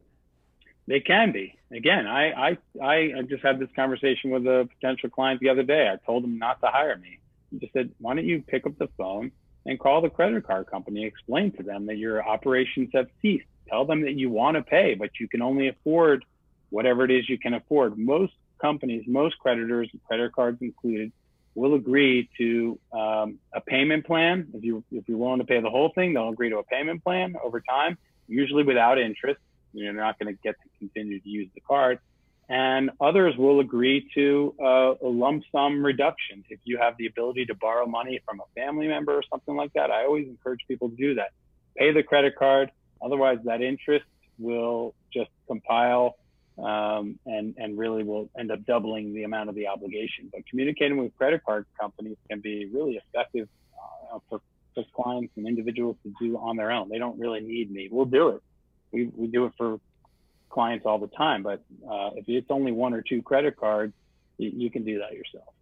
They 0.88 1.00
can 1.00 1.32
be. 1.32 1.58
Again, 1.72 2.08
I 2.08 2.32
I 2.32 2.58
I 2.82 3.22
just 3.28 3.44
had 3.44 3.60
this 3.60 3.70
conversation 3.76 4.30
with 4.32 4.46
a 4.46 4.70
potential 4.80 5.10
client 5.10 5.42
the 5.42 5.50
other 5.50 5.64
day. 5.64 5.90
I 5.92 5.98
told 6.06 6.24
him 6.24 6.38
not 6.38 6.62
to 6.62 6.68
hire 6.68 6.98
me. 6.98 7.20
He 7.52 7.60
just 7.60 7.74
said, 7.74 7.92
"Why 8.00 8.16
don't 8.16 8.26
you 8.26 8.42
pick 8.42 8.66
up 8.66 8.78
the 8.78 8.88
phone 8.98 9.32
and 9.66 9.80
call 9.80 10.02
the 10.02 10.10
credit 10.10 10.46
card 10.46 10.68
company, 10.68 11.06
explain 11.06 11.52
to 11.54 11.64
them 11.64 11.88
that 11.88 11.98
your 11.98 12.26
operations 12.26 12.90
have 12.94 13.08
ceased." 13.22 13.48
Tell 13.70 13.86
them 13.86 14.02
that 14.02 14.14
you 14.14 14.30
want 14.30 14.56
to 14.58 14.64
pay, 14.64 14.96
but 14.96 15.12
you 15.20 15.28
can 15.28 15.42
only 15.42 15.68
afford 15.68 16.26
whatever 16.70 17.06
it 17.06 17.12
is 17.12 17.30
you 17.30 17.38
can 17.38 17.54
afford. 17.54 17.98
Most 17.98 18.34
companies, 18.62 19.04
most 19.08 19.38
creditors, 19.40 19.90
credit 20.08 20.34
cards 20.34 20.58
included, 20.62 21.12
will 21.56 21.74
agree 21.74 22.30
to 22.38 22.80
um, 22.94 23.40
a 23.54 23.62
payment 23.62 24.06
plan. 24.06 24.48
If 24.54 24.64
you 24.64 24.84
if 24.92 25.08
you're 25.08 25.18
willing 25.18 25.40
to 25.40 25.46
pay 25.46 25.60
the 25.60 25.70
whole 25.70 25.92
thing, 25.94 26.14
they'll 26.14 26.30
agree 26.30 26.50
to 26.50 26.58
a 26.60 26.64
payment 26.64 27.04
plan 27.04 27.36
over 27.44 27.62
time, 27.62 27.98
usually 28.28 28.64
without 28.64 29.00
interest. 29.00 29.40
You're 29.74 29.94
not 29.94 30.18
going 30.20 30.34
to 30.34 30.42
get 30.42 30.56
to 30.64 30.70
continue 30.80 31.20
to 31.20 31.30
use 31.30 31.50
the 31.54 31.62
card. 31.62 32.00
And 32.50 32.92
others 33.02 33.36
will 33.36 33.60
agree 33.60 34.10
to 34.16 34.56
a 34.62 34.96
lump 35.06 35.44
sum 35.52 35.84
reduction 35.84 36.46
if 36.50 36.60
you 36.64 36.78
have 36.78 36.96
the 36.98 37.08
ability 37.08 37.46
to 37.48 37.56
borrow 37.56 37.86
money 37.86 38.22
from 38.26 38.40
a 38.40 38.46
family 38.56 38.88
member 38.88 39.14
or 39.14 39.24
something 39.30 39.56
like 39.56 39.74
that. 39.74 39.92
I 39.92 40.06
always 40.06 40.28
encourage 40.28 40.62
people 40.68 40.90
to 40.90 40.96
do 40.96 41.16
that. 41.16 41.32
Pay 41.76 41.92
the 41.92 42.04
credit 42.04 42.38
card, 42.38 42.72
Otherwise, 43.02 43.40
that 43.46 43.62
interest 43.62 44.06
will 44.40 44.94
just 45.14 45.30
compile 45.48 46.18
um, 46.58 47.20
and 47.26 47.56
and 47.58 47.78
really 47.78 48.04
will 48.04 48.30
end 48.38 48.52
up 48.52 48.66
doubling 48.66 49.14
the 49.14 49.24
amount 49.24 49.50
of 49.50 49.56
the 49.56 49.68
obligation. 49.68 50.30
But 50.32 50.42
communicating 50.50 50.98
with 50.98 51.16
credit 51.16 51.44
card 51.46 51.66
companies 51.80 52.18
can 52.30 52.40
be 52.40 52.66
really 52.66 52.96
effective 52.98 53.48
uh, 54.12 54.20
for, 54.30 54.42
for 54.74 54.84
clients 54.96 55.34
and 55.38 55.48
individuals 55.48 55.98
to 56.04 56.14
do 56.20 56.38
on 56.38 56.56
their 56.56 56.72
own. 56.72 56.90
They 56.90 56.98
don't 56.98 57.20
really 57.20 57.42
need 57.42 57.72
me. 57.72 57.90
We'll 57.92 58.06
do 58.06 58.30
it. 58.30 58.42
We 58.92 59.12
we 59.16 59.28
do 59.28 59.46
it 59.46 59.54
for 59.58 59.80
clients 60.50 60.86
all 60.86 60.98
the 60.98 61.08
time. 61.08 61.44
But 61.44 61.62
uh, 61.88 62.12
if 62.16 62.28
it's 62.28 62.50
only 62.50 62.72
one 62.72 62.94
or 62.94 63.02
two 63.02 63.22
credit 63.22 63.56
cards, 63.58 63.94
you, 64.38 64.52
you 64.56 64.72
can 64.72 64.84
do 64.84 65.00
that 65.00 65.14
yourself. 65.14 65.54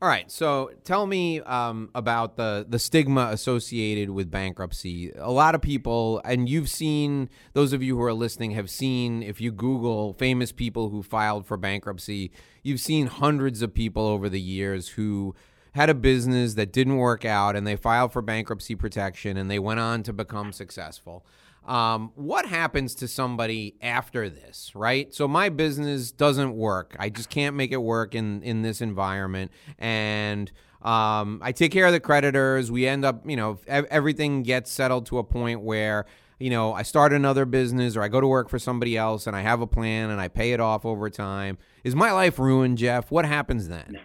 All 0.00 0.08
right, 0.08 0.30
so 0.30 0.70
tell 0.82 1.06
me 1.06 1.40
um, 1.42 1.90
about 1.94 2.36
the 2.36 2.66
the 2.68 2.78
stigma 2.78 3.28
associated 3.30 4.10
with 4.10 4.30
bankruptcy. 4.30 5.12
A 5.16 5.30
lot 5.30 5.54
of 5.54 5.62
people, 5.62 6.20
and 6.24 6.48
you've 6.48 6.68
seen 6.68 7.30
those 7.52 7.72
of 7.72 7.82
you 7.82 7.96
who 7.96 8.02
are 8.02 8.12
listening 8.12 8.50
have 8.52 8.68
seen. 8.68 9.22
If 9.22 9.40
you 9.40 9.52
Google 9.52 10.14
famous 10.14 10.50
people 10.50 10.88
who 10.88 11.02
filed 11.02 11.46
for 11.46 11.56
bankruptcy, 11.56 12.32
you've 12.62 12.80
seen 12.80 13.06
hundreds 13.06 13.62
of 13.62 13.74
people 13.74 14.04
over 14.04 14.28
the 14.28 14.40
years 14.40 14.88
who 14.88 15.36
had 15.74 15.88
a 15.88 15.94
business 15.94 16.54
that 16.54 16.72
didn't 16.72 16.96
work 16.96 17.24
out 17.24 17.56
and 17.56 17.66
they 17.66 17.76
filed 17.76 18.12
for 18.12 18.22
bankruptcy 18.22 18.74
protection 18.74 19.36
and 19.36 19.50
they 19.50 19.58
went 19.58 19.80
on 19.80 20.02
to 20.02 20.12
become 20.12 20.52
successful. 20.52 21.24
Um, 21.64 22.10
what 22.16 22.46
happens 22.46 22.94
to 22.96 23.08
somebody 23.08 23.76
after 23.80 24.28
this, 24.28 24.72
right? 24.74 25.14
So 25.14 25.28
my 25.28 25.48
business 25.48 26.10
doesn't 26.10 26.54
work. 26.54 26.96
I 26.98 27.08
just 27.08 27.30
can't 27.30 27.54
make 27.54 27.70
it 27.70 27.82
work 27.82 28.14
in 28.14 28.42
in 28.42 28.62
this 28.62 28.80
environment, 28.80 29.52
and 29.78 30.50
um, 30.82 31.40
I 31.42 31.52
take 31.52 31.70
care 31.70 31.86
of 31.86 31.92
the 31.92 32.00
creditors. 32.00 32.70
We 32.72 32.86
end 32.86 33.04
up, 33.04 33.28
you 33.28 33.36
know, 33.36 33.58
everything 33.68 34.42
gets 34.42 34.70
settled 34.72 35.06
to 35.06 35.18
a 35.18 35.24
point 35.24 35.60
where 35.60 36.06
you 36.42 36.50
know, 36.50 36.72
I 36.74 36.82
start 36.82 37.12
another 37.12 37.44
business 37.44 37.96
or 37.96 38.02
I 38.02 38.08
go 38.08 38.20
to 38.20 38.26
work 38.26 38.48
for 38.48 38.58
somebody 38.58 38.96
else 38.96 39.28
and 39.28 39.36
I 39.36 39.42
have 39.42 39.60
a 39.60 39.66
plan 39.66 40.10
and 40.10 40.20
I 40.20 40.26
pay 40.26 40.52
it 40.52 40.58
off 40.58 40.84
over 40.84 41.08
time. 41.08 41.56
Is 41.84 41.94
my 41.94 42.10
life 42.10 42.36
ruined, 42.36 42.78
Jeff? 42.78 43.12
What 43.12 43.24
happens 43.24 43.68
then? 43.68 43.86
No, 43.90 44.00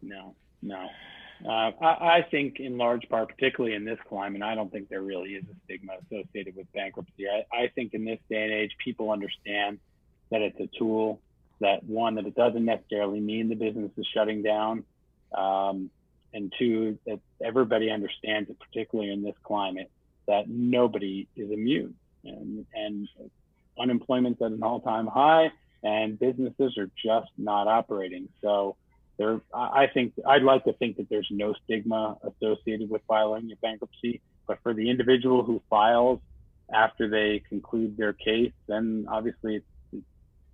no, 0.00 0.34
no. 0.62 0.88
Uh, 1.44 1.70
I, 1.80 2.18
I, 2.18 2.26
think, 2.30 2.60
in 2.60 2.76
large 2.76 3.08
part, 3.08 3.28
particularly 3.28 3.74
in 3.74 3.84
this 3.84 3.98
climate, 4.08 4.42
I 4.42 4.54
don't 4.54 4.70
think 4.70 4.88
there 4.88 5.02
really 5.02 5.30
is 5.30 5.44
a 5.44 5.54
stigma 5.64 5.94
associated 6.04 6.56
with 6.56 6.70
bankruptcy. 6.72 7.24
I, 7.28 7.44
I 7.56 7.68
think 7.68 7.94
in 7.94 8.04
this 8.04 8.18
day 8.28 8.42
and 8.42 8.52
age, 8.52 8.72
people 8.84 9.10
understand 9.10 9.78
that 10.30 10.42
it's 10.42 10.60
a 10.60 10.68
tool. 10.78 11.20
That 11.60 11.84
one, 11.84 12.14
that 12.14 12.26
it 12.26 12.34
doesn't 12.34 12.64
necessarily 12.64 13.20
mean 13.20 13.48
the 13.48 13.54
business 13.54 13.90
is 13.96 14.06
shutting 14.14 14.42
down, 14.42 14.84
um, 15.36 15.90
and 16.32 16.52
two, 16.58 16.98
that 17.06 17.20
everybody 17.42 17.90
understands 17.90 18.48
it, 18.48 18.56
particularly 18.58 19.12
in 19.12 19.22
this 19.22 19.34
climate 19.42 19.90
that 20.30 20.48
nobody 20.48 21.26
is 21.36 21.50
immune 21.50 21.94
and, 22.24 22.64
and 22.72 23.08
unemployment's 23.78 24.40
at 24.40 24.52
an 24.52 24.62
all-time 24.62 25.08
high 25.08 25.50
and 25.82 26.18
businesses 26.18 26.78
are 26.78 26.88
just 27.04 27.30
not 27.36 27.66
operating. 27.66 28.28
So 28.40 28.76
there, 29.20 29.38
I 29.52 29.86
think 29.92 30.14
I'd 30.26 30.42
like 30.42 30.64
to 30.64 30.72
think 30.72 30.96
that 30.96 31.10
there's 31.10 31.28
no 31.30 31.54
stigma 31.64 32.16
associated 32.24 32.88
with 32.88 33.02
filing 33.06 33.50
a 33.52 33.56
bankruptcy, 33.56 34.22
but 34.46 34.58
for 34.62 34.72
the 34.72 34.88
individual 34.88 35.44
who 35.44 35.60
files 35.68 36.20
after 36.72 37.06
they 37.06 37.42
conclude 37.46 37.98
their 37.98 38.14
case, 38.14 38.52
then 38.66 39.06
obviously 39.10 39.56
it's, 39.56 39.66
it's 39.92 40.06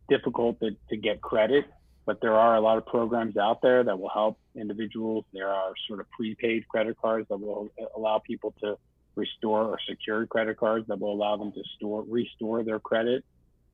difficult 0.08 0.58
to, 0.60 0.70
to 0.90 0.96
get 0.96 1.20
credit. 1.20 1.66
But 2.06 2.20
there 2.20 2.34
are 2.34 2.56
a 2.56 2.60
lot 2.60 2.76
of 2.76 2.86
programs 2.86 3.36
out 3.36 3.62
there 3.62 3.84
that 3.84 4.00
will 4.00 4.08
help 4.08 4.36
individuals. 4.56 5.24
There 5.32 5.48
are 5.48 5.72
sort 5.86 6.00
of 6.00 6.10
prepaid 6.10 6.66
credit 6.66 6.96
cards 7.00 7.28
that 7.28 7.40
will 7.40 7.68
allow 7.96 8.18
people 8.18 8.52
to 8.62 8.76
restore 9.14 9.62
or 9.62 9.78
secure 9.88 10.26
credit 10.26 10.56
cards 10.56 10.88
that 10.88 10.98
will 10.98 11.12
allow 11.12 11.36
them 11.36 11.52
to 11.52 11.62
store 11.76 12.04
restore 12.08 12.64
their 12.64 12.80
credit. 12.80 13.24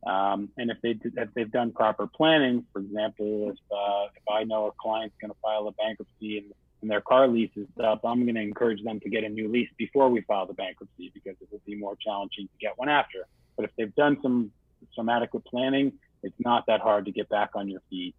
Um, 0.06 0.48
and 0.56 0.70
if 0.70 0.78
they 0.82 0.98
if 1.16 1.32
they've 1.34 1.50
done 1.50 1.72
proper 1.72 2.06
planning, 2.06 2.64
for 2.72 2.80
example, 2.80 3.50
if 3.50 3.58
uh, 3.70 4.06
if 4.16 4.22
I 4.30 4.44
know 4.44 4.66
a 4.66 4.72
client's 4.80 5.14
going 5.20 5.30
to 5.30 5.38
file 5.40 5.68
a 5.68 5.72
bankruptcy 5.72 6.38
and, 6.38 6.52
and 6.80 6.90
their 6.90 7.00
car 7.00 7.28
lease 7.28 7.52
is 7.56 7.68
up, 7.82 8.00
I'm 8.04 8.24
going 8.24 8.34
to 8.34 8.40
encourage 8.40 8.82
them 8.82 8.98
to 9.00 9.08
get 9.08 9.22
a 9.22 9.28
new 9.28 9.48
lease 9.48 9.70
before 9.76 10.08
we 10.08 10.20
file 10.22 10.46
the 10.46 10.54
bankruptcy 10.54 11.12
because 11.14 11.36
it 11.40 11.48
will 11.52 11.62
be 11.64 11.76
more 11.76 11.96
challenging 11.96 12.46
to 12.48 12.58
get 12.60 12.76
one 12.76 12.88
after. 12.88 13.26
But 13.56 13.66
if 13.66 13.70
they've 13.76 13.94
done 13.94 14.18
some 14.22 14.50
some 14.96 15.08
adequate 15.08 15.44
planning, 15.44 15.92
it's 16.22 16.34
not 16.38 16.66
that 16.66 16.80
hard 16.80 17.04
to 17.04 17.12
get 17.12 17.28
back 17.28 17.50
on 17.54 17.68
your 17.68 17.80
feet. 17.88 18.14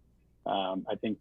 Um, 0.46 0.86
I 0.90 0.94
think 0.94 1.18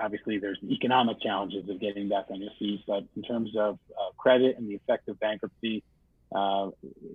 obviously 0.00 0.38
there's 0.38 0.58
economic 0.64 1.20
challenges 1.20 1.68
of 1.68 1.80
getting 1.80 2.08
back 2.08 2.26
on 2.30 2.40
your 2.40 2.50
feet, 2.58 2.80
but 2.86 3.04
in 3.16 3.22
terms 3.22 3.50
of 3.56 3.78
uh, 3.98 4.10
credit 4.16 4.56
and 4.58 4.68
the 4.68 4.74
effect 4.74 5.08
of 5.08 5.18
bankruptcy 5.20 5.82
uh, 6.34 6.70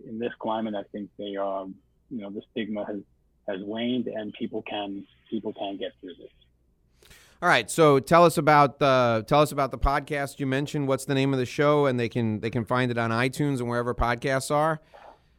in 0.08 0.20
this 0.20 0.32
climate, 0.40 0.76
I 0.76 0.84
think 0.92 1.10
they 1.18 1.36
are, 1.36 1.68
you 2.12 2.22
know, 2.22 2.30
the 2.30 2.42
stigma 2.52 2.86
has 2.86 3.00
has 3.48 3.62
waned 3.64 4.08
and 4.08 4.34
people 4.34 4.62
can 4.62 5.06
people 5.30 5.54
can 5.54 5.78
get 5.78 5.94
through 6.00 6.14
this. 6.20 6.30
All 7.42 7.50
right, 7.50 7.72
so 7.72 7.98
tell 8.00 8.24
us 8.24 8.38
about 8.38 8.78
the 8.78 9.26
tell 9.28 9.42
us 9.42 9.52
about 9.52 9.72
the 9.72 9.80
podcast 9.80 10.40
you 10.40 10.46
mentioned. 10.46 10.88
What's 10.88 11.06
the 11.06 11.16
name 11.16 11.34
of 11.34 11.40
the 11.40 11.46
show, 11.46 11.88
and 11.88 12.00
they 12.00 12.08
can 12.10 12.40
they 12.40 12.52
can 12.52 12.66
find 12.66 12.92
it 12.92 13.00
on 13.00 13.10
iTunes 13.10 13.60
and 13.60 13.68
wherever 13.68 13.96
podcasts 13.96 14.52
are. 14.52 14.80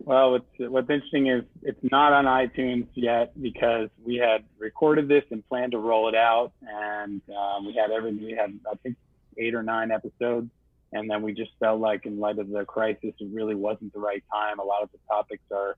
Well, 0.04 0.32
what's, 0.32 0.44
what's 0.58 0.90
interesting 0.90 1.28
is 1.28 1.44
it's 1.62 1.78
not 1.92 2.12
on 2.12 2.24
iTunes 2.24 2.88
yet 2.94 3.40
because 3.40 3.88
we 4.04 4.16
had 4.16 4.42
recorded 4.58 5.06
this 5.06 5.22
and 5.30 5.48
planned 5.48 5.72
to 5.72 5.78
roll 5.78 6.08
it 6.08 6.16
out, 6.16 6.50
and 6.62 7.20
um, 7.30 7.66
we 7.66 7.74
had 7.74 7.92
everything. 7.92 8.24
We 8.24 8.32
had 8.32 8.58
I 8.68 8.74
think 8.82 8.96
eight 9.38 9.54
or 9.54 9.62
nine 9.62 9.92
episodes, 9.92 10.50
and 10.92 11.08
then 11.08 11.22
we 11.22 11.32
just 11.32 11.52
felt 11.60 11.80
like, 11.80 12.04
in 12.04 12.18
light 12.18 12.40
of 12.40 12.50
the 12.50 12.64
crisis, 12.64 13.14
it 13.16 13.28
really 13.32 13.54
wasn't 13.54 13.92
the 13.92 14.00
right 14.00 14.24
time. 14.32 14.58
A 14.58 14.64
lot 14.64 14.82
of 14.82 14.90
the 14.90 14.98
topics 15.08 15.44
are 15.52 15.76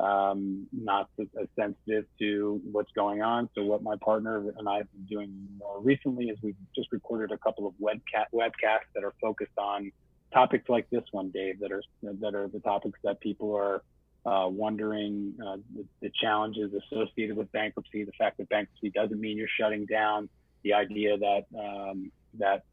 um, 0.00 0.66
not 0.72 1.10
as 1.18 1.26
sensitive 1.56 2.06
to 2.18 2.60
what's 2.72 2.90
going 2.92 3.22
on. 3.22 3.48
So 3.54 3.62
what 3.62 3.82
my 3.82 3.96
partner 3.96 4.52
and 4.56 4.68
I 4.68 4.78
have 4.78 4.92
been 4.92 5.04
doing 5.04 5.48
more 5.58 5.80
recently 5.80 6.26
is 6.26 6.38
we've 6.42 6.56
just 6.74 6.90
recorded 6.90 7.32
a 7.32 7.38
couple 7.38 7.66
of 7.66 7.74
webca- 7.74 8.30
webcasts 8.32 8.88
that 8.94 9.04
are 9.04 9.12
focused 9.20 9.58
on 9.58 9.92
topics 10.32 10.68
like 10.68 10.88
this 10.90 11.04
one, 11.10 11.30
Dave, 11.30 11.60
that 11.60 11.72
are 11.72 11.82
that 12.02 12.34
are 12.34 12.48
the 12.48 12.60
topics 12.60 12.98
that 13.04 13.20
people 13.20 13.54
are 13.54 13.82
uh, 14.24 14.48
wondering 14.48 15.34
uh, 15.44 15.56
the, 15.74 15.84
the, 16.00 16.10
challenges 16.20 16.72
associated 16.74 17.36
with 17.36 17.50
bankruptcy, 17.52 18.04
the 18.04 18.12
fact 18.12 18.36
that 18.36 18.48
bankruptcy 18.48 18.90
doesn't 18.90 19.18
mean 19.18 19.36
you're 19.36 19.48
shutting 19.58 19.86
down, 19.86 20.28
the 20.62 20.74
idea 20.74 21.16
that 21.18 21.46
um, 21.58 22.12
that 22.38 22.64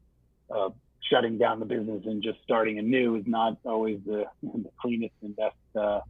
uh, 0.54 0.68
shutting 1.10 1.38
down 1.38 1.58
the 1.58 1.66
business 1.66 2.02
and 2.06 2.22
just 2.22 2.38
starting 2.44 2.78
anew 2.78 3.16
is 3.16 3.24
not 3.26 3.56
always 3.64 3.98
the, 4.06 4.24
the 4.42 4.70
cleanest 4.80 5.14
and 5.22 5.36
best 5.36 5.56
uh, 5.78 6.00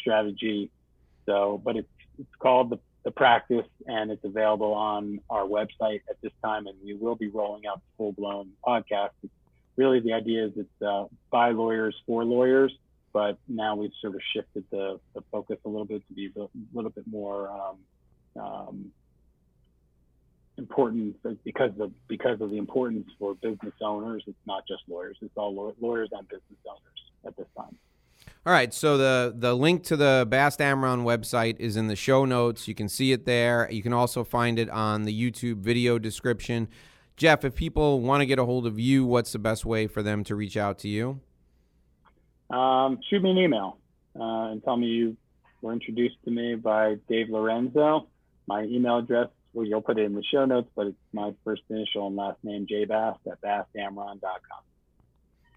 strategy. 0.00 0.70
So, 1.26 1.60
but 1.64 1.76
it's 1.76 1.88
it's 2.18 2.34
called 2.38 2.70
the 2.70 2.78
the 3.06 3.12
practice 3.12 3.66
and 3.86 4.10
it's 4.10 4.24
available 4.24 4.74
on 4.74 5.20
our 5.30 5.44
website 5.44 6.00
at 6.10 6.20
this 6.22 6.32
time 6.42 6.66
and 6.66 6.76
we 6.84 6.92
will 6.92 7.14
be 7.14 7.28
rolling 7.28 7.64
out 7.64 7.80
full 7.96 8.10
blown 8.10 8.50
podcast. 8.66 9.10
It's 9.22 9.32
really 9.76 10.00
the 10.00 10.12
idea 10.12 10.46
is 10.46 10.52
it's 10.56 10.82
uh, 10.82 11.04
by 11.30 11.52
lawyers 11.52 11.94
for 12.04 12.24
lawyers, 12.24 12.76
but 13.12 13.38
now 13.46 13.76
we've 13.76 13.92
sort 14.02 14.16
of 14.16 14.20
shifted 14.34 14.64
the, 14.72 14.98
the 15.14 15.22
focus 15.30 15.56
a 15.64 15.68
little 15.68 15.84
bit 15.84 16.02
to 16.08 16.14
be 16.14 16.32
a 16.36 16.48
little 16.74 16.90
bit 16.90 17.04
more 17.06 17.48
um, 17.48 18.42
um, 18.42 18.92
important 20.58 21.16
because 21.44 21.78
of 21.78 21.92
because 22.08 22.40
of 22.40 22.50
the 22.50 22.56
importance 22.56 23.06
for 23.20 23.34
business 23.34 23.74
owners. 23.80 24.24
It's 24.26 24.36
not 24.46 24.66
just 24.66 24.82
lawyers; 24.88 25.16
it's 25.22 25.36
all 25.36 25.74
lawyers 25.80 26.08
and 26.10 26.26
business 26.26 26.58
owners 26.68 27.00
at 27.24 27.36
this 27.36 27.46
time. 27.56 27.76
All 28.46 28.52
right, 28.52 28.72
so 28.72 28.96
the 28.96 29.34
the 29.36 29.54
link 29.54 29.82
to 29.84 29.96
the 29.96 30.26
Bast 30.28 30.60
Amron 30.60 31.02
website 31.02 31.58
is 31.58 31.76
in 31.76 31.88
the 31.88 31.96
show 31.96 32.24
notes. 32.24 32.68
You 32.68 32.74
can 32.74 32.88
see 32.88 33.12
it 33.12 33.24
there. 33.24 33.68
You 33.70 33.82
can 33.82 33.92
also 33.92 34.22
find 34.22 34.58
it 34.58 34.70
on 34.70 35.02
the 35.02 35.12
YouTube 35.12 35.58
video 35.58 35.98
description. 35.98 36.68
Jeff, 37.16 37.44
if 37.44 37.54
people 37.54 38.00
want 38.00 38.20
to 38.20 38.26
get 38.26 38.38
a 38.38 38.44
hold 38.44 38.66
of 38.66 38.78
you, 38.78 39.04
what's 39.04 39.32
the 39.32 39.38
best 39.38 39.64
way 39.64 39.86
for 39.86 40.02
them 40.02 40.22
to 40.24 40.34
reach 40.34 40.56
out 40.56 40.78
to 40.80 40.88
you? 40.88 41.20
Um, 42.50 43.00
shoot 43.08 43.22
me 43.22 43.30
an 43.30 43.38
email 43.38 43.78
uh, 44.14 44.52
and 44.52 44.62
tell 44.62 44.76
me 44.76 44.86
you 44.86 45.16
were 45.62 45.72
introduced 45.72 46.16
to 46.24 46.30
me 46.30 46.54
by 46.54 46.96
Dave 47.08 47.30
Lorenzo. 47.30 48.06
My 48.46 48.62
email 48.64 48.98
address, 48.98 49.28
well, 49.54 49.66
you'll 49.66 49.80
put 49.80 49.98
it 49.98 50.04
in 50.04 50.14
the 50.14 50.22
show 50.30 50.44
notes, 50.44 50.68
but 50.76 50.88
it's 50.88 50.96
my 51.12 51.32
first 51.42 51.62
initial 51.68 52.06
and 52.06 52.16
last 52.16 52.38
name, 52.44 52.66
jbast 52.66 53.18
at 53.30 53.40
bastamron.com. 53.40 54.20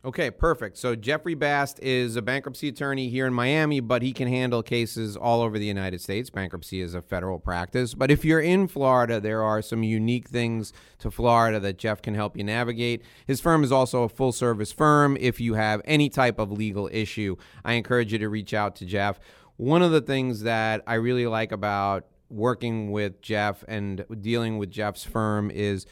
Okay, 0.06 0.32
perfect. 0.32 0.78
So 0.78 0.96
Jeffrey 0.96 1.34
Bast 1.34 1.78
is 1.82 2.16
a 2.16 2.22
bankruptcy 2.22 2.70
attorney 2.70 3.10
here 3.10 3.28
in 3.28 3.34
Miami, 3.34 3.82
but 3.82 4.02
he 4.02 4.14
can 4.14 4.30
handle 4.30 4.64
cases 4.64 5.18
all 5.18 5.42
over 5.42 5.60
the 5.60 5.66
United 5.66 6.00
States. 6.00 6.30
Bankruptcy 6.30 6.80
is 6.80 6.94
a 6.94 7.02
federal 7.02 7.38
practice. 7.38 7.94
But 7.94 8.10
if 8.10 8.24
you're 8.24 8.40
in 8.40 8.70
Florida, 8.70 9.20
there 9.20 9.44
are 9.44 9.62
some 9.62 9.84
unique 9.84 10.30
things 10.30 10.72
to 11.00 11.12
Florida 11.12 11.60
that 11.60 11.78
Jeff 11.78 12.02
can 12.02 12.16
help 12.16 12.38
you 12.38 12.46
navigate. 12.46 13.04
His 13.28 13.42
firm 13.42 13.62
is 13.62 13.74
also 13.74 14.04
a 14.04 14.10
full 14.10 14.32
service 14.32 14.72
firm. 14.72 15.18
If 15.20 15.42
you 15.42 15.56
have 15.56 15.82
any 15.84 16.08
type 16.08 16.40
of 16.40 16.50
legal 16.50 16.90
issue, 16.94 17.36
I 17.66 17.74
encourage 17.74 18.14
you 18.14 18.20
to 18.20 18.30
reach 18.30 18.54
out 18.54 18.78
to 18.78 18.86
Jeff. 18.86 19.20
One 19.58 19.82
of 19.82 19.92
the 19.92 20.00
things 20.00 20.44
that 20.44 20.82
I 20.88 20.94
really 20.94 21.28
like 21.28 21.52
about 21.52 22.06
working 22.30 22.92
with 22.92 23.22
Jeff 23.22 23.66
and 23.68 24.06
dealing 24.22 24.60
with 24.60 24.72
Jeff's 24.72 25.04
firm 25.04 25.52
is 25.52 25.86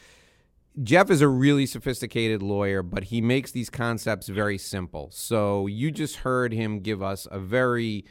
Jeff 0.82 1.10
is 1.10 1.20
a 1.20 1.28
really 1.28 1.66
sophisticated 1.66 2.40
lawyer, 2.42 2.82
but 2.82 3.04
he 3.04 3.20
makes 3.20 3.50
these 3.50 3.68
concepts 3.68 4.28
very 4.28 4.58
simple. 4.58 5.08
So 5.12 5.66
you 5.66 5.90
just 5.90 6.16
heard 6.16 6.52
him 6.52 6.80
give 6.80 7.02
us 7.02 7.26
a 7.30 7.40
very, 7.40 8.04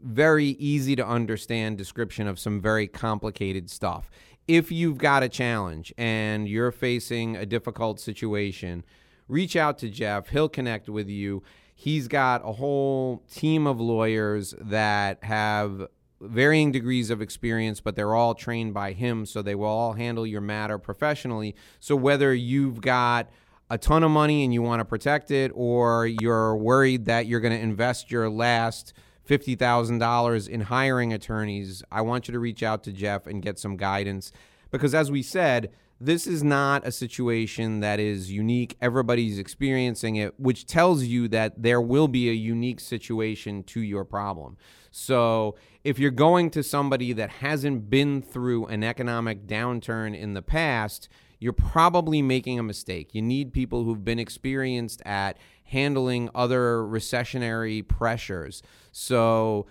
very 0.00 0.50
easy 0.50 0.94
to 0.96 1.06
understand 1.06 1.78
description 1.78 2.28
of 2.28 2.38
some 2.38 2.60
very 2.60 2.86
complicated 2.86 3.68
stuff. 3.70 4.08
If 4.46 4.70
you've 4.70 4.98
got 4.98 5.24
a 5.24 5.28
challenge 5.28 5.92
and 5.98 6.48
you're 6.48 6.70
facing 6.70 7.36
a 7.36 7.46
difficult 7.46 7.98
situation, 7.98 8.84
reach 9.26 9.56
out 9.56 9.78
to 9.78 9.88
Jeff. 9.88 10.28
He'll 10.28 10.48
connect 10.48 10.88
with 10.88 11.08
you. 11.08 11.42
He's 11.74 12.06
got 12.06 12.42
a 12.44 12.52
whole 12.52 13.24
team 13.32 13.66
of 13.66 13.80
lawyers 13.80 14.54
that 14.60 15.24
have 15.24 15.88
varying 16.22 16.72
degrees 16.72 17.10
of 17.10 17.20
experience, 17.20 17.80
but 17.80 17.96
they're 17.96 18.14
all 18.14 18.34
trained 18.34 18.72
by 18.74 18.92
him, 18.92 19.26
so 19.26 19.42
they 19.42 19.54
will 19.54 19.66
all 19.66 19.94
handle 19.94 20.26
your 20.26 20.40
matter 20.40 20.78
professionally. 20.78 21.54
So 21.80 21.96
whether 21.96 22.34
you've 22.34 22.80
got 22.80 23.28
a 23.70 23.78
ton 23.78 24.02
of 24.02 24.10
money 24.10 24.44
and 24.44 24.52
you 24.52 24.62
want 24.62 24.80
to 24.80 24.84
protect 24.84 25.30
it, 25.30 25.50
or 25.54 26.06
you're 26.06 26.56
worried 26.56 27.06
that 27.06 27.26
you're 27.26 27.40
going 27.40 27.54
to 27.54 27.60
invest 27.60 28.10
your 28.10 28.28
last 28.28 28.92
$50,000 29.28 30.48
in 30.48 30.60
hiring 30.62 31.12
attorneys, 31.12 31.82
I 31.90 32.02
want 32.02 32.28
you 32.28 32.32
to 32.32 32.38
reach 32.38 32.62
out 32.62 32.82
to 32.84 32.92
Jeff 32.92 33.26
and 33.26 33.42
get 33.42 33.58
some 33.58 33.76
guidance. 33.76 34.32
Because 34.70 34.94
as 34.94 35.10
we 35.10 35.22
said, 35.22 35.70
this 36.00 36.26
is 36.26 36.42
not 36.42 36.84
a 36.84 36.90
situation 36.90 37.78
that 37.80 38.00
is 38.00 38.32
unique. 38.32 38.76
Everybody's 38.80 39.38
experiencing 39.38 40.16
it, 40.16 40.38
which 40.38 40.66
tells 40.66 41.04
you 41.04 41.28
that 41.28 41.62
there 41.62 41.80
will 41.80 42.08
be 42.08 42.28
a 42.28 42.32
unique 42.32 42.80
situation 42.80 43.62
to 43.64 43.80
your 43.80 44.04
problem. 44.04 44.56
So, 44.90 45.54
if 45.84 45.98
you're 45.98 46.10
going 46.10 46.50
to 46.50 46.62
somebody 46.62 47.12
that 47.12 47.28
hasn't 47.30 47.90
been 47.90 48.22
through 48.22 48.66
an 48.66 48.84
economic 48.84 49.46
downturn 49.46 50.16
in 50.16 50.34
the 50.34 50.42
past, 50.42 51.08
you're 51.38 51.52
probably 51.52 52.22
making 52.22 52.58
a 52.58 52.62
mistake. 52.62 53.14
You 53.14 53.22
need 53.22 53.52
people 53.52 53.84
who've 53.84 54.04
been 54.04 54.20
experienced 54.20 55.02
at 55.04 55.38
handling 55.64 56.30
other 56.34 56.82
recessionary 56.82 57.86
pressures. 57.86 58.62
So, 58.92 59.66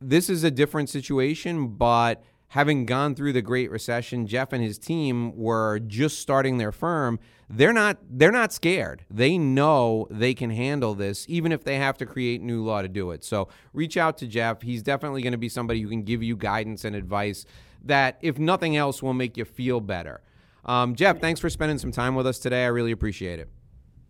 this 0.00 0.28
is 0.28 0.44
a 0.44 0.50
different 0.50 0.90
situation, 0.90 1.68
but 1.68 2.22
having 2.54 2.86
gone 2.86 3.16
through 3.16 3.32
the 3.32 3.42
Great 3.42 3.68
Recession, 3.68 4.28
Jeff 4.28 4.52
and 4.52 4.62
his 4.62 4.78
team 4.78 5.36
were 5.36 5.80
just 5.80 6.20
starting 6.20 6.58
their 6.58 6.70
firm. 6.70 7.18
They're 7.50 7.72
not 7.72 7.98
they're 8.08 8.30
not 8.30 8.52
scared. 8.52 9.04
They 9.10 9.36
know 9.38 10.06
they 10.08 10.34
can 10.34 10.50
handle 10.50 10.94
this 10.94 11.26
even 11.28 11.50
if 11.50 11.64
they 11.64 11.78
have 11.78 11.98
to 11.98 12.06
create 12.06 12.42
new 12.42 12.62
law 12.62 12.80
to 12.80 12.88
do 12.88 13.10
it. 13.10 13.24
So 13.24 13.48
reach 13.72 13.96
out 13.96 14.16
to 14.18 14.28
Jeff. 14.28 14.62
He's 14.62 14.84
definitely 14.84 15.20
going 15.20 15.32
to 15.32 15.38
be 15.38 15.48
somebody 15.48 15.82
who 15.82 15.88
can 15.88 16.04
give 16.04 16.22
you 16.22 16.36
guidance 16.36 16.84
and 16.84 16.94
advice 16.94 17.44
that 17.82 18.18
if 18.22 18.38
nothing 18.38 18.76
else 18.76 19.02
will 19.02 19.14
make 19.14 19.36
you 19.36 19.44
feel 19.44 19.80
better. 19.80 20.22
Um, 20.64 20.94
Jeff, 20.94 21.20
thanks 21.20 21.40
for 21.40 21.50
spending 21.50 21.78
some 21.78 21.90
time 21.90 22.14
with 22.14 22.26
us 22.26 22.38
today. 22.38 22.64
I 22.64 22.68
really 22.68 22.92
appreciate 22.92 23.40
it. 23.40 23.48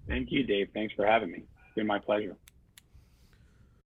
Thank 0.07 0.30
you, 0.30 0.42
Dave. 0.42 0.68
Thanks 0.74 0.92
for 0.95 1.07
having 1.07 1.32
me. 1.32 1.38
It's 1.38 1.74
been 1.74 1.86
my 1.86 1.99
pleasure. 1.99 2.36